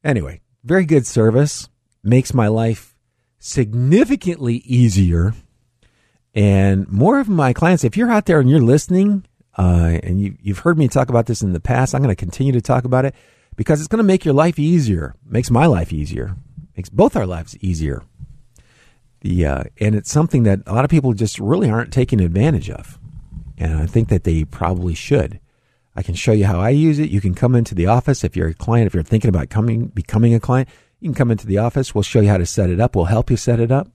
Anyway, 0.03 0.40
very 0.64 0.84
good 0.84 1.07
service 1.07 1.68
makes 2.03 2.34
my 2.34 2.48
life 2.48 2.96
significantly 3.38 4.57
easier. 4.64 5.34
And 6.34 6.90
more 6.90 7.20
of 7.20 7.28
my 7.28 7.53
clients, 7.53 7.84
if 7.84 7.96
you're 7.96 8.11
out 8.11 8.26
there 8.26 8.40
and 8.40 8.51
you're 8.51 8.61
listening, 8.61 9.24
uh, 9.57 10.01
and 10.03 10.20
you, 10.20 10.36
you've 10.42 10.59
heard 10.59 10.78
me 10.78 10.88
talk 10.88 11.11
about 11.11 11.26
this 11.26 11.42
in 11.42 11.53
the 11.53 11.61
past, 11.61 11.94
I'm 11.94 12.03
going 12.03 12.14
to 12.14 12.16
continue 12.16 12.53
to 12.55 12.61
talk 12.61 12.84
about 12.84 13.05
it 13.05 13.14
because 13.55 13.78
it's 13.78 13.86
going 13.86 13.98
to 13.98 14.03
make 14.03 14.24
your 14.24 14.34
life 14.34 14.59
easier. 14.59 15.14
Makes 15.24 15.53
my 15.53 15.66
life 15.66 15.92
easier. 15.92 16.34
Makes 16.76 16.88
both 16.88 17.14
our 17.14 17.26
lives 17.26 17.57
easier. 17.61 18.03
The 19.20 19.46
uh, 19.46 19.64
and 19.78 19.94
it's 19.94 20.10
something 20.10 20.44
that 20.44 20.60
a 20.66 20.72
lot 20.72 20.84
of 20.84 20.90
people 20.90 21.12
just 21.12 21.38
really 21.38 21.68
aren't 21.68 21.92
taking 21.92 22.20
advantage 22.20 22.70
of, 22.70 22.98
and 23.58 23.74
I 23.74 23.86
think 23.86 24.08
that 24.08 24.24
they 24.24 24.44
probably 24.44 24.94
should. 24.94 25.40
I 25.94 26.02
can 26.02 26.14
show 26.14 26.32
you 26.32 26.46
how 26.46 26.60
I 26.60 26.70
use 26.70 26.98
it. 26.98 27.10
You 27.10 27.20
can 27.20 27.34
come 27.34 27.54
into 27.54 27.74
the 27.74 27.86
office 27.86 28.24
if 28.24 28.36
you're 28.36 28.48
a 28.48 28.54
client, 28.54 28.86
if 28.86 28.94
you're 28.94 29.02
thinking 29.02 29.28
about 29.28 29.50
coming 29.50 29.88
becoming 29.88 30.34
a 30.34 30.40
client, 30.40 30.68
you 31.00 31.08
can 31.08 31.14
come 31.14 31.30
into 31.30 31.46
the 31.46 31.58
office. 31.58 31.94
We'll 31.94 32.02
show 32.02 32.20
you 32.20 32.28
how 32.28 32.38
to 32.38 32.46
set 32.46 32.70
it 32.70 32.80
up. 32.80 32.96
We'll 32.96 33.06
help 33.06 33.30
you 33.30 33.36
set 33.36 33.60
it 33.60 33.70
up. 33.70 33.88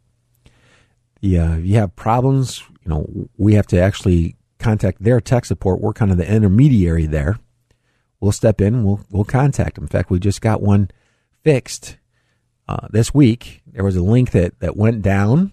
Yeah, 1.22 1.56
if 1.56 1.66
you 1.66 1.76
have 1.78 1.96
problems, 1.96 2.64
you 2.84 2.90
know, 2.90 3.28
we 3.38 3.56
have 3.56 3.66
to 3.68 3.80
actually 3.80 4.36
contact 4.60 5.04
their 5.04 5.20
tech 5.20 5.46
support. 5.46 5.82
We're 5.82 5.94
kind 5.94 6.12
of 6.12 6.18
the 6.18 6.32
intermediary 6.32 7.08
there. 7.08 7.40
We'll 8.20 8.32
step 8.32 8.62
in. 8.62 8.84
We'll 8.84 9.02
we'll 9.10 9.24
contact 9.24 9.76
them. 9.76 9.86
In 9.86 9.90
fact, 9.90 10.12
we 10.12 10.20
just 10.20 10.42
got 10.42 10.62
one 10.62 10.92
fixed 11.44 11.98
uh, 12.68 12.88
this 12.90 13.14
week. 13.14 13.62
There 13.68 13.84
was 13.84 13.96
a 13.96 14.02
link 14.02 14.32
that 14.32 14.60
that 14.60 14.78
went 14.78 15.02
down, 15.02 15.52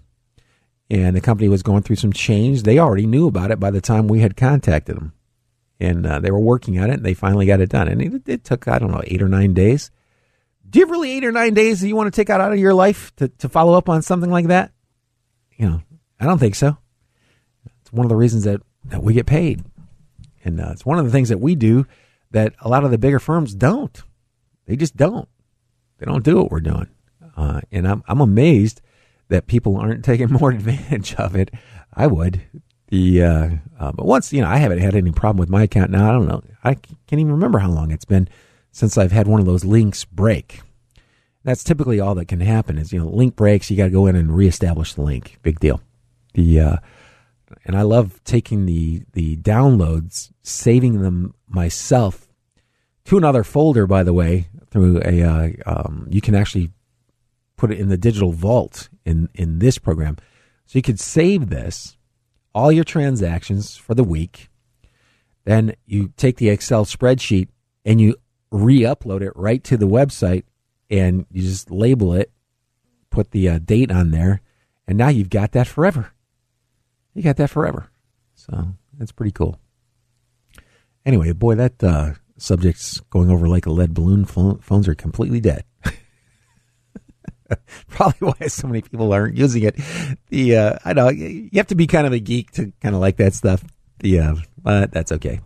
and 0.90 1.16
the 1.16 1.20
company 1.20 1.48
was 1.48 1.62
going 1.62 1.82
through 1.82 1.96
some 1.96 2.12
change. 2.12 2.62
They 2.62 2.78
already 2.78 3.06
knew 3.06 3.26
about 3.26 3.50
it 3.50 3.60
by 3.60 3.70
the 3.70 3.80
time 3.80 4.08
we 4.08 4.20
had 4.20 4.36
contacted 4.36 4.96
them, 4.96 5.12
and 5.80 6.06
uh, 6.06 6.20
they 6.20 6.30
were 6.30 6.40
working 6.40 6.78
on 6.78 6.90
it. 6.90 6.94
and 6.94 7.04
They 7.04 7.14
finally 7.14 7.46
got 7.46 7.60
it 7.60 7.70
done, 7.70 7.88
and 7.88 8.00
it, 8.00 8.28
it 8.28 8.44
took 8.44 8.68
I 8.68 8.78
don't 8.78 8.90
know 8.90 9.02
eight 9.04 9.22
or 9.22 9.28
nine 9.28 9.54
days. 9.54 9.90
Do 10.68 10.78
you 10.78 10.86
have 10.86 10.90
really 10.90 11.12
eight 11.12 11.24
or 11.24 11.32
nine 11.32 11.52
days 11.52 11.80
that 11.80 11.88
you 11.88 11.96
want 11.96 12.12
to 12.12 12.16
take 12.16 12.30
out 12.30 12.40
out 12.40 12.52
of 12.52 12.58
your 12.58 12.72
life 12.72 13.14
to, 13.16 13.28
to 13.28 13.48
follow 13.48 13.74
up 13.74 13.90
on 13.90 14.00
something 14.00 14.30
like 14.30 14.46
that? 14.46 14.72
You 15.58 15.68
know, 15.68 15.82
I 16.18 16.24
don't 16.24 16.38
think 16.38 16.54
so. 16.54 16.78
It's 17.82 17.92
one 17.92 18.06
of 18.06 18.08
the 18.08 18.16
reasons 18.16 18.44
that, 18.44 18.62
that 18.86 19.02
we 19.02 19.12
get 19.12 19.26
paid. 19.26 19.62
And 20.44 20.60
uh, 20.60 20.70
it's 20.72 20.86
one 20.86 20.98
of 20.98 21.04
the 21.04 21.10
things 21.10 21.28
that 21.28 21.40
we 21.40 21.54
do 21.54 21.86
that 22.30 22.54
a 22.60 22.70
lot 22.70 22.84
of 22.84 22.90
the 22.90 22.96
bigger 22.96 23.18
firms 23.18 23.54
don't. 23.54 24.02
They 24.66 24.76
just 24.76 24.96
don't. 24.96 25.28
They 25.98 26.06
don't 26.06 26.24
do 26.24 26.36
what 26.36 26.50
we're 26.50 26.60
doing. 26.60 26.88
Uh, 27.37 27.61
and 27.70 27.87
I'm, 27.87 28.03
I'm 28.07 28.20
amazed 28.20 28.80
that 29.28 29.47
people 29.47 29.76
aren't 29.76 30.05
taking 30.05 30.30
more 30.30 30.51
advantage 30.51 31.14
of 31.14 31.35
it. 31.35 31.51
I 31.95 32.07
would. 32.07 32.43
The 32.89 33.22
uh, 33.22 33.51
uh, 33.78 33.93
but 33.93 34.05
once 34.05 34.33
you 34.33 34.43
know, 34.43 34.49
I 34.49 34.59
haven't 34.59 34.80
had 34.80 34.95
any 34.95 35.12
problem 35.12 35.39
with 35.39 35.49
my 35.49 35.62
account 35.62 35.91
now. 35.91 36.11
I 36.11 36.12
don't 36.12 36.28
know. 36.28 36.43
I 36.62 36.74
can't 36.74 37.20
even 37.20 37.33
remember 37.33 37.59
how 37.59 37.70
long 37.70 37.91
it's 37.91 38.05
been 38.05 38.28
since 38.70 38.99
I've 38.99 39.12
had 39.12 39.26
one 39.26 39.41
of 39.41 39.47
those 39.47 39.64
links 39.64 40.05
break. 40.05 40.61
That's 41.45 41.64
typically 41.64 42.01
all 42.01 42.14
that 42.16 42.28
can 42.28 42.41
happen 42.41 42.78
is, 42.78 42.93
you 42.93 43.01
know, 43.01 43.09
link 43.09 43.37
breaks, 43.37 43.70
you 43.70 43.76
got 43.76 43.85
to 43.85 43.91
go 43.91 44.07
in 44.07 44.16
and 44.16 44.35
reestablish 44.35 44.95
the 44.95 45.03
link. 45.03 45.39
Big 45.43 45.59
deal. 45.61 45.80
The, 46.35 46.61
uh, 46.61 46.76
and 47.64 47.76
I 47.76 47.83
love 47.83 48.22
taking 48.24 48.66
the, 48.66 49.03
the 49.12 49.37
downloads, 49.37 50.33
saving 50.43 51.03
them 51.03 51.35
myself 51.49 52.28
to 53.07 53.18
another 53.18 53.45
folder, 53.45 53.87
by 53.87 54.03
the 54.03 54.12
way, 54.12 54.47
through 54.70 55.03
a, 55.05 55.22
uh, 55.22 55.51
um, 55.66 56.07
you 56.11 56.20
can 56.20 56.35
actually 56.35 56.70
put 57.62 57.70
it 57.70 57.78
in 57.78 57.90
the 57.90 57.96
digital 57.96 58.32
vault 58.32 58.88
in, 59.04 59.28
in 59.34 59.60
this 59.60 59.78
program. 59.78 60.16
So 60.66 60.80
you 60.80 60.82
could 60.82 60.98
save 60.98 61.48
this, 61.48 61.96
all 62.52 62.72
your 62.72 62.82
transactions 62.82 63.76
for 63.76 63.94
the 63.94 64.02
week. 64.02 64.50
Then 65.44 65.76
you 65.86 66.12
take 66.16 66.38
the 66.38 66.48
Excel 66.48 66.84
spreadsheet 66.84 67.50
and 67.84 68.00
you 68.00 68.16
re-upload 68.50 69.20
it 69.22 69.32
right 69.36 69.62
to 69.62 69.76
the 69.76 69.86
website 69.86 70.42
and 70.90 71.24
you 71.30 71.42
just 71.42 71.70
label 71.70 72.14
it 72.14 72.32
put 73.10 73.30
the 73.30 73.48
uh, 73.48 73.60
date 73.60 73.92
on 73.92 74.10
there 74.10 74.40
and 74.88 74.98
now 74.98 75.06
you've 75.06 75.30
got 75.30 75.52
that 75.52 75.68
forever. 75.68 76.10
You 77.14 77.22
got 77.22 77.36
that 77.36 77.50
forever. 77.50 77.92
So 78.34 78.74
that's 78.98 79.12
pretty 79.12 79.30
cool. 79.30 79.60
Anyway 81.06 81.30
boy 81.30 81.54
that 81.54 81.84
uh, 81.84 82.14
subject's 82.36 82.98
going 83.10 83.30
over 83.30 83.46
like 83.46 83.66
a 83.66 83.70
lead 83.70 83.94
balloon. 83.94 84.24
Phones 84.24 84.88
are 84.88 84.96
completely 84.96 85.40
dead 85.40 85.62
probably 87.88 88.32
why 88.32 88.46
so 88.46 88.66
many 88.66 88.82
people 88.82 89.12
aren't 89.12 89.36
using 89.36 89.62
it 89.62 89.76
the 90.28 90.57
uh, 90.57 90.78
i 90.84 90.92
know 90.92 91.09
you 91.09 91.50
have 91.55 91.66
to 91.66 91.74
be 91.74 91.86
kind 91.86 92.07
of 92.07 92.12
a 92.12 92.18
geek 92.18 92.50
to 92.50 92.72
kind 92.80 92.94
of 92.94 93.00
like 93.00 93.16
that 93.16 93.34
stuff 93.34 93.62
the 93.98 94.18
uh, 94.18 94.34
but 94.62 94.90
that's 94.90 95.12
okay 95.12 95.40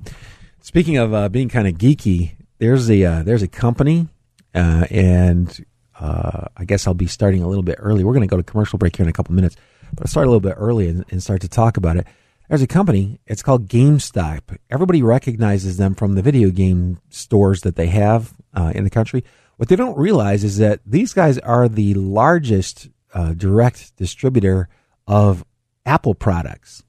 speaking 0.61 0.97
of 0.97 1.15
uh, 1.15 1.29
being 1.29 1.49
kind 1.49 1.67
of 1.67 1.75
geeky 1.75 2.37
there's 2.59 2.91
a 2.91 3.05
uh, 3.05 3.23
there's 3.23 3.43
a 3.43 3.49
company, 3.49 4.09
uh, 4.55 4.87
and 4.91 5.65
uh, 5.99 6.47
I 6.57 6.65
guess 6.65 6.87
I'll 6.87 6.95
be 6.95 7.07
starting 7.07 7.43
a 7.43 7.49
little 7.49 7.63
bit 7.63 7.77
early. 7.79 8.05
We're 8.05 8.15
going 8.15 8.27
to 8.27 8.31
go 8.31 8.37
to 8.37 8.43
commercial 8.43 8.79
break 8.79 8.97
here 8.97 9.05
in 9.05 9.11
a 9.11 9.13
couple 9.13 9.35
minutes, 9.35 9.57
but 9.95 10.05
I'll 10.05 10.09
start 10.09 10.27
a 10.27 10.31
little 10.31 10.41
bit 10.41 10.55
early 10.57 10.89
and, 10.89 11.05
and 11.11 11.23
start 11.23 11.43
to 11.43 11.49
talk 11.49 11.77
about 11.77 11.97
it. 11.97 12.07
There's 12.49 12.63
a 12.63 12.67
company. 12.67 13.19
It's 13.27 13.43
called 13.43 13.69
GameStop. 13.69 14.57
Everybody 14.71 15.03
recognizes 15.03 15.79
them 15.79 15.95
from 15.95 16.15
the 16.15 16.23
video 16.23 16.51
game 16.51 17.01
stores 17.11 17.63
that 17.63 17.75
they 17.75 17.89
have 17.89 18.33
uh, 18.55 18.73
in 18.75 18.85
the 18.85 18.91
country. 18.91 19.25
What 19.57 19.69
they 19.69 19.77
don't 19.77 19.97
realize 19.97 20.45
is 20.45 20.59
that 20.59 20.81
these 20.85 21.13
guys 21.13 21.39
are 21.39 21.69
the 21.69 21.95
largest 21.95 22.89
uh, 23.15 23.33
direct 23.33 23.97
distributor 23.97 24.69
of 25.07 25.45
Apple 25.87 26.15
products 26.15 26.83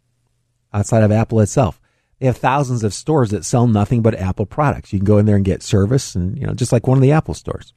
outside 0.74 1.04
of 1.04 1.12
Apple 1.12 1.40
itself. 1.40 1.80
They 2.20 2.26
have 2.26 2.38
thousands 2.38 2.84
of 2.84 2.94
stores 2.94 3.30
that 3.30 3.46
sell 3.46 3.68
nothing 3.68 4.02
but 4.02 4.16
Apple 4.16 4.46
products. 4.46 4.92
You 4.92 5.00
can 5.00 5.06
go 5.06 5.18
in 5.18 5.26
there 5.26 5.36
and 5.36 5.46
get 5.46 5.62
service, 5.62 6.16
and 6.16 6.38
you 6.38 6.48
know, 6.48 6.54
just 6.54 6.72
like 6.72 6.88
one 6.88 6.98
of 6.98 7.02
the 7.02 7.12
Apple 7.12 7.36
stores. 7.36 7.74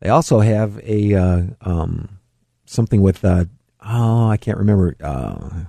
They 0.00 0.08
also 0.08 0.40
have 0.40 0.80
a 0.82 1.14
uh, 1.14 1.42
um, 1.60 2.18
something 2.64 3.02
with 3.02 3.24
uh, 3.24 3.44
oh, 3.84 4.28
I 4.28 4.36
can't 4.36 4.58
remember. 4.58 4.96
Uh, 5.00 5.64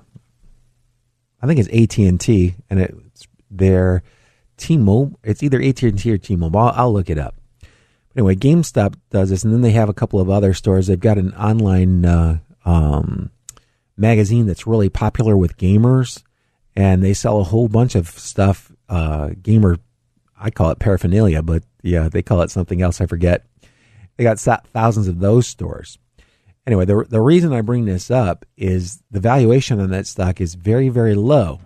I 1.42 1.46
think 1.46 1.60
it's 1.60 1.70
AT 1.70 1.98
and 2.00 2.20
T, 2.20 2.56
and 2.70 2.80
it's 2.80 3.28
their 3.52 4.02
T-Mobile. 4.56 5.20
It's 5.24 5.44
either 5.44 5.62
AT 5.62 5.84
and 5.84 6.00
T 6.00 6.12
or 6.12 6.18
T-Mobile. 6.18 6.60
I'll, 6.60 6.74
I'll 6.76 6.94
look 6.94 7.10
it 7.10 7.18
up. 7.18 7.36
Anyway, 8.16 8.36
GameStop 8.36 8.96
does 9.10 9.30
this, 9.30 9.44
and 9.44 9.54
then 9.54 9.62
they 9.62 9.72
have 9.72 9.90
a 9.90 9.94
couple 9.94 10.20
of 10.20 10.30
other 10.30 10.54
stores. 10.54 10.88
They've 10.88 11.00
got 11.00 11.18
an 11.18 11.34
online 11.34 12.06
uh, 12.06 12.40
um, 12.64 13.32
magazine 13.98 14.46
that's 14.46 14.68
really 14.68 14.90
popular 14.90 15.36
with 15.36 15.58
gamers 15.58 16.24
and 16.76 17.04
they 17.04 17.14
sell 17.14 17.40
a 17.40 17.44
whole 17.44 17.68
bunch 17.68 17.96
of 17.96 18.08
stuff. 18.10 18.72
Uh, 18.90 19.30
gamer, 19.42 19.78
I 20.40 20.50
call 20.50 20.72
it 20.72 20.80
paraphernalia, 20.80 21.42
but 21.42 21.64
yeah, 21.82 22.10
they 22.10 22.22
call 22.22 22.42
it 22.42 22.52
something 22.52 22.82
else. 22.82 23.02
I 23.02 23.06
forget. 23.06 23.46
They 24.18 24.24
got 24.24 24.40
thousands 24.40 25.08
of 25.08 25.20
those 25.20 25.48
stores. 25.48 25.98
Anyway, 26.66 26.86
the 26.86 27.06
the 27.10 27.20
reason 27.20 27.52
I 27.52 27.62
bring 27.62 27.86
this 27.86 28.10
up 28.10 28.46
is 28.56 29.02
the 29.12 29.20
valuation 29.20 29.80
on 29.80 29.90
that 29.90 30.08
stock 30.08 30.40
is 30.40 30.56
very 30.56 30.90
very 30.90 31.16
low. 31.16 31.60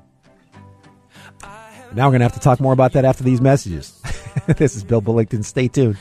Now 1.93 2.07
we're 2.07 2.13
gonna 2.13 2.25
have 2.25 2.33
to 2.33 2.39
talk 2.39 2.59
more 2.59 2.73
about 2.73 2.93
that 2.93 3.05
after 3.05 3.23
these 3.23 3.41
messages. 3.41 4.01
this 4.47 4.75
is 4.75 4.83
Bill 4.83 5.01
Bullington. 5.01 5.43
Stay 5.43 5.67
tuned. 5.67 5.97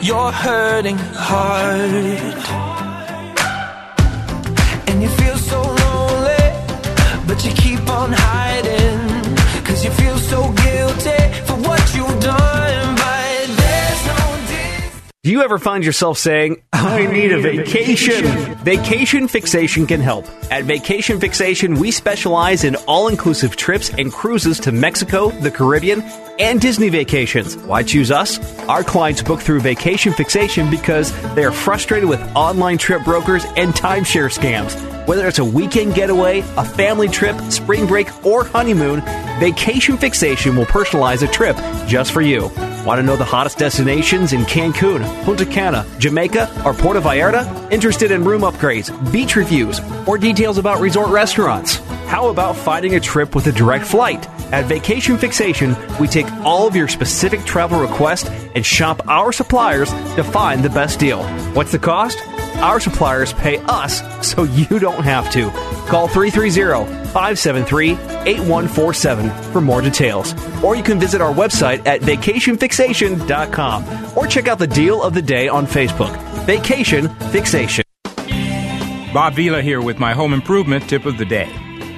You're 0.00 0.32
hurting 0.32 0.98
hard, 0.98 1.90
and 4.88 5.02
you 5.02 5.08
feel 5.08 5.36
so 5.36 5.60
lonely, 5.62 6.46
but 7.26 7.44
you 7.44 7.52
keep 7.52 7.88
on 7.88 8.12
hiding. 8.12 9.00
Cause 9.64 9.84
you 9.84 9.90
feel 9.92 10.18
so 10.18 10.52
guilty 10.52 11.22
for 11.46 11.56
what 11.68 11.94
you've 11.94 12.20
done. 12.20 12.51
But 15.24 15.28
there's 15.28 15.30
no 15.30 15.30
Do 15.30 15.30
you 15.30 15.42
ever 15.44 15.58
find 15.58 15.84
yourself 15.84 16.18
saying, 16.18 16.62
I 16.72 17.06
need 17.06 17.30
a 17.30 17.40
vacation? 17.40 18.24
Vacation 18.64 19.28
Fixation 19.28 19.86
can 19.86 20.00
help. 20.00 20.26
At 20.50 20.64
Vacation 20.64 21.20
Fixation, 21.20 21.78
we 21.78 21.92
specialize 21.92 22.64
in 22.64 22.74
all 22.88 23.06
inclusive 23.06 23.54
trips 23.54 23.90
and 23.90 24.12
cruises 24.12 24.58
to 24.60 24.72
Mexico, 24.72 25.30
the 25.30 25.50
Caribbean, 25.50 26.02
and 26.40 26.60
Disney 26.60 26.88
vacations. 26.88 27.56
Why 27.56 27.84
choose 27.84 28.10
us? 28.10 28.40
Our 28.62 28.82
clients 28.82 29.22
book 29.22 29.40
through 29.40 29.60
Vacation 29.60 30.12
Fixation 30.12 30.68
because 30.70 31.12
they 31.36 31.44
are 31.44 31.52
frustrated 31.52 32.08
with 32.08 32.20
online 32.34 32.78
trip 32.78 33.04
brokers 33.04 33.44
and 33.56 33.72
timeshare 33.72 34.28
scams. 34.28 34.74
Whether 35.04 35.26
it's 35.26 35.40
a 35.40 35.44
weekend 35.44 35.94
getaway, 35.94 36.40
a 36.56 36.64
family 36.64 37.08
trip, 37.08 37.36
spring 37.50 37.86
break, 37.86 38.24
or 38.24 38.44
honeymoon, 38.44 39.00
Vacation 39.40 39.96
Fixation 39.96 40.54
will 40.54 40.64
personalize 40.64 41.22
a 41.22 41.32
trip 41.32 41.56
just 41.88 42.12
for 42.12 42.20
you. 42.20 42.42
Want 42.86 42.98
to 42.98 43.02
know 43.02 43.16
the 43.16 43.24
hottest 43.24 43.58
destinations 43.58 44.32
in 44.32 44.42
Cancun, 44.42 45.02
Punta 45.24 45.44
Cana, 45.44 45.84
Jamaica, 45.98 46.62
or 46.64 46.72
Puerto 46.72 47.00
Vallarta? 47.00 47.72
Interested 47.72 48.12
in 48.12 48.22
room 48.22 48.42
upgrades, 48.42 48.90
beach 49.10 49.34
reviews, 49.34 49.80
or 50.06 50.18
details 50.18 50.56
about 50.56 50.80
resort 50.80 51.10
restaurants? 51.10 51.76
How 52.06 52.28
about 52.28 52.54
finding 52.54 52.94
a 52.94 53.00
trip 53.00 53.34
with 53.34 53.48
a 53.48 53.52
direct 53.52 53.84
flight? 53.84 54.28
At 54.52 54.66
Vacation 54.66 55.18
Fixation, 55.18 55.74
we 55.98 56.06
take 56.06 56.30
all 56.44 56.68
of 56.68 56.76
your 56.76 56.86
specific 56.86 57.44
travel 57.44 57.80
requests 57.80 58.28
and 58.28 58.64
shop 58.64 59.00
our 59.08 59.32
suppliers 59.32 59.90
to 60.14 60.22
find 60.22 60.62
the 60.62 60.70
best 60.70 61.00
deal. 61.00 61.24
What's 61.54 61.72
the 61.72 61.78
cost? 61.80 62.18
Our 62.62 62.78
suppliers 62.78 63.32
pay 63.32 63.58
us 63.66 64.02
so 64.24 64.44
you 64.44 64.78
don't 64.78 65.02
have 65.02 65.28
to. 65.32 65.50
Call 65.88 66.06
330 66.06 66.84
573 67.10 67.90
8147 67.90 69.30
for 69.52 69.60
more 69.60 69.82
details. 69.82 70.32
Or 70.62 70.76
you 70.76 70.84
can 70.84 71.00
visit 71.00 71.20
our 71.20 71.34
website 71.34 71.84
at 71.86 72.02
vacationfixation.com 72.02 74.16
or 74.16 74.28
check 74.28 74.46
out 74.46 74.60
the 74.60 74.68
deal 74.68 75.02
of 75.02 75.12
the 75.12 75.22
day 75.22 75.48
on 75.48 75.66
Facebook. 75.66 76.16
Vacation 76.46 77.08
Fixation. 77.32 77.82
Bob 79.12 79.34
Vila 79.34 79.60
here 79.60 79.82
with 79.82 79.98
my 79.98 80.12
home 80.12 80.32
improvement 80.32 80.88
tip 80.88 81.04
of 81.04 81.18
the 81.18 81.24
day. 81.24 81.46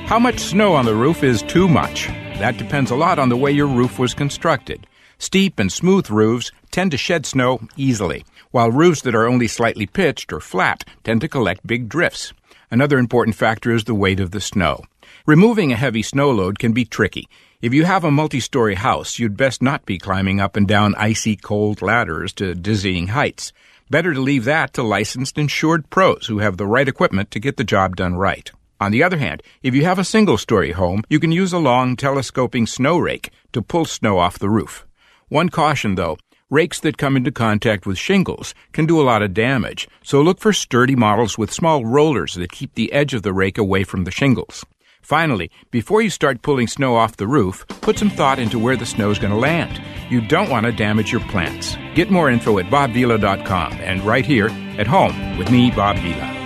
How 0.06 0.18
much 0.18 0.40
snow 0.40 0.74
on 0.74 0.86
the 0.86 0.94
roof 0.94 1.22
is 1.22 1.42
too 1.42 1.68
much? 1.68 2.06
That 2.38 2.56
depends 2.56 2.90
a 2.90 2.96
lot 2.96 3.18
on 3.18 3.28
the 3.28 3.36
way 3.36 3.52
your 3.52 3.66
roof 3.66 3.98
was 3.98 4.14
constructed. 4.14 4.86
Steep 5.18 5.58
and 5.58 5.70
smooth 5.70 6.08
roofs 6.08 6.52
tend 6.70 6.90
to 6.92 6.96
shed 6.96 7.26
snow 7.26 7.60
easily 7.76 8.24
while 8.54 8.70
roofs 8.70 9.00
that 9.00 9.16
are 9.16 9.26
only 9.26 9.48
slightly 9.48 9.84
pitched 9.84 10.32
or 10.32 10.38
flat 10.38 10.84
tend 11.02 11.20
to 11.20 11.26
collect 11.26 11.66
big 11.66 11.88
drifts. 11.88 12.32
Another 12.70 12.98
important 12.98 13.34
factor 13.34 13.74
is 13.74 13.82
the 13.82 13.96
weight 13.96 14.20
of 14.20 14.30
the 14.30 14.40
snow. 14.40 14.84
Removing 15.26 15.72
a 15.72 15.76
heavy 15.76 16.02
snow 16.02 16.30
load 16.30 16.60
can 16.60 16.72
be 16.72 16.84
tricky. 16.84 17.28
If 17.60 17.74
you 17.74 17.84
have 17.84 18.04
a 18.04 18.12
multi 18.12 18.38
story 18.38 18.76
house, 18.76 19.18
you'd 19.18 19.36
best 19.36 19.60
not 19.60 19.84
be 19.84 19.98
climbing 19.98 20.38
up 20.38 20.54
and 20.54 20.68
down 20.68 20.94
icy 20.94 21.34
cold 21.34 21.82
ladders 21.82 22.32
to 22.34 22.54
dizzying 22.54 23.08
heights. 23.08 23.52
Better 23.90 24.14
to 24.14 24.20
leave 24.20 24.44
that 24.44 24.72
to 24.74 24.84
licensed 24.84 25.36
insured 25.36 25.90
pros 25.90 26.28
who 26.28 26.38
have 26.38 26.56
the 26.56 26.66
right 26.66 26.86
equipment 26.86 27.32
to 27.32 27.40
get 27.40 27.56
the 27.56 27.64
job 27.64 27.96
done 27.96 28.14
right. 28.14 28.52
On 28.80 28.92
the 28.92 29.02
other 29.02 29.18
hand, 29.18 29.42
if 29.64 29.74
you 29.74 29.84
have 29.84 29.98
a 29.98 30.04
single 30.04 30.38
story 30.38 30.70
home, 30.70 31.02
you 31.08 31.18
can 31.18 31.32
use 31.32 31.52
a 31.52 31.58
long 31.58 31.96
telescoping 31.96 32.68
snow 32.68 32.98
rake 32.98 33.30
to 33.52 33.62
pull 33.62 33.84
snow 33.84 34.18
off 34.18 34.38
the 34.38 34.48
roof. 34.48 34.86
One 35.28 35.48
caution 35.48 35.96
though, 35.96 36.18
rakes 36.54 36.78
that 36.80 36.96
come 36.96 37.16
into 37.16 37.32
contact 37.32 37.84
with 37.84 37.98
shingles 37.98 38.54
can 38.72 38.86
do 38.86 39.00
a 39.00 39.08
lot 39.10 39.22
of 39.22 39.34
damage, 39.34 39.88
so 40.04 40.22
look 40.22 40.38
for 40.38 40.52
sturdy 40.52 40.94
models 40.94 41.36
with 41.36 41.52
small 41.52 41.84
rollers 41.84 42.34
that 42.34 42.52
keep 42.52 42.72
the 42.74 42.92
edge 42.92 43.12
of 43.12 43.22
the 43.22 43.32
rake 43.32 43.58
away 43.58 43.82
from 43.82 44.04
the 44.04 44.12
shingles. 44.12 44.64
Finally, 45.02 45.50
before 45.72 46.00
you 46.00 46.08
start 46.08 46.42
pulling 46.42 46.68
snow 46.68 46.94
off 46.94 47.16
the 47.16 47.26
roof, 47.26 47.66
put 47.82 47.98
some 47.98 48.08
thought 48.08 48.38
into 48.38 48.58
where 48.58 48.76
the 48.76 48.86
snow 48.86 49.10
is 49.10 49.18
going 49.18 49.32
to 49.32 49.38
land. 49.38 49.82
You 50.08 50.20
don't 50.20 50.48
want 50.48 50.64
to 50.64 50.72
damage 50.72 51.10
your 51.10 51.22
plants. 51.22 51.76
Get 51.94 52.10
more 52.10 52.30
info 52.30 52.58
at 52.58 52.66
bobvila.com 52.66 53.72
and 53.72 54.00
right 54.02 54.24
here 54.24 54.48
at 54.78 54.86
home 54.86 55.36
with 55.36 55.50
me, 55.50 55.72
Bob 55.72 55.98
Vila. 55.98 56.43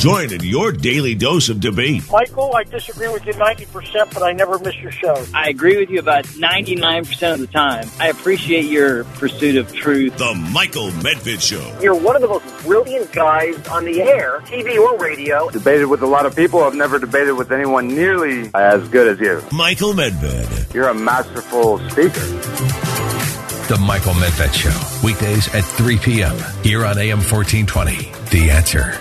Join 0.00 0.32
in 0.32 0.44
your 0.44 0.70
daily 0.70 1.16
dose 1.16 1.48
of 1.48 1.58
debate. 1.58 2.04
Michael, 2.08 2.54
I 2.54 2.62
disagree 2.62 3.08
with 3.08 3.26
you 3.26 3.32
90%, 3.32 4.14
but 4.14 4.22
I 4.22 4.32
never 4.32 4.56
miss 4.60 4.76
your 4.76 4.92
show. 4.92 5.20
I 5.34 5.48
agree 5.48 5.76
with 5.76 5.90
you 5.90 5.98
about 5.98 6.24
99% 6.24 7.34
of 7.34 7.40
the 7.40 7.48
time. 7.48 7.88
I 7.98 8.06
appreciate 8.06 8.66
your 8.66 9.02
pursuit 9.02 9.56
of 9.56 9.74
truth. 9.74 10.16
The 10.16 10.34
Michael 10.52 10.90
Medved 10.90 11.40
Show. 11.40 11.76
You're 11.82 11.96
one 11.96 12.14
of 12.14 12.22
the 12.22 12.28
most 12.28 12.46
brilliant 12.64 13.10
guys 13.10 13.56
on 13.66 13.84
the 13.84 14.00
air, 14.00 14.38
TV 14.44 14.78
or 14.78 14.96
radio. 14.98 15.50
Debated 15.50 15.86
with 15.86 16.02
a 16.02 16.06
lot 16.06 16.26
of 16.26 16.36
people. 16.36 16.62
I've 16.62 16.76
never 16.76 17.00
debated 17.00 17.32
with 17.32 17.50
anyone 17.50 17.88
nearly 17.88 18.52
as 18.54 18.88
good 18.90 19.08
as 19.08 19.18
you. 19.18 19.42
Michael 19.50 19.94
Medved. 19.94 20.72
You're 20.72 20.90
a 20.90 20.94
masterful 20.94 21.78
speaker. 21.90 22.20
The 23.66 23.78
Michael 23.84 24.12
Medved 24.14 24.54
Show, 24.54 25.04
weekdays 25.04 25.52
at 25.56 25.64
3 25.64 25.98
p.m. 25.98 26.36
here 26.62 26.86
on 26.86 26.96
AM 26.98 27.18
1420. 27.18 28.12
The 28.30 28.50
answer. 28.52 28.96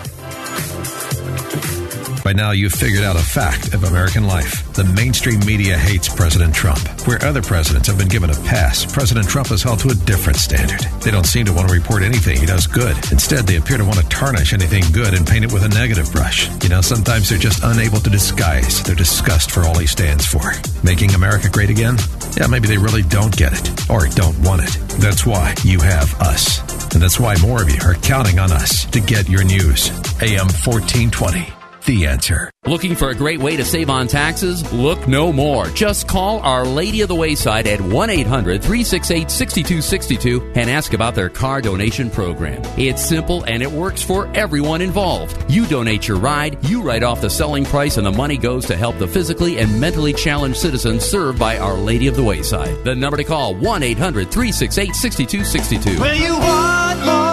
By 2.28 2.34
now, 2.34 2.52
you've 2.52 2.74
figured 2.74 3.06
out 3.06 3.16
a 3.16 3.20
fact 3.20 3.74
of 3.74 3.86
American 3.86 4.28
life. 4.28 4.74
The 4.74 4.84
mainstream 4.84 5.40
media 5.46 5.78
hates 5.78 6.14
President 6.14 6.54
Trump. 6.54 6.86
Where 7.08 7.24
other 7.24 7.42
presidents 7.42 7.88
have 7.88 7.98
been 7.98 8.10
given 8.10 8.30
a 8.30 8.36
pass, 8.44 8.86
President 8.86 9.30
Trump 9.30 9.50
is 9.50 9.64
held 9.64 9.80
to 9.80 9.92
a 9.92 9.96
different 9.96 10.38
standard. 10.38 10.82
They 11.00 11.10
don't 11.10 11.26
seem 11.26 11.46
to 11.46 11.54
want 11.54 11.70
to 11.70 11.74
report 11.74 12.04
anything 12.04 12.38
he 12.38 12.46
does 12.46 12.68
good. 12.68 12.98
Instead, 13.14 13.48
they 13.48 13.56
appear 13.56 13.78
to 13.78 13.86
want 13.86 14.00
to 14.00 14.10
tarnish 14.10 14.52
anything 14.52 14.84
good 14.92 15.14
and 15.14 15.26
paint 15.26 15.46
it 15.46 15.54
with 15.54 15.64
a 15.64 15.70
negative 15.70 16.12
brush. 16.12 16.50
You 16.64 16.68
know, 16.68 16.82
sometimes 16.82 17.30
they're 17.30 17.40
just 17.40 17.64
unable 17.64 18.02
to 18.02 18.10
disguise 18.10 18.84
their 18.84 18.94
disgust 18.94 19.50
for 19.50 19.64
all 19.64 19.78
he 19.80 19.88
stands 19.88 20.26
for. 20.26 20.52
Making 20.84 21.16
America 21.16 21.48
great 21.48 21.70
again? 21.70 21.96
Yeah, 22.36 22.48
maybe 22.48 22.68
they 22.68 22.78
really 22.78 23.04
don't 23.04 23.38
get 23.38 23.54
it 23.54 23.90
or 23.90 24.06
don't 24.06 24.38
want 24.40 24.64
it. 24.64 24.76
That's 25.00 25.26
why 25.26 25.56
you 25.64 25.80
have 25.80 26.14
us. 26.20 26.60
And 26.94 27.02
that's 27.02 27.22
why 27.22 27.38
more 27.38 27.64
of 27.64 27.70
you 27.70 27.80
are 27.88 27.96
counting 27.96 28.38
on 28.38 28.52
us 28.52 28.84
to 28.92 29.00
get 29.00 29.30
your 29.30 29.46
news. 29.46 29.92
AM 30.20 30.52
1420 30.52 31.57
the 31.88 32.06
answer. 32.06 32.52
Looking 32.66 32.96
for 32.96 33.10
a 33.10 33.16
great 33.16 33.40
way 33.40 33.56
to 33.56 33.66
save 33.66 33.90
on 33.90 34.08
taxes? 34.08 34.72
Look 34.72 35.08
no 35.08 35.34
more. 35.34 35.66
Just 35.68 36.08
call 36.08 36.40
Our 36.42 36.66
Lady 36.66 37.02
of 37.02 37.08
the 37.08 37.16
Wayside 37.16 37.66
at 37.66 37.82
1 37.82 38.10
800 38.10 38.62
368 38.62 39.32
6262 39.32 40.52
and 40.54 40.70
ask 40.70 40.94
about 40.94 41.16
their 41.16 41.30
car 41.30 41.62
donation 41.62 42.12
program. 42.12 42.62
It's 42.78 43.04
simple 43.04 43.44
and 43.46 43.64
it 43.64 43.72
works 43.72 44.04
for 44.04 44.28
everyone 44.36 44.82
involved. 44.82 45.50
You 45.50 45.66
donate 45.66 46.08
your 46.08 46.18
ride, 46.18 46.64
you 46.66 46.84
write 46.84 47.04
off 47.04 47.22
the 47.22 47.30
selling 47.30 47.66
price, 47.66 47.98
and 47.98 48.06
the 48.06 48.12
money 48.12 48.38
goes 48.38 48.66
to 48.66 48.78
help 48.78 49.00
the 49.00 49.08
physically 49.08 49.58
and 49.58 49.80
mentally 49.80 50.14
challenged 50.14 50.60
citizens 50.60 51.06
served 51.06 51.40
by 51.40 51.58
Our 51.58 51.76
Lady 51.76 52.08
of 52.08 52.16
the 52.16 52.24
Wayside. 52.24 52.84
The 52.84 52.96
number 52.96 53.18
to 53.18 53.24
call 53.24 53.56
1 53.56 53.82
800 53.82 54.30
368 54.30 54.94
6262. 54.94 57.27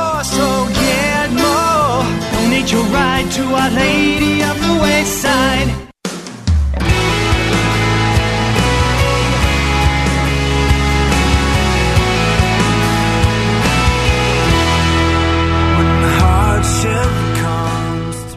Donate 2.54 2.70
your 2.70 2.84
ride 2.84 3.32
to 3.32 3.42
Our 3.42 3.70
Lady 3.70 4.40
of 4.40 4.56
the 4.60 4.78
Wayside. 4.80 5.68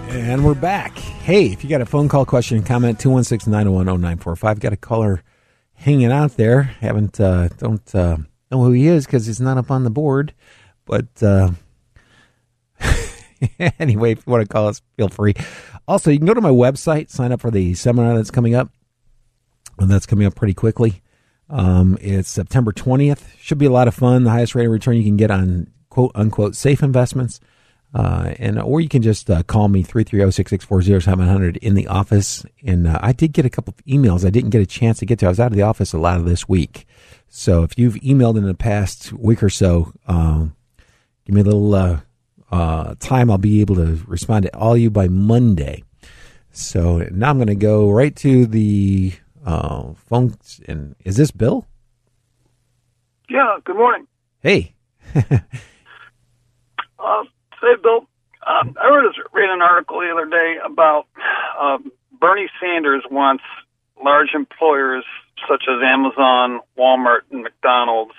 And 0.09 0.43
we're 0.43 0.55
back. 0.55 0.97
Hey, 0.97 1.51
if 1.51 1.63
you 1.63 1.69
got 1.69 1.81
a 1.81 1.85
phone 1.85 2.09
call 2.09 2.25
question, 2.25 2.63
comment 2.63 2.99
216 2.99 3.51
901 3.51 3.85
0945. 3.85 4.59
Got 4.59 4.73
a 4.73 4.77
caller 4.77 5.21
hanging 5.75 6.11
out 6.11 6.37
there. 6.37 6.63
Haven't, 6.63 7.19
uh, 7.21 7.49
don't 7.59 7.93
uh, 7.93 8.17
know 8.49 8.63
who 8.63 8.71
he 8.71 8.87
is 8.87 9.05
because 9.05 9.27
he's 9.27 9.39
not 9.39 9.59
up 9.59 9.69
on 9.69 9.83
the 9.83 9.91
board. 9.91 10.33
But 10.85 11.21
uh, 11.21 11.51
anyway, 13.79 14.11
if 14.11 14.25
you 14.25 14.31
want 14.31 14.47
to 14.47 14.51
call 14.51 14.67
us, 14.67 14.81
feel 14.95 15.09
free. 15.09 15.33
Also, 15.87 16.11
you 16.11 16.17
can 16.17 16.27
go 16.27 16.33
to 16.33 16.41
my 16.41 16.49
website, 16.49 17.09
sign 17.09 17.31
up 17.31 17.41
for 17.41 17.51
the 17.51 17.73
seminar 17.73 18.15
that's 18.15 18.31
coming 18.31 18.55
up. 18.55 18.69
And 19.79 19.89
that's 19.89 20.05
coming 20.05 20.25
up 20.25 20.35
pretty 20.35 20.53
quickly. 20.53 21.01
Um, 21.49 21.97
it's 22.01 22.29
September 22.29 22.71
20th. 22.71 23.37
Should 23.39 23.57
be 23.57 23.65
a 23.65 23.71
lot 23.71 23.87
of 23.87 23.93
fun. 23.93 24.23
The 24.23 24.31
highest 24.31 24.55
rate 24.55 24.65
of 24.65 24.71
return 24.71 24.97
you 24.97 25.03
can 25.03 25.17
get 25.17 25.31
on 25.31 25.67
quote 25.89 26.11
unquote 26.15 26.55
safe 26.55 26.83
investments. 26.83 27.39
Uh, 27.93 28.33
and 28.37 28.59
or 28.59 28.81
you 28.81 28.89
can 28.89 29.01
just 29.01 29.29
uh, 29.29 29.43
call 29.43 29.69
me 29.69 29.83
330-6640-700 29.83 31.57
in 31.57 31.73
the 31.73 31.87
office. 31.87 32.45
And 32.63 32.87
uh, 32.87 32.99
I 33.01 33.13
did 33.13 33.33
get 33.33 33.45
a 33.45 33.49
couple 33.49 33.73
of 33.77 33.85
emails 33.85 34.25
I 34.25 34.29
didn't 34.29 34.49
get 34.49 34.61
a 34.61 34.65
chance 34.65 34.99
to 34.99 35.05
get 35.05 35.19
to. 35.19 35.27
I 35.27 35.29
was 35.29 35.39
out 35.39 35.51
of 35.51 35.57
the 35.57 35.63
office 35.63 35.93
a 35.93 35.97
lot 35.97 36.17
of 36.17 36.25
this 36.25 36.49
week. 36.49 36.85
So 37.29 37.63
if 37.63 37.77
you've 37.77 37.95
emailed 37.95 38.37
in 38.37 38.43
the 38.43 38.53
past 38.53 39.13
week 39.13 39.41
or 39.41 39.49
so, 39.49 39.93
um, 40.07 40.55
give 41.25 41.35
me 41.35 41.41
a 41.41 41.45
little 41.45 42.01
uh, 42.51 42.95
time. 42.99 43.29
I'll 43.31 43.37
be 43.37 43.61
able 43.61 43.75
to 43.75 43.99
respond 44.07 44.45
to 44.45 44.55
all 44.55 44.77
you 44.77 44.89
by 44.89 45.07
Monday. 45.07 45.83
So 46.51 47.07
now 47.11 47.29
I'm 47.29 47.37
going 47.37 47.47
to 47.47 47.55
go 47.55 47.89
right 47.89 48.15
to 48.17 48.45
the 48.45 49.13
uh, 49.45 49.93
phone. 50.09 50.35
And 50.67 50.95
is 51.03 51.17
this 51.17 51.31
Bill? 51.31 51.67
Yeah, 53.29 53.57
good 53.63 53.75
morning. 53.75 54.07
Hey. 54.41 54.73
Uh, 56.99 57.23
say, 57.61 57.79
Bill, 57.81 58.07
um, 58.47 58.75
I 58.81 58.89
read, 58.89 59.13
read 59.31 59.49
an 59.49 59.61
article 59.61 59.99
the 59.99 60.11
other 60.11 60.25
day 60.25 60.55
about 60.65 61.05
um, 61.61 61.91
Bernie 62.19 62.49
Sanders 62.59 63.03
wants 63.09 63.43
large 64.03 64.29
employers 64.33 65.05
such 65.47 65.63
as 65.69 65.81
Amazon, 65.83 66.59
Walmart, 66.77 67.21
and 67.31 67.43
McDonald's 67.43 68.15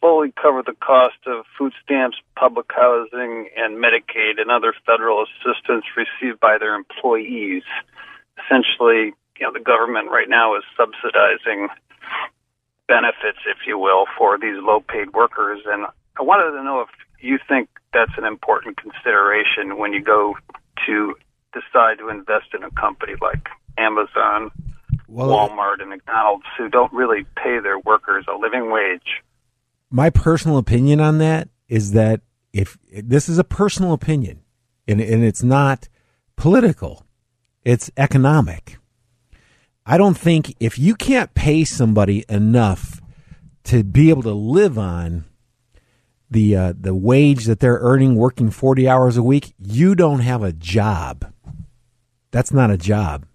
fully 0.00 0.32
cover 0.40 0.62
the 0.64 0.74
cost 0.80 1.18
of 1.26 1.44
food 1.58 1.72
stamps, 1.84 2.16
public 2.36 2.66
housing, 2.70 3.48
and 3.56 3.76
Medicaid 3.76 4.40
and 4.40 4.50
other 4.50 4.74
federal 4.86 5.24
assistance 5.24 5.84
received 5.96 6.40
by 6.40 6.56
their 6.58 6.74
employees. 6.74 7.62
Essentially, 8.44 9.12
you 9.38 9.46
know, 9.46 9.52
the 9.52 9.60
government 9.60 10.10
right 10.10 10.28
now 10.28 10.56
is 10.56 10.64
subsidizing 10.76 11.68
benefits, 12.88 13.38
if 13.46 13.58
you 13.66 13.78
will, 13.78 14.06
for 14.18 14.38
these 14.38 14.56
low-paid 14.60 15.12
workers. 15.12 15.60
And 15.66 15.86
I 16.18 16.22
wanted 16.22 16.56
to 16.56 16.64
know 16.64 16.80
if 16.80 16.88
you 17.20 17.38
think 17.48 17.68
that's 17.92 18.12
an 18.16 18.24
important 18.24 18.76
consideration 18.76 19.78
when 19.78 19.92
you 19.92 20.02
go 20.02 20.36
to 20.86 21.14
decide 21.52 21.98
to 21.98 22.08
invest 22.08 22.54
in 22.54 22.62
a 22.62 22.70
company 22.72 23.14
like 23.20 23.48
Amazon, 23.76 24.50
well, 25.08 25.48
Walmart, 25.48 25.80
and 25.80 25.90
McDonald's, 25.90 26.44
who 26.56 26.68
don't 26.68 26.92
really 26.92 27.26
pay 27.36 27.58
their 27.60 27.78
workers 27.78 28.24
a 28.28 28.36
living 28.36 28.70
wage. 28.70 29.22
My 29.90 30.10
personal 30.10 30.56
opinion 30.56 31.00
on 31.00 31.18
that 31.18 31.48
is 31.68 31.92
that 31.92 32.20
if 32.52 32.78
this 32.92 33.28
is 33.28 33.38
a 33.38 33.44
personal 33.44 33.92
opinion, 33.92 34.40
and, 34.86 35.00
and 35.00 35.24
it's 35.24 35.42
not 35.42 35.88
political, 36.36 37.04
it's 37.64 37.90
economic. 37.96 38.78
I 39.84 39.98
don't 39.98 40.16
think 40.16 40.54
if 40.60 40.78
you 40.78 40.94
can't 40.94 41.34
pay 41.34 41.64
somebody 41.64 42.24
enough 42.28 43.00
to 43.64 43.82
be 43.82 44.10
able 44.10 44.22
to 44.22 44.32
live 44.32 44.78
on 44.78 45.24
the 46.30 46.56
uh, 46.56 46.72
the 46.78 46.94
wage 46.94 47.46
that 47.46 47.58
they're 47.58 47.80
earning 47.80 48.14
working 48.14 48.50
40 48.50 48.88
hours 48.88 49.16
a 49.16 49.22
week, 49.22 49.52
you 49.58 49.96
don't 49.96 50.20
have 50.20 50.44
a 50.44 50.52
job. 50.52 51.32
That's 52.30 52.52
not 52.52 52.70
a 52.70 52.78
job. 52.78 53.26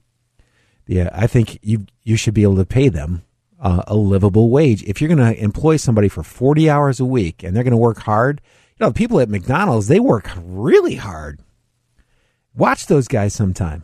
Yeah, 0.88 1.10
I 1.12 1.28
think 1.28 1.60
you 1.62 1.88
you 2.04 2.16
should 2.16 2.34
be 2.34 2.44
able 2.44 2.56
to 2.56 2.66
pay 2.66 2.88
them 2.88 3.25
uh, 3.60 3.84
a 3.88 3.96
livable 3.96 4.50
wage. 4.50 4.84
If 4.84 5.02
you're 5.02 5.14
going 5.14 5.34
to 5.34 5.42
employ 5.42 5.78
somebody 5.78 6.10
for 6.10 6.24
40 6.24 6.70
hours 6.70 7.00
a 7.00 7.06
week 7.06 7.44
and 7.44 7.56
they're 7.56 7.64
going 7.64 7.72
to 7.72 7.78
work 7.78 8.00
hard, 8.00 8.42
you 8.78 8.86
know, 8.86 8.92
people 8.92 9.20
at 9.20 9.30
McDonald's, 9.30 9.88
they 9.88 10.00
work 10.00 10.30
really 10.38 10.96
hard. 10.96 11.40
Watch 12.56 12.88
those 12.88 13.08
guys 13.08 13.34
sometime. 13.34 13.84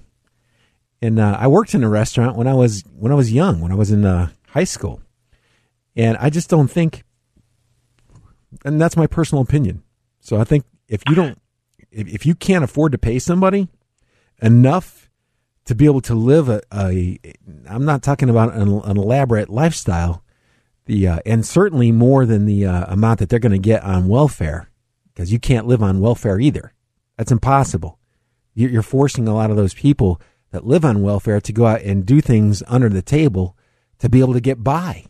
And 1.01 1.19
uh, 1.19 1.36
I 1.39 1.47
worked 1.47 1.74
in 1.74 1.84
a 1.84 1.89
restaurant 1.89 2.38
when 2.38 2.47
I 2.47 2.53
was 2.53 2.84
when 2.95 3.11
I 3.11 3.15
was 3.15 3.34
young, 3.34 3.59
when 3.59 3.72
I 3.72 3.76
was 3.76 3.91
in 3.91 4.05
uh, 4.05 4.30
high 4.49 4.65
school, 4.65 5.01
and 5.95 6.15
I 6.17 6.30
just 6.30 6.49
don't 6.49 6.67
think 6.67 7.03
and 8.63 8.82
that's 8.82 8.97
my 8.97 9.07
personal 9.07 9.41
opinion. 9.41 9.84
So 10.19 10.39
I 10.39 10.43
think 10.43 10.65
if 10.88 11.01
you 11.09 11.15
don't, 11.15 11.41
if, 11.91 12.07
if 12.07 12.26
you 12.26 12.36
can't 12.36 12.63
afford 12.63 12.91
to 12.91 12.97
pay 12.97 13.19
somebody 13.19 13.67
enough 14.41 15.01
to 15.72 15.76
be 15.76 15.86
able 15.86 16.01
to 16.01 16.13
live 16.13 16.49
a, 16.49 16.61
a 16.74 17.17
I'm 17.65 17.86
not 17.86 18.03
talking 18.03 18.30
about 18.30 18.53
an, 18.53 18.67
an 18.84 18.97
elaborate 18.97 19.47
lifestyle, 19.47 20.22
the 20.84 21.07
uh, 21.07 21.19
and 21.26 21.45
certainly 21.45 21.93
more 21.93 22.26
than 22.26 22.45
the 22.45 22.65
uh, 22.65 22.91
amount 22.91 23.19
that 23.19 23.30
they're 23.30 23.39
going 23.39 23.53
to 23.53 23.57
get 23.57 23.82
on 23.82 24.09
welfare, 24.09 24.69
because 25.13 25.32
you 25.32 25.39
can't 25.39 25.67
live 25.67 25.82
on 25.82 26.01
welfare 26.01 26.41
either. 26.41 26.74
That's 27.15 27.32
impossible. 27.32 27.97
You're 28.53 28.82
forcing 28.82 29.30
a 29.30 29.34
lot 29.34 29.49
of 29.49 29.55
those 29.55 29.74
people 29.74 30.19
that 30.51 30.67
live 30.67 30.84
on 30.84 31.03
welfare 31.03 31.39
to 31.39 31.53
go 31.53 31.65
out 31.65 31.84
and 31.84 32.05
do 32.05 32.19
things 32.19 32.61
under 32.67 32.89
the 32.89 33.01
table 33.01 33.55
to 33.99 34.09
be 34.09 34.19
able 34.19 34.34
to 34.34 34.41
get 34.41 34.61
by. 34.61 35.05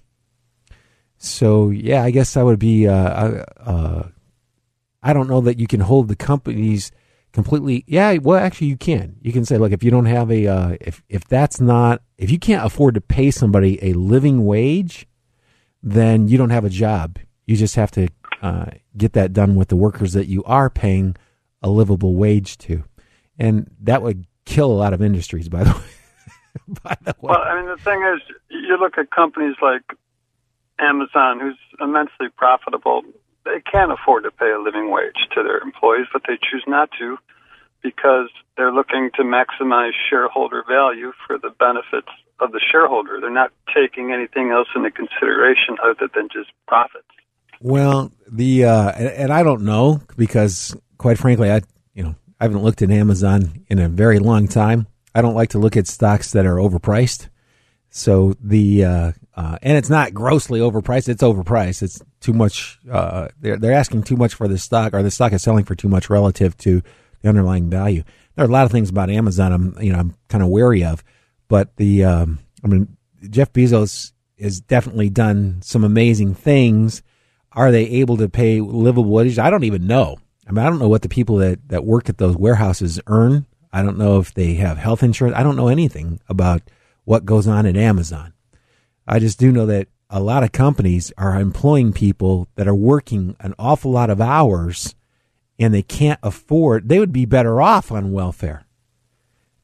So 1.18 1.72
yeah, 1.72 2.04
I 2.04 2.12
guess 2.12 2.38
I 2.38 2.44
would 2.44 2.60
be. 2.60 2.88
Uh, 2.88 2.94
uh, 2.94 3.46
uh, 3.58 4.08
I 5.02 5.14
don't 5.14 5.28
know 5.28 5.42
that 5.42 5.60
you 5.60 5.66
can 5.66 5.80
hold 5.80 6.08
the 6.08 6.16
companies 6.16 6.92
completely. 7.32 7.84
Yeah, 7.88 8.18
well, 8.18 8.40
actually, 8.40 8.68
you 8.68 8.78
can. 8.78 9.16
You 9.22 9.32
can 9.32 9.46
say, 9.46 9.58
look, 9.58 9.72
if 9.72 9.84
you 9.84 9.92
don't 9.92 10.06
have 10.06 10.32
a, 10.32 10.48
uh, 10.48 10.78
if 10.82 11.04
if 11.10 11.26
that's 11.26 11.60
not, 11.60 12.02
if 12.18 12.32
you 12.32 12.40
can't 12.40 12.66
afford 12.66 12.96
to 12.96 13.02
pay 13.02 13.32
somebody 13.32 13.80
a 13.84 13.94
living 13.94 14.46
wage, 14.46 15.08
then 15.84 16.28
you 16.28 16.38
don't 16.38 16.50
have 16.50 16.66
a 16.66 16.70
job. 16.70 17.20
You 17.46 17.56
just 17.56 17.76
have 17.76 17.92
to 17.92 18.08
uh, 18.42 18.72
get 18.98 19.14
that 19.14 19.34
done 19.34 19.56
with 19.56 19.70
the 19.70 19.76
workers 19.76 20.14
that 20.14 20.28
you 20.28 20.44
are 20.46 20.70
paying 20.70 21.16
a 21.62 21.70
livable 21.70 22.16
wage 22.16 22.58
to, 22.60 22.84
and 23.38 23.70
that 23.82 24.02
would 24.02 24.26
kill 24.46 24.72
a 24.72 24.74
lot 24.74 24.94
of 24.94 25.02
industries. 25.02 25.50
By 25.50 25.64
the 25.64 25.72
way. 25.72 25.82
by 26.84 26.98
the 27.02 27.16
way. 27.22 27.30
Well, 27.30 27.42
I 27.44 27.56
mean, 27.60 27.70
the 27.70 27.82
thing 27.82 28.02
is, 28.04 28.22
you 28.50 28.78
look 28.78 28.98
at 28.98 29.12
companies 29.12 29.56
like 29.62 29.84
Amazon, 30.80 31.40
who's 31.40 31.58
immensely 31.80 32.28
profitable. 32.36 33.04
They 33.46 33.62
can't 33.72 33.92
afford 33.92 34.24
to 34.24 34.32
pay 34.32 34.52
a 34.52 34.60
living 34.62 34.92
wage 34.92 35.18
to 35.36 35.44
their 35.44 35.60
employees, 35.60 36.08
but 36.14 36.24
they 36.28 36.38
choose 36.38 36.64
not 36.68 36.90
to 37.00 37.18
because 37.82 38.30
they're 38.56 38.72
looking 38.72 39.10
to 39.16 39.24
maximize 39.24 39.92
shareholder 40.10 40.64
value 40.68 41.12
for 41.26 41.38
the 41.38 41.50
benefits 41.50 42.10
of 42.40 42.52
the 42.52 42.62
shareholder. 42.72 43.20
They're 43.20 43.32
not 43.32 43.52
taking 43.74 44.12
anything 44.12 44.52
else 44.52 44.68
into 44.76 44.92
consideration 44.92 45.78
other 45.84 46.10
than 46.14 46.30
just 46.32 46.52
profits. 46.68 47.06
Well, 47.60 48.12
the 48.30 48.66
uh, 48.66 48.92
and, 48.92 49.08
and 49.08 49.34
I 49.34 49.44
don't 49.44 49.64
know 49.64 50.02
because, 50.18 50.76
quite 50.98 51.18
frankly, 51.18 51.52
I 51.52 51.62
you 51.94 52.04
know 52.04 52.16
I 52.40 52.46
haven't 52.46 52.64
looked 52.64 52.82
at 52.82 52.90
Amazon 52.90 53.66
in 53.68 53.80
a 53.80 53.88
very 53.88 54.20
long 54.20 54.48
time. 54.48 54.88
I 55.14 55.22
don't 55.22 55.36
like 55.36 55.50
to 55.50 55.60
look 55.60 55.78
at 55.78 55.88
stocks 55.88 56.32
that 56.32 56.46
are 56.46 56.56
overpriced. 56.56 57.30
So 57.90 58.36
the 58.42 58.86
uh, 58.86 59.12
uh, 59.36 59.58
and 59.62 59.78
it's 59.78 59.90
not 59.90 60.14
grossly 60.14 60.60
overpriced. 60.60 61.08
It's 61.08 61.24
overpriced. 61.24 61.82
It's 61.84 62.02
too 62.20 62.34
much. 62.34 62.80
Uh, 62.90 63.30
they're 63.40 63.58
they're 63.58 63.74
asking 63.74 64.04
too 64.04 64.18
much 64.18 64.34
for 64.34 64.48
the 64.48 64.58
stock, 64.58 64.94
or 64.94 65.04
the 65.04 65.12
stock 65.12 65.34
is 65.34 65.42
selling 65.42 65.66
for 65.66 65.76
too 65.76 65.88
much 65.88 66.10
relative 66.10 66.58
to 66.58 66.82
the 67.22 67.30
underlying 67.30 67.70
value. 67.70 68.04
There 68.36 68.46
are 68.46 68.50
a 68.50 68.52
lot 68.52 68.66
of 68.66 68.72
things 68.72 68.90
about 68.90 69.10
Amazon 69.10 69.54
I'm 69.54 69.82
you 69.82 69.92
know 69.92 70.00
I'm 70.00 70.16
kind 70.28 70.44
of 70.44 70.50
wary 70.50 70.84
of, 70.84 71.04
but 71.48 71.76
the 71.78 72.04
um, 72.04 72.40
I 72.64 72.68
mean 72.68 72.98
Jeff 73.30 73.54
Bezos 73.54 74.12
has 74.40 74.60
definitely 74.60 75.10
done 75.10 75.62
some 75.62 75.84
amazing 75.84 76.34
things. 76.36 77.02
Are 77.54 77.72
they 77.72 77.86
able 77.86 78.18
to 78.18 78.30
pay 78.30 78.60
livable 78.60 79.12
wage? 79.12 79.38
I 79.38 79.50
don't 79.50 79.64
even 79.64 79.88
know. 79.88 80.18
I 80.48 80.52
mean, 80.52 80.66
I 80.66 80.70
don't 80.70 80.80
know 80.80 80.90
what 80.90 81.04
the 81.04 81.10
people 81.10 81.38
that, 81.38 81.68
that 81.70 81.86
work 81.86 82.10
at 82.10 82.18
those 82.18 82.36
warehouses 82.36 83.00
earn. 83.08 83.46
I 83.72 83.84
don't 83.84 83.98
know 83.98 84.20
if 84.20 84.34
they 84.34 84.56
have 84.56 84.78
health 84.78 85.04
insurance. 85.04 85.38
I 85.38 85.44
don't 85.44 85.56
know 85.56 85.68
anything 85.68 86.20
about 86.28 86.62
what 87.04 87.26
goes 87.26 87.48
on 87.48 87.66
at 87.66 87.78
Amazon. 87.78 88.34
I 89.08 89.20
just 89.20 89.40
do 89.40 89.52
know 89.52 89.66
that 89.66 89.88
a 90.10 90.20
lot 90.20 90.44
of 90.44 90.52
companies 90.52 91.12
are 91.18 91.40
employing 91.40 91.94
people 91.94 92.48
that 92.56 92.68
are 92.68 92.76
working 92.76 93.36
an 93.40 93.54
awful 93.58 93.92
lot 93.92 94.10
of 94.10 94.20
hours 94.20 94.96
and 95.58 95.74
they 95.74 95.84
can't 95.84 96.20
afford 96.24 96.90
they 96.90 97.00
would 97.00 97.14
be 97.14 97.26
better 97.26 97.62
off 97.62 97.92
on 97.92 98.12
welfare. 98.12 98.66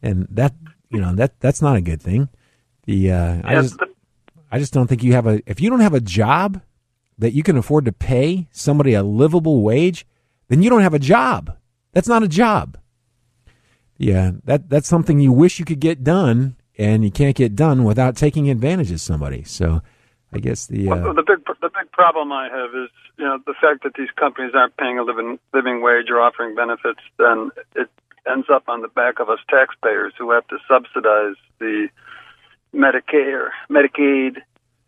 And 0.01 0.27
that 0.29 0.53
you 0.89 1.01
know, 1.01 1.13
that 1.15 1.39
that's 1.39 1.61
not 1.61 1.75
a 1.75 1.81
good 1.81 2.01
thing. 2.01 2.29
The 2.85 3.11
uh, 3.11 3.41
I 3.43 3.55
just 3.55 3.77
I 4.51 4.59
just 4.59 4.73
don't 4.73 4.87
think 4.87 5.03
you 5.03 5.13
have 5.13 5.27
a 5.27 5.41
if 5.45 5.59
you 5.59 5.69
don't 5.69 5.81
have 5.81 5.93
a 5.93 5.99
job 5.99 6.61
that 7.17 7.33
you 7.33 7.43
can 7.43 7.57
afford 7.57 7.85
to 7.85 7.91
pay 7.91 8.47
somebody 8.51 8.93
a 8.93 9.03
livable 9.03 9.61
wage, 9.61 10.05
then 10.47 10.61
you 10.61 10.69
don't 10.69 10.81
have 10.81 10.93
a 10.93 10.99
job. 10.99 11.57
That's 11.93 12.07
not 12.07 12.23
a 12.23 12.27
job. 12.27 12.77
Yeah, 13.97 14.31
that 14.45 14.69
that's 14.69 14.87
something 14.87 15.19
you 15.19 15.31
wish 15.31 15.57
you 15.57 15.65
could 15.65 15.79
get 15.79 16.03
done, 16.03 16.55
and 16.77 17.03
you 17.03 17.11
can't 17.11 17.35
get 17.35 17.55
done 17.55 17.83
without 17.83 18.15
taking 18.15 18.49
advantage 18.49 18.91
of 18.91 19.01
somebody. 19.01 19.43
So, 19.43 19.81
I 20.33 20.39
guess 20.39 20.67
the 20.67 20.89
uh, 20.89 20.95
well, 20.97 21.13
the 21.13 21.23
big 21.23 21.45
the 21.61 21.69
big 21.69 21.91
problem 21.91 22.31
I 22.31 22.49
have 22.49 22.69
is 22.75 22.89
you 23.17 23.25
know 23.25 23.39
the 23.45 23.53
fact 23.59 23.83
that 23.83 23.93
these 23.97 24.11
companies 24.15 24.51
aren't 24.53 24.75
paying 24.77 24.99
a 24.99 25.03
living 25.03 25.39
living 25.53 25.81
wage 25.81 26.09
or 26.09 26.21
offering 26.21 26.55
benefits. 26.55 26.99
Then 27.17 27.51
it 27.75 27.89
ends 28.29 28.47
up 28.53 28.63
on 28.67 28.81
the 28.81 28.89
back 28.89 29.19
of 29.19 29.29
us 29.29 29.39
taxpayers 29.49 30.13
who 30.17 30.31
have 30.31 30.47
to 30.47 30.57
subsidize 30.67 31.35
the 31.59 31.87
Medicare, 32.73 33.49
Medicaid, 33.69 34.41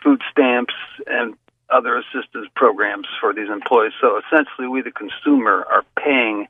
food 0.04 0.22
stamps, 0.32 0.74
and 1.08 1.36
other 1.70 1.98
assistance 1.98 2.48
programs 2.56 3.08
for 3.22 3.34
these 3.34 3.50
employees. 3.50 3.94
So 4.02 4.20
essentially, 4.20 4.68
we 4.68 4.82
the 4.82 4.92
consumer 4.92 5.66
are 5.72 5.84
paying 5.98 6.48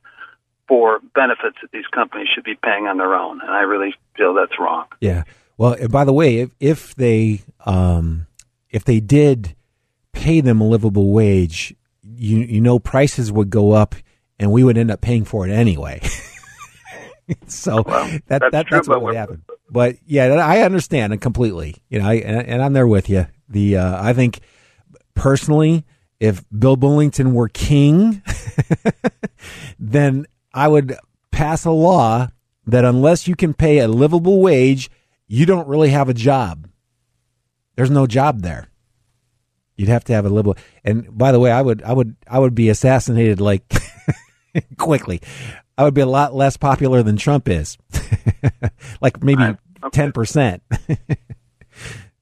for 0.69 0.99
benefits 1.15 1.57
that 1.61 1.71
these 1.71 1.87
companies 1.87 2.27
should 2.33 2.43
be 2.45 2.55
paying 2.55 2.85
on 2.85 2.97
their 2.97 3.15
own, 3.15 3.41
and 3.41 3.49
I 3.49 3.61
really 3.61 3.95
feel 4.15 4.35
that's 4.35 4.57
wrong. 4.59 4.85
Yeah. 5.01 5.23
Well, 5.57 5.75
by 5.89 6.05
the 6.05 6.13
way, 6.13 6.37
if 6.37 6.51
if 6.61 6.95
they 6.95 7.41
um, 7.65 8.27
if 8.69 8.85
they 8.85 9.01
did 9.01 9.55
pay 10.13 10.39
them 10.39 10.61
a 10.61 10.67
livable 10.67 11.11
wage, 11.11 11.75
you 12.03 12.37
you 12.37 12.61
know 12.61 12.79
prices 12.79 13.31
would 13.31 13.49
go 13.49 13.71
up, 13.71 13.95
and 14.39 14.51
we 14.51 14.63
would 14.63 14.77
end 14.77 14.91
up 14.91 15.01
paying 15.01 15.25
for 15.25 15.45
it 15.45 15.51
anyway. 15.51 16.01
so 17.47 17.83
well, 17.85 18.05
that, 18.27 18.39
that's, 18.39 18.51
that 18.51 18.67
true, 18.67 18.77
that's 18.77 18.87
what 18.87 19.01
would 19.01 19.15
happen. 19.15 19.43
But 19.69 19.97
yeah, 20.05 20.25
I 20.25 20.61
understand 20.61 21.19
completely. 21.19 21.75
You 21.89 21.99
know, 21.99 22.07
I, 22.07 22.13
and, 22.15 22.47
and 22.47 22.61
I'm 22.61 22.73
there 22.73 22.87
with 22.87 23.09
you. 23.09 23.27
The 23.49 23.77
uh, 23.77 24.03
I 24.03 24.13
think 24.13 24.39
personally, 25.15 25.83
if 26.19 26.45
Bill 26.57 26.77
Bullington 26.77 27.33
were 27.33 27.49
king, 27.49 28.21
then 29.79 30.25
I 30.53 30.67
would 30.67 30.95
pass 31.31 31.65
a 31.65 31.71
law 31.71 32.27
that 32.65 32.85
unless 32.85 33.27
you 33.27 33.35
can 33.35 33.53
pay 33.53 33.79
a 33.79 33.87
livable 33.87 34.41
wage, 34.41 34.89
you 35.27 35.45
don't 35.45 35.67
really 35.67 35.89
have 35.89 36.09
a 36.09 36.13
job. 36.13 36.67
There's 37.75 37.91
no 37.91 38.07
job 38.07 38.41
there. 38.41 38.67
You'd 39.75 39.89
have 39.89 40.03
to 40.05 40.13
have 40.13 40.25
a 40.25 40.29
livable. 40.29 40.57
And 40.83 41.17
by 41.17 41.31
the 41.31 41.39
way, 41.39 41.51
I 41.51 41.61
would, 41.61 41.81
I 41.83 41.93
would, 41.93 42.15
I 42.27 42.39
would 42.39 42.53
be 42.53 42.69
assassinated 42.69 43.39
like 43.39 43.63
quickly. 44.77 45.21
I 45.77 45.83
would 45.83 45.93
be 45.93 46.01
a 46.01 46.05
lot 46.05 46.35
less 46.35 46.57
popular 46.57 47.03
than 47.03 47.15
Trump 47.15 47.47
is, 47.47 47.77
like 49.01 49.23
maybe 49.23 49.55
ten 49.93 50.11
percent. 50.11 50.61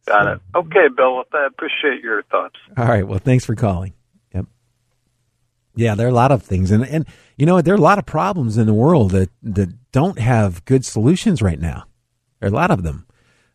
Got 0.05 0.27
it. 0.27 0.41
Okay, 0.55 0.87
Bill. 0.95 1.23
I 1.33 1.47
appreciate 1.47 2.03
your 2.03 2.21
thoughts. 2.23 2.55
All 2.77 2.85
right. 2.85 3.07
Well, 3.07 3.17
thanks 3.17 3.45
for 3.45 3.55
calling. 3.55 3.93
Yeah, 5.77 5.95
there 5.95 6.07
are 6.07 6.09
a 6.09 6.13
lot 6.13 6.31
of 6.31 6.43
things, 6.43 6.71
and 6.71 6.85
and 6.85 7.05
you 7.37 7.45
know 7.45 7.61
there 7.61 7.73
are 7.73 7.77
a 7.77 7.81
lot 7.81 7.99
of 7.99 8.05
problems 8.05 8.57
in 8.57 8.65
the 8.65 8.73
world 8.73 9.11
that 9.11 9.29
that 9.43 9.91
don't 9.91 10.19
have 10.19 10.65
good 10.65 10.83
solutions 10.83 11.41
right 11.41 11.59
now. 11.59 11.85
There 12.39 12.49
are 12.49 12.51
a 12.51 12.55
lot 12.55 12.71
of 12.71 12.83
them. 12.83 13.05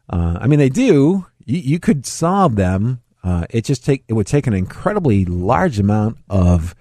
Uh, 0.08 0.38
I 0.40 0.46
mean, 0.46 0.58
they 0.58 0.68
do. 0.68 1.26
You, 1.44 1.58
you 1.58 1.78
could 1.78 2.06
solve 2.06 2.56
them. 2.56 3.02
Uh, 3.24 3.46
it 3.50 3.64
just 3.64 3.84
take 3.84 4.04
it 4.08 4.14
would 4.14 4.26
take 4.26 4.46
an 4.46 4.54
incredibly 4.54 5.24
large 5.24 5.78
amount 5.78 6.18
of 6.30 6.74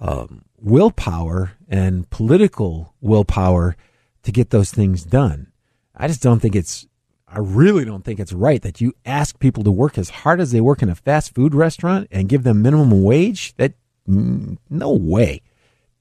um, 0.00 0.44
willpower 0.60 1.52
and 1.68 2.08
political 2.10 2.94
willpower 3.00 3.76
to 4.22 4.32
get 4.32 4.50
those 4.50 4.70
things 4.70 5.04
done. 5.04 5.52
I 5.96 6.08
just 6.08 6.22
don't 6.22 6.40
think 6.40 6.54
it's 6.54 6.86
I 7.28 7.38
really 7.38 7.84
don't 7.84 8.04
think 8.04 8.20
it's 8.20 8.32
right 8.32 8.62
that 8.62 8.80
you 8.80 8.94
ask 9.04 9.38
people 9.38 9.64
to 9.64 9.70
work 9.70 9.98
as 9.98 10.10
hard 10.10 10.40
as 10.40 10.52
they 10.52 10.60
work 10.60 10.82
in 10.82 10.88
a 10.88 10.94
fast 10.94 11.34
food 11.34 11.54
restaurant 11.54 12.06
and 12.10 12.28
give 12.28 12.44
them 12.44 12.62
minimum 12.62 13.02
wage. 13.02 13.54
That 13.56 13.74
no 14.06 14.92
way. 14.92 15.42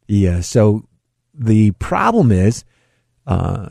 Yeah. 0.08 0.42
So 0.42 0.88
the 1.34 1.72
problem 1.72 2.32
is, 2.32 2.64
uh, 3.26 3.70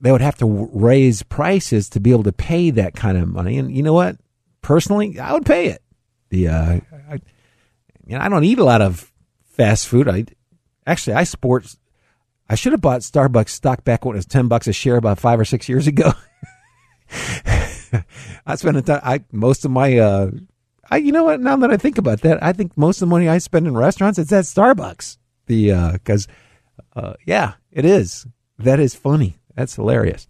they 0.00 0.12
would 0.12 0.20
have 0.20 0.38
to 0.38 0.68
raise 0.72 1.22
prices 1.22 1.88
to 1.90 2.00
be 2.00 2.10
able 2.10 2.22
to 2.22 2.32
pay 2.32 2.70
that 2.70 2.94
kind 2.94 3.18
of 3.18 3.28
money. 3.28 3.58
And 3.58 3.74
you 3.74 3.82
know 3.82 3.92
what? 3.92 4.16
Personally, 4.62 5.18
I 5.18 5.32
would 5.32 5.44
pay 5.44 5.66
it. 5.66 5.82
The 6.30 6.48
uh, 6.48 6.80
I, 7.08 7.20
you 8.06 8.16
know, 8.16 8.20
I 8.20 8.28
don't 8.28 8.44
eat 8.44 8.58
a 8.58 8.64
lot 8.64 8.80
of 8.82 9.12
fast 9.44 9.88
food. 9.88 10.08
I 10.08 10.24
actually 10.86 11.14
I 11.14 11.24
sport. 11.24 11.74
I 12.48 12.54
should 12.54 12.72
have 12.72 12.80
bought 12.80 13.00
Starbucks 13.00 13.50
stock 13.50 13.84
back 13.84 14.04
when 14.04 14.16
it 14.16 14.18
was 14.18 14.26
ten 14.26 14.48
bucks 14.48 14.66
a 14.66 14.72
share 14.72 14.96
about 14.96 15.18
five 15.18 15.38
or 15.38 15.44
six 15.44 15.68
years 15.68 15.86
ago. 15.86 16.12
I 18.46 18.54
spent 18.54 18.76
a 18.76 18.82
ton, 18.82 19.00
I 19.02 19.24
most 19.32 19.64
of 19.64 19.70
my 19.70 19.98
uh, 19.98 20.30
I 20.90 20.96
you 20.98 21.12
know 21.12 21.24
what? 21.24 21.40
Now 21.40 21.56
that 21.56 21.70
I 21.70 21.76
think 21.76 21.98
about 21.98 22.20
that, 22.22 22.42
I 22.42 22.52
think 22.52 22.76
most 22.76 22.96
of 22.96 23.08
the 23.08 23.10
money 23.14 23.28
I 23.28 23.38
spend 23.38 23.66
in 23.66 23.76
restaurants 23.76 24.18
it's 24.18 24.32
at 24.32 24.44
Starbucks. 24.44 25.18
The 25.46 25.92
because 25.92 26.28
uh, 26.96 27.00
uh, 27.00 27.14
yeah, 27.26 27.54
it 27.70 27.84
is. 27.84 28.26
That 28.58 28.80
is 28.80 28.94
funny. 28.94 29.38
That's 29.54 29.74
hilarious. 29.76 30.28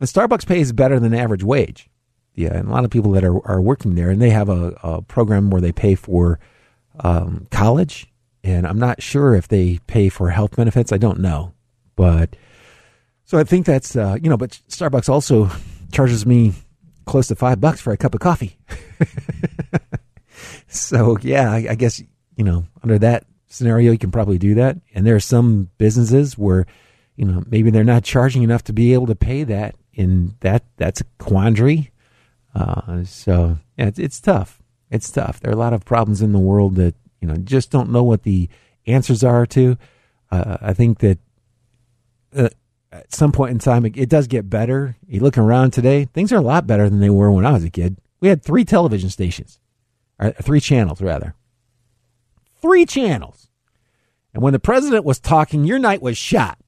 And 0.00 0.08
Starbucks 0.08 0.46
pays 0.46 0.72
better 0.72 0.98
than 0.98 1.14
average 1.14 1.44
wage. 1.44 1.88
Yeah, 2.34 2.54
and 2.54 2.68
a 2.68 2.70
lot 2.72 2.84
of 2.84 2.90
people 2.90 3.12
that 3.12 3.24
are 3.24 3.46
are 3.46 3.60
working 3.60 3.94
there, 3.94 4.10
and 4.10 4.20
they 4.20 4.30
have 4.30 4.48
a, 4.48 4.76
a 4.82 5.02
program 5.02 5.50
where 5.50 5.60
they 5.60 5.72
pay 5.72 5.94
for 5.94 6.40
um, 7.00 7.46
college, 7.50 8.06
and 8.42 8.66
I'm 8.66 8.78
not 8.78 9.02
sure 9.02 9.34
if 9.34 9.48
they 9.48 9.78
pay 9.86 10.08
for 10.08 10.30
health 10.30 10.56
benefits. 10.56 10.92
I 10.92 10.98
don't 10.98 11.20
know, 11.20 11.52
but 11.94 12.34
So 13.24 13.38
I 13.38 13.44
think 13.44 13.66
that's 13.66 13.94
uh, 13.96 14.16
you 14.20 14.28
know, 14.28 14.36
but 14.36 14.60
Starbucks 14.68 15.08
also 15.08 15.50
charges 15.92 16.26
me 16.26 16.54
close 17.04 17.28
to 17.28 17.36
five 17.36 17.60
bucks 17.60 17.80
for 17.80 17.92
a 17.92 17.96
cup 17.96 18.14
of 18.14 18.20
coffee. 18.20 18.58
so 20.72 21.18
yeah, 21.22 21.50
I, 21.50 21.66
I 21.70 21.74
guess 21.74 22.02
you 22.36 22.44
know 22.44 22.64
under 22.82 22.98
that 22.98 23.24
scenario 23.46 23.92
you 23.92 23.98
can 23.98 24.10
probably 24.10 24.38
do 24.38 24.54
that. 24.54 24.78
And 24.94 25.06
there 25.06 25.14
are 25.14 25.20
some 25.20 25.70
businesses 25.78 26.36
where 26.36 26.66
you 27.16 27.24
know 27.24 27.42
maybe 27.46 27.70
they're 27.70 27.84
not 27.84 28.04
charging 28.04 28.42
enough 28.42 28.64
to 28.64 28.72
be 28.72 28.94
able 28.94 29.06
to 29.06 29.14
pay 29.14 29.44
that, 29.44 29.74
and 29.96 30.34
that 30.40 30.64
that's 30.76 31.00
a 31.00 31.04
quandary. 31.18 31.90
Uh, 32.54 33.04
so 33.04 33.58
yeah, 33.76 33.86
it's, 33.86 33.98
it's 33.98 34.20
tough. 34.20 34.62
It's 34.90 35.10
tough. 35.10 35.40
There 35.40 35.50
are 35.50 35.54
a 35.54 35.58
lot 35.58 35.72
of 35.72 35.84
problems 35.84 36.20
in 36.20 36.32
the 36.32 36.38
world 36.38 36.76
that 36.76 36.94
you 37.20 37.28
know 37.28 37.36
just 37.36 37.70
don't 37.70 37.90
know 37.90 38.02
what 38.02 38.24
the 38.24 38.48
answers 38.86 39.24
are 39.24 39.46
to. 39.46 39.76
Uh, 40.30 40.56
I 40.60 40.72
think 40.72 40.98
that 41.00 41.18
uh, 42.34 42.48
at 42.92 43.14
some 43.14 43.32
point 43.32 43.52
in 43.52 43.58
time, 43.58 43.86
it, 43.86 44.08
does 44.08 44.26
get 44.26 44.50
better. 44.50 44.96
You 45.06 45.20
look 45.20 45.38
around 45.38 45.72
today, 45.72 46.04
things 46.04 46.32
are 46.32 46.36
a 46.36 46.42
lot 46.42 46.66
better 46.66 46.88
than 46.88 47.00
they 47.00 47.10
were 47.10 47.30
when 47.30 47.46
I 47.46 47.52
was 47.52 47.64
a 47.64 47.70
kid. 47.70 47.96
We 48.20 48.28
had 48.28 48.42
three 48.42 48.64
television 48.64 49.10
stations, 49.10 49.58
or 50.22 50.32
three 50.32 50.60
channels 50.60 51.00
rather, 51.00 51.34
three 52.60 52.86
channels. 52.86 53.48
And 54.32 54.42
when 54.42 54.52
the 54.52 54.58
president 54.58 55.04
was 55.04 55.20
talking, 55.20 55.64
your 55.64 55.78
night 55.78 56.00
was 56.00 56.16
shot 56.16 56.58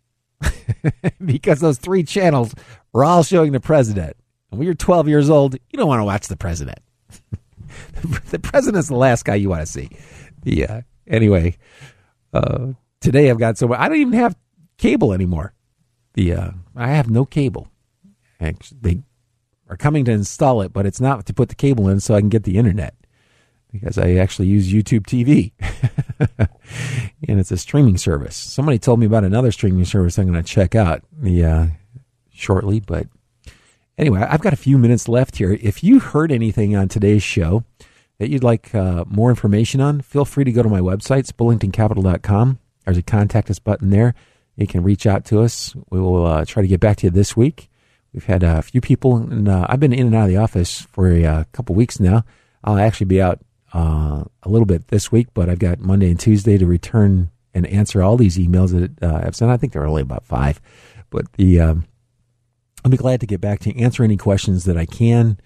because 1.24 1.61
those 1.61 1.78
three 1.78 2.02
channels 2.02 2.55
were 2.92 3.05
all 3.05 3.22
showing 3.22 3.52
the 3.52 3.61
president. 3.61 4.16
And 4.50 4.59
when 4.59 4.66
you're 4.66 4.74
12 4.74 5.09
years 5.09 5.30
old, 5.30 5.55
you 5.55 5.78
don't 5.78 5.88
want 5.88 6.00
to 6.00 6.05
watch 6.05 6.28
the 6.28 6.36
president. 6.36 6.80
the 8.30 8.38
president's 8.38 8.88
the 8.88 8.96
last 8.96 9.24
guy 9.24 9.36
you 9.36 9.48
want 9.48 9.62
to 9.62 9.66
see. 9.66 9.88
Yeah. 10.42 10.82
Anyway, 11.07 11.57
uh, 12.32 12.72
today 13.00 13.30
I've 13.30 13.38
got 13.38 13.57
so 13.57 13.72
I 13.72 13.88
don't 13.88 13.98
even 13.98 14.14
have 14.14 14.36
cable 14.78 15.12
anymore. 15.12 15.55
The 16.14 16.34
uh, 16.34 16.50
I 16.76 16.88
have 16.88 17.09
no 17.09 17.24
cable. 17.24 17.68
Actually, 18.40 18.78
they 18.80 19.02
are 19.68 19.76
coming 19.76 20.05
to 20.05 20.12
install 20.12 20.61
it, 20.61 20.72
but 20.72 20.86
it's 20.86 21.00
not 21.00 21.24
to 21.26 21.34
put 21.34 21.48
the 21.48 21.55
cable 21.55 21.88
in 21.88 22.00
so 22.00 22.14
I 22.14 22.20
can 22.20 22.28
get 22.28 22.44
the 22.44 22.59
internet 22.59 22.94
because 23.75 23.99
I 23.99 24.14
actually 24.14 24.49
use 24.49 24.72
YouTube 24.72 25.03
TV. 25.03 25.53
and 27.29 27.41
it's 27.41 27.51
a 27.51 27.59
streaming 27.59 27.99
service. 27.99 28.37
Somebody 28.37 28.79
told 28.79 29.01
me 29.01 29.07
about 29.07 29.25
another 29.25 29.53
streaming 29.53 29.85
service 29.85 30.18
I'm 30.18 30.31
going 30.31 30.43
to 30.43 30.49
check 30.49 30.75
out 30.75 31.03
shortly, 32.33 32.81
but 32.81 33.07
anyway, 33.99 34.20
I've 34.20 34.41
got 34.41 34.53
a 34.53 34.57
few 34.57 34.79
minutes 34.79 35.09
left 35.09 35.37
here. 35.37 35.59
If 35.61 35.85
you 35.85 36.01
heard 36.01 36.33
anything 36.33 36.75
on 36.75 36.89
today's 36.89 37.22
show 37.22 37.64
that 38.18 38.31
you'd 38.31 38.45
like 38.45 38.75
uh, 38.75 39.05
more 39.09 39.29
information 39.29 39.81
on, 39.81 40.01
feel 40.01 40.25
free 40.25 40.45
to 40.45 40.53
go 40.53 40.62
to 40.62 40.68
my 40.68 40.81
website, 40.81 41.20
it's 41.20 41.33
bullingtoncapital.com. 41.33 42.59
There's 42.85 42.99
a 42.99 43.03
contact 43.03 43.51
us 43.51 43.59
button 43.59 43.91
there 43.91 44.14
you 44.57 44.66
can 44.66 44.83
reach 44.83 45.07
out 45.07 45.25
to 45.27 45.41
us. 45.41 45.75
We 45.91 46.01
will 46.01 46.27
uh, 46.27 46.45
try 46.45 46.62
to 46.62 46.68
get 46.68 46.81
back 46.81 46.99
to 46.99 47.07
you 47.07 47.11
this 47.11 47.37
week. 47.37 47.68
We've 48.12 48.25
had 48.25 48.43
a 48.43 48.62
few 48.62 48.81
people, 48.81 49.16
and 49.16 49.49
uh, 49.49 49.66
I've 49.68 49.81
been 49.81 49.93
in 49.93 50.07
and 50.07 50.14
out 50.14 50.25
of 50.25 50.29
the 50.29 50.37
office 50.37 50.83
for 50.93 51.11
a, 51.11 51.25
uh, 51.25 51.45
couple 51.53 51.75
weeks 51.75 51.99
now. 51.99 52.25
I'll 52.62 52.79
actually 52.79 53.07
be 53.07 53.20
out 53.20 53.41
uh, 53.75 54.25
a 54.43 54.49
little 54.49 54.66
bit 54.66 54.89
this 54.89 55.12
week, 55.12 55.29
but 55.35 55.49
I've 55.49 55.59
got 55.59 55.81
Monday 55.81 56.11
and 56.11 56.18
Tuesday 56.18 56.57
to 56.57 56.66
return 56.66 57.31
and 57.53 57.66
answer 57.66 58.03
all 58.03 58.16
these 58.16 58.39
emails 58.39 58.70
that 58.70 59.03
uh, 59.03 59.22
I've 59.27 59.37
sent. 59.37 59.51
I 59.51 59.57
think 59.57 59.72
there 59.72 59.83
are 59.83 59.87
only 59.87 60.03
about 60.03 60.25
five, 60.25 60.61
but 61.11 61.31
the 61.35 61.61
um, 61.61 61.85
I'll 62.85 62.91
be 62.91 62.97
glad 62.97 63.20
to 63.20 63.27
get 63.27 63.41
back 63.41 63.61
to 63.61 63.75
you, 63.75 63.85
answer 63.85 64.03
any 64.03 64.16
questions 64.16 64.64
that 64.64 64.77
I 64.77 64.87
can. 64.87 65.39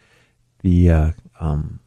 The 0.61 0.91
uh, 0.91 1.11
um, 1.41 1.81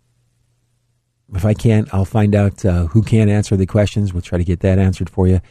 if 1.34 1.46
I 1.46 1.54
can't, 1.54 1.92
I'll 1.94 2.06
find 2.06 2.36
out 2.36 2.62
who 2.62 3.02
can 3.04 3.30
answer 3.30 3.56
the 3.56 3.66
questions. 3.66 4.14
We'll 4.14 4.22
try 4.22 4.38
to 4.38 4.44
get 4.44 4.60
that 4.62 4.80
answered 4.80 5.10
for 5.10 5.28
you 5.28 5.42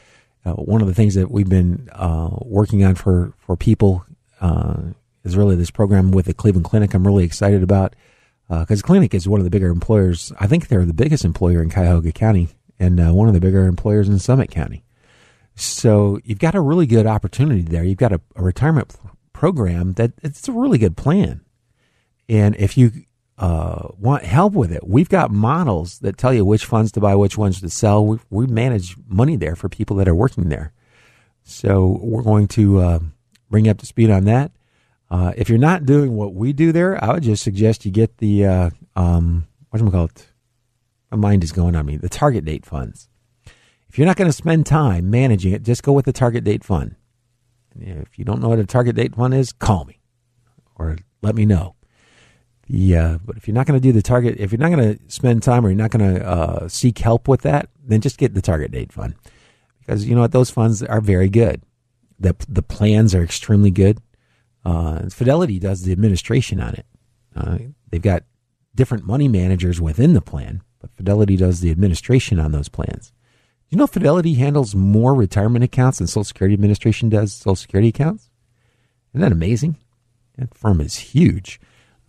uh, 0.45 0.53
one 0.53 0.81
of 0.81 0.89
the 0.89 0.95
things 0.95 1.15
that 1.15 1.31
we've 1.31 1.49
been 1.49 1.89
uh, 1.93 2.31
working 2.43 2.85
on 2.85 2.95
for 2.95 3.33
for 3.39 3.57
people 3.57 4.05
uh, 4.41 4.81
is 5.25 5.37
really 5.37 5.57
this 5.57 5.71
program 5.71 6.13
with 6.13 6.27
the 6.27 6.35
Cleveland 6.35 6.65
Clinic. 6.65 6.95
I'm 6.95 7.07
really 7.07 7.25
excited 7.25 7.63
about 7.63 7.95
because 8.51 8.83
uh, 8.83 8.87
Clinic 8.87 9.15
is 9.15 9.29
one 9.29 9.39
of 9.39 9.45
the 9.45 9.51
bigger 9.51 9.69
employers. 9.69 10.33
I 10.41 10.49
think 10.49 10.67
they're 10.67 10.85
the 10.85 10.93
biggest 10.93 11.25
employer 11.25 11.63
in 11.63 11.71
Cuyahoga 11.71 12.11
County 12.11 12.49
and 12.81 12.99
uh, 12.99 13.15
one 13.15 13.29
of 13.29 13.35
the 13.35 13.41
bigger 13.41 13.67
employers 13.67 14.09
in 14.09 14.19
Summit 14.19 14.51
County. 14.51 14.83
So 15.55 16.19
you've 16.25 16.41
got 16.41 16.57
a 16.57 16.61
really 16.61 16.87
good 16.87 17.07
opportunity 17.07 17.63
there. 17.63 17.85
You've 17.85 17.99
got 17.99 18.13
a, 18.13 18.21
a 18.35 18.43
retirement 18.43 18.93
program 19.33 19.93
that 19.95 20.13
it's 20.23 20.49
a 20.49 20.53
really 20.53 20.79
good 20.79 20.97
plan. 20.97 21.43
And 22.29 22.57
if 22.57 22.77
you 22.77 22.91
uh, 23.39 23.89
want 23.97 24.25
help 24.25 24.55
with 24.55 24.73
it, 24.73 24.87
we've 24.87 25.09
got 25.09 25.31
models 25.31 26.01
that 26.01 26.19
tell 26.19 26.35
you 26.35 26.45
which 26.45 26.65
funds 26.65 26.91
to 26.93 27.01
buy, 27.01 27.15
which 27.15 27.39
ones 27.39 27.61
to 27.61 27.71
sell. 27.71 28.05
We, 28.05 28.19
we 28.31 28.47
manage 28.49 28.97
money 29.07 29.37
there 29.37 29.55
for 29.55 29.69
people 29.69 29.97
that 29.97 30.09
are 30.09 30.15
working 30.15 30.49
there. 30.49 30.73
So 31.45 32.01
we're 32.03 32.23
going 32.23 32.49
to 32.49 32.81
uh, 32.81 32.99
bring 33.49 33.67
you 33.67 33.71
up 33.71 33.79
to 33.79 33.87
speed 33.87 34.11
on 34.11 34.25
that. 34.25 34.51
Uh, 35.11 35.33
if 35.37 35.49
you're 35.49 35.59
not 35.59 35.85
doing 35.87 36.17
what 36.17 36.35
we 36.35 36.53
do 36.53 36.71
there, 36.73 37.03
I 37.03 37.13
would 37.13 37.23
just 37.23 37.43
suggest 37.43 37.85
you 37.85 37.91
get 37.91 38.19
the 38.19 38.47
uh, 38.47 38.71
um, 38.95 39.47
what 39.71 39.81
call 39.91 40.05
it? 40.05 40.29
My 41.11 41.17
mind 41.17 41.43
is 41.43 41.53
going 41.53 41.75
on 41.75 41.87
me. 41.87 41.97
The 41.97 42.09
target 42.09 42.45
date 42.45 42.65
funds. 42.65 43.09
If 43.89 43.99
you're 43.99 44.07
not 44.07 44.17
going 44.17 44.29
to 44.29 44.33
spend 44.33 44.67
time 44.67 45.11
managing 45.11 45.53
it, 45.53 45.65
just 45.65 45.83
go 45.83 45.93
with 45.93 46.05
the 46.05 46.13
target 46.13 46.45
date 46.45 46.63
fund. 46.63 46.95
If 47.77 48.19
you 48.19 48.25
don't 48.25 48.41
know 48.41 48.49
what 48.49 48.61
a 48.61 48.67
target 48.67 48.95
date 48.95 49.17
fund 49.17 49.35
is, 49.35 49.53
call 49.53 49.85
me 49.85 50.01
or 50.77 50.99
let 51.23 51.35
me 51.35 51.45
know. 51.45 51.75
Yeah, 52.69 53.19
but 53.25 53.37
if 53.37 53.49
you're 53.49 53.55
not 53.55 53.67
going 53.67 53.81
to 53.81 53.83
do 53.83 53.91
the 53.91 54.03
target, 54.03 54.37
if 54.39 54.53
you're 54.53 54.61
not 54.61 54.71
going 54.71 54.97
to 54.97 55.03
spend 55.09 55.43
time 55.43 55.67
or 55.67 55.71
you're 55.71 55.77
not 55.77 55.91
going 55.91 56.15
to 56.15 56.25
uh, 56.25 56.69
seek 56.69 56.99
help 56.99 57.27
with 57.27 57.43
that, 57.43 57.69
then 57.85 58.01
just 58.01 58.17
get 58.17 58.35
the 58.35 58.41
target 58.43 58.71
date 58.71 58.93
fund 58.93 59.17
because 59.81 60.07
you 60.07 60.15
know 60.15 60.21
what 60.21 60.31
those 60.31 60.51
funds 60.51 60.83
are 60.83 61.01
very 61.01 61.29
good. 61.29 61.63
the 62.21 62.37
The 62.49 62.63
plans 62.63 63.13
are 63.13 63.25
extremely 63.25 63.73
good. 63.73 63.99
Uh, 64.65 65.09
Fidelity 65.09 65.59
does 65.59 65.83
the 65.83 65.93
administration 65.93 66.61
on 66.61 66.75
it. 66.75 66.87
Uh, 67.35 67.59
they've 67.91 68.03
got 68.03 68.25
different 68.75 69.07
money 69.07 69.29
managers 69.29 69.81
within 69.81 70.15
the 70.15 70.21
plan, 70.21 70.63
but 70.81 70.95
Fidelity 70.97 71.37
does 71.37 71.61
the 71.61 71.71
administration 71.71 72.39
on 72.39 72.53
those 72.53 72.69
plans. 72.69 73.13
Do 73.69 73.77
you 73.77 73.79
know 73.79 73.87
Fidelity 73.87 74.35
handles 74.35 74.75
more 74.75 75.15
retirement 75.15 75.65
accounts 75.65 75.99
than 75.99 76.07
Social 76.07 76.25
Security 76.25 76.55
Administration 76.55 77.09
does 77.09 77.33
Social 77.33 77.57
Security 77.57 77.89
accounts? 77.89 78.31
Isn't 79.13 79.21
that 79.23 79.33
amazing? 79.33 79.77
That 80.39 80.55
firm 80.55 80.81
is 80.81 80.97
huge. 80.97 81.61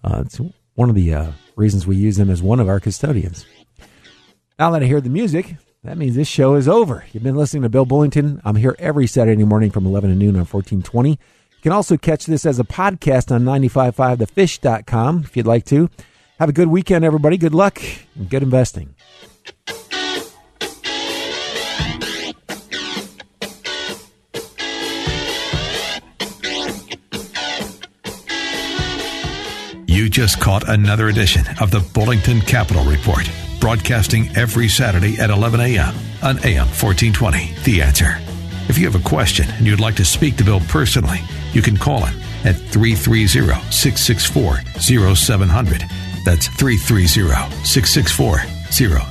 Uh, 0.03 0.23
it's 0.25 0.39
one 0.75 0.89
of 0.89 0.95
the 0.95 1.13
uh, 1.13 1.31
reasons 1.55 1.85
we 1.85 1.95
use 1.95 2.17
them 2.17 2.29
as 2.29 2.41
one 2.41 2.59
of 2.59 2.67
our 2.67 2.79
custodians. 2.79 3.45
Now 4.57 4.71
that 4.71 4.83
I 4.83 4.85
hear 4.85 5.01
the 5.01 5.09
music, 5.09 5.55
that 5.83 5.97
means 5.97 6.15
this 6.15 6.27
show 6.27 6.55
is 6.55 6.67
over. 6.67 7.05
You've 7.11 7.23
been 7.23 7.35
listening 7.35 7.63
to 7.63 7.69
Bill 7.69 7.85
Bullington. 7.85 8.39
I'm 8.45 8.55
here 8.55 8.75
every 8.77 9.07
Saturday 9.07 9.43
morning 9.43 9.71
from 9.71 9.85
11 9.85 10.09
to 10.11 10.15
noon 10.15 10.35
on 10.35 10.45
1420. 10.45 11.19
You 11.61 11.69
can 11.69 11.73
also 11.73 11.95
catch 11.95 12.25
this 12.25 12.43
as 12.47 12.59
a 12.59 12.63
podcast 12.63 13.31
on 13.31 13.43
955thefish.com 13.43 15.25
if 15.25 15.37
you'd 15.37 15.45
like 15.45 15.63
to. 15.65 15.91
Have 16.39 16.49
a 16.49 16.53
good 16.53 16.69
weekend, 16.69 17.05
everybody. 17.05 17.37
Good 17.37 17.53
luck 17.53 17.79
and 18.15 18.27
good 18.27 18.41
investing. 18.41 18.95
You 29.85 30.09
just 30.09 30.39
caught 30.39 30.67
another 30.67 31.09
edition 31.09 31.45
of 31.61 31.69
the 31.69 31.87
Bullington 31.93 32.41
Capital 32.41 32.83
Report, 32.85 33.29
broadcasting 33.59 34.35
every 34.35 34.67
Saturday 34.67 35.19
at 35.19 35.29
11 35.29 35.59
a.m. 35.59 35.93
on 36.23 36.37
AM 36.43 36.65
1420. 36.69 37.53
The 37.65 37.83
answer. 37.83 38.17
If 38.67 38.79
you 38.79 38.89
have 38.89 38.99
a 38.99 39.07
question 39.07 39.47
and 39.47 39.67
you'd 39.67 39.79
like 39.79 39.97
to 39.97 40.05
speak 40.05 40.37
to 40.37 40.43
Bill 40.43 40.61
personally, 40.61 41.19
you 41.53 41.61
can 41.61 41.77
call 41.77 42.05
him 42.05 42.19
at 42.43 42.55
330 42.55 43.61
664 43.71 45.15
0700. 45.15 45.83
That's 46.25 46.47
330 46.47 47.65
664 47.65 48.39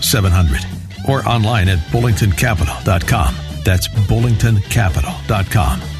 0700. 0.03 0.61
Or 1.09 1.27
online 1.29 1.69
at 1.69 1.79
bullingtoncapital.com. 1.91 3.35
That's 3.65 3.89
bullingtoncapital.com. 3.89 6.00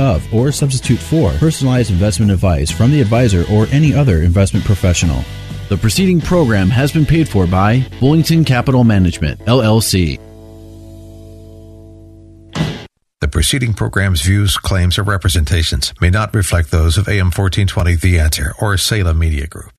of 0.01 0.33
or 0.33 0.51
substitute 0.51 0.99
for 0.99 1.31
personalized 1.33 1.91
investment 1.91 2.31
advice 2.31 2.71
from 2.71 2.91
the 2.91 2.99
advisor 2.99 3.45
or 3.51 3.67
any 3.67 3.93
other 3.93 4.23
investment 4.23 4.65
professional. 4.65 5.23
The 5.69 5.77
preceding 5.77 6.19
program 6.19 6.69
has 6.69 6.91
been 6.91 7.05
paid 7.05 7.29
for 7.29 7.47
by 7.47 7.79
Bullington 8.01 8.45
Capital 8.45 8.83
Management, 8.83 9.39
LLC. 9.41 10.19
The 13.21 13.27
preceding 13.27 13.73
program's 13.73 14.21
views, 14.21 14.57
claims, 14.57 14.97
or 14.97 15.03
representations 15.03 15.93
may 16.01 16.09
not 16.09 16.33
reflect 16.33 16.71
those 16.71 16.97
of 16.97 17.07
AM 17.07 17.27
1420 17.27 17.95
The 17.95 18.19
Answer 18.19 18.53
or 18.59 18.75
Salem 18.77 19.19
Media 19.19 19.47
Group. 19.47 19.71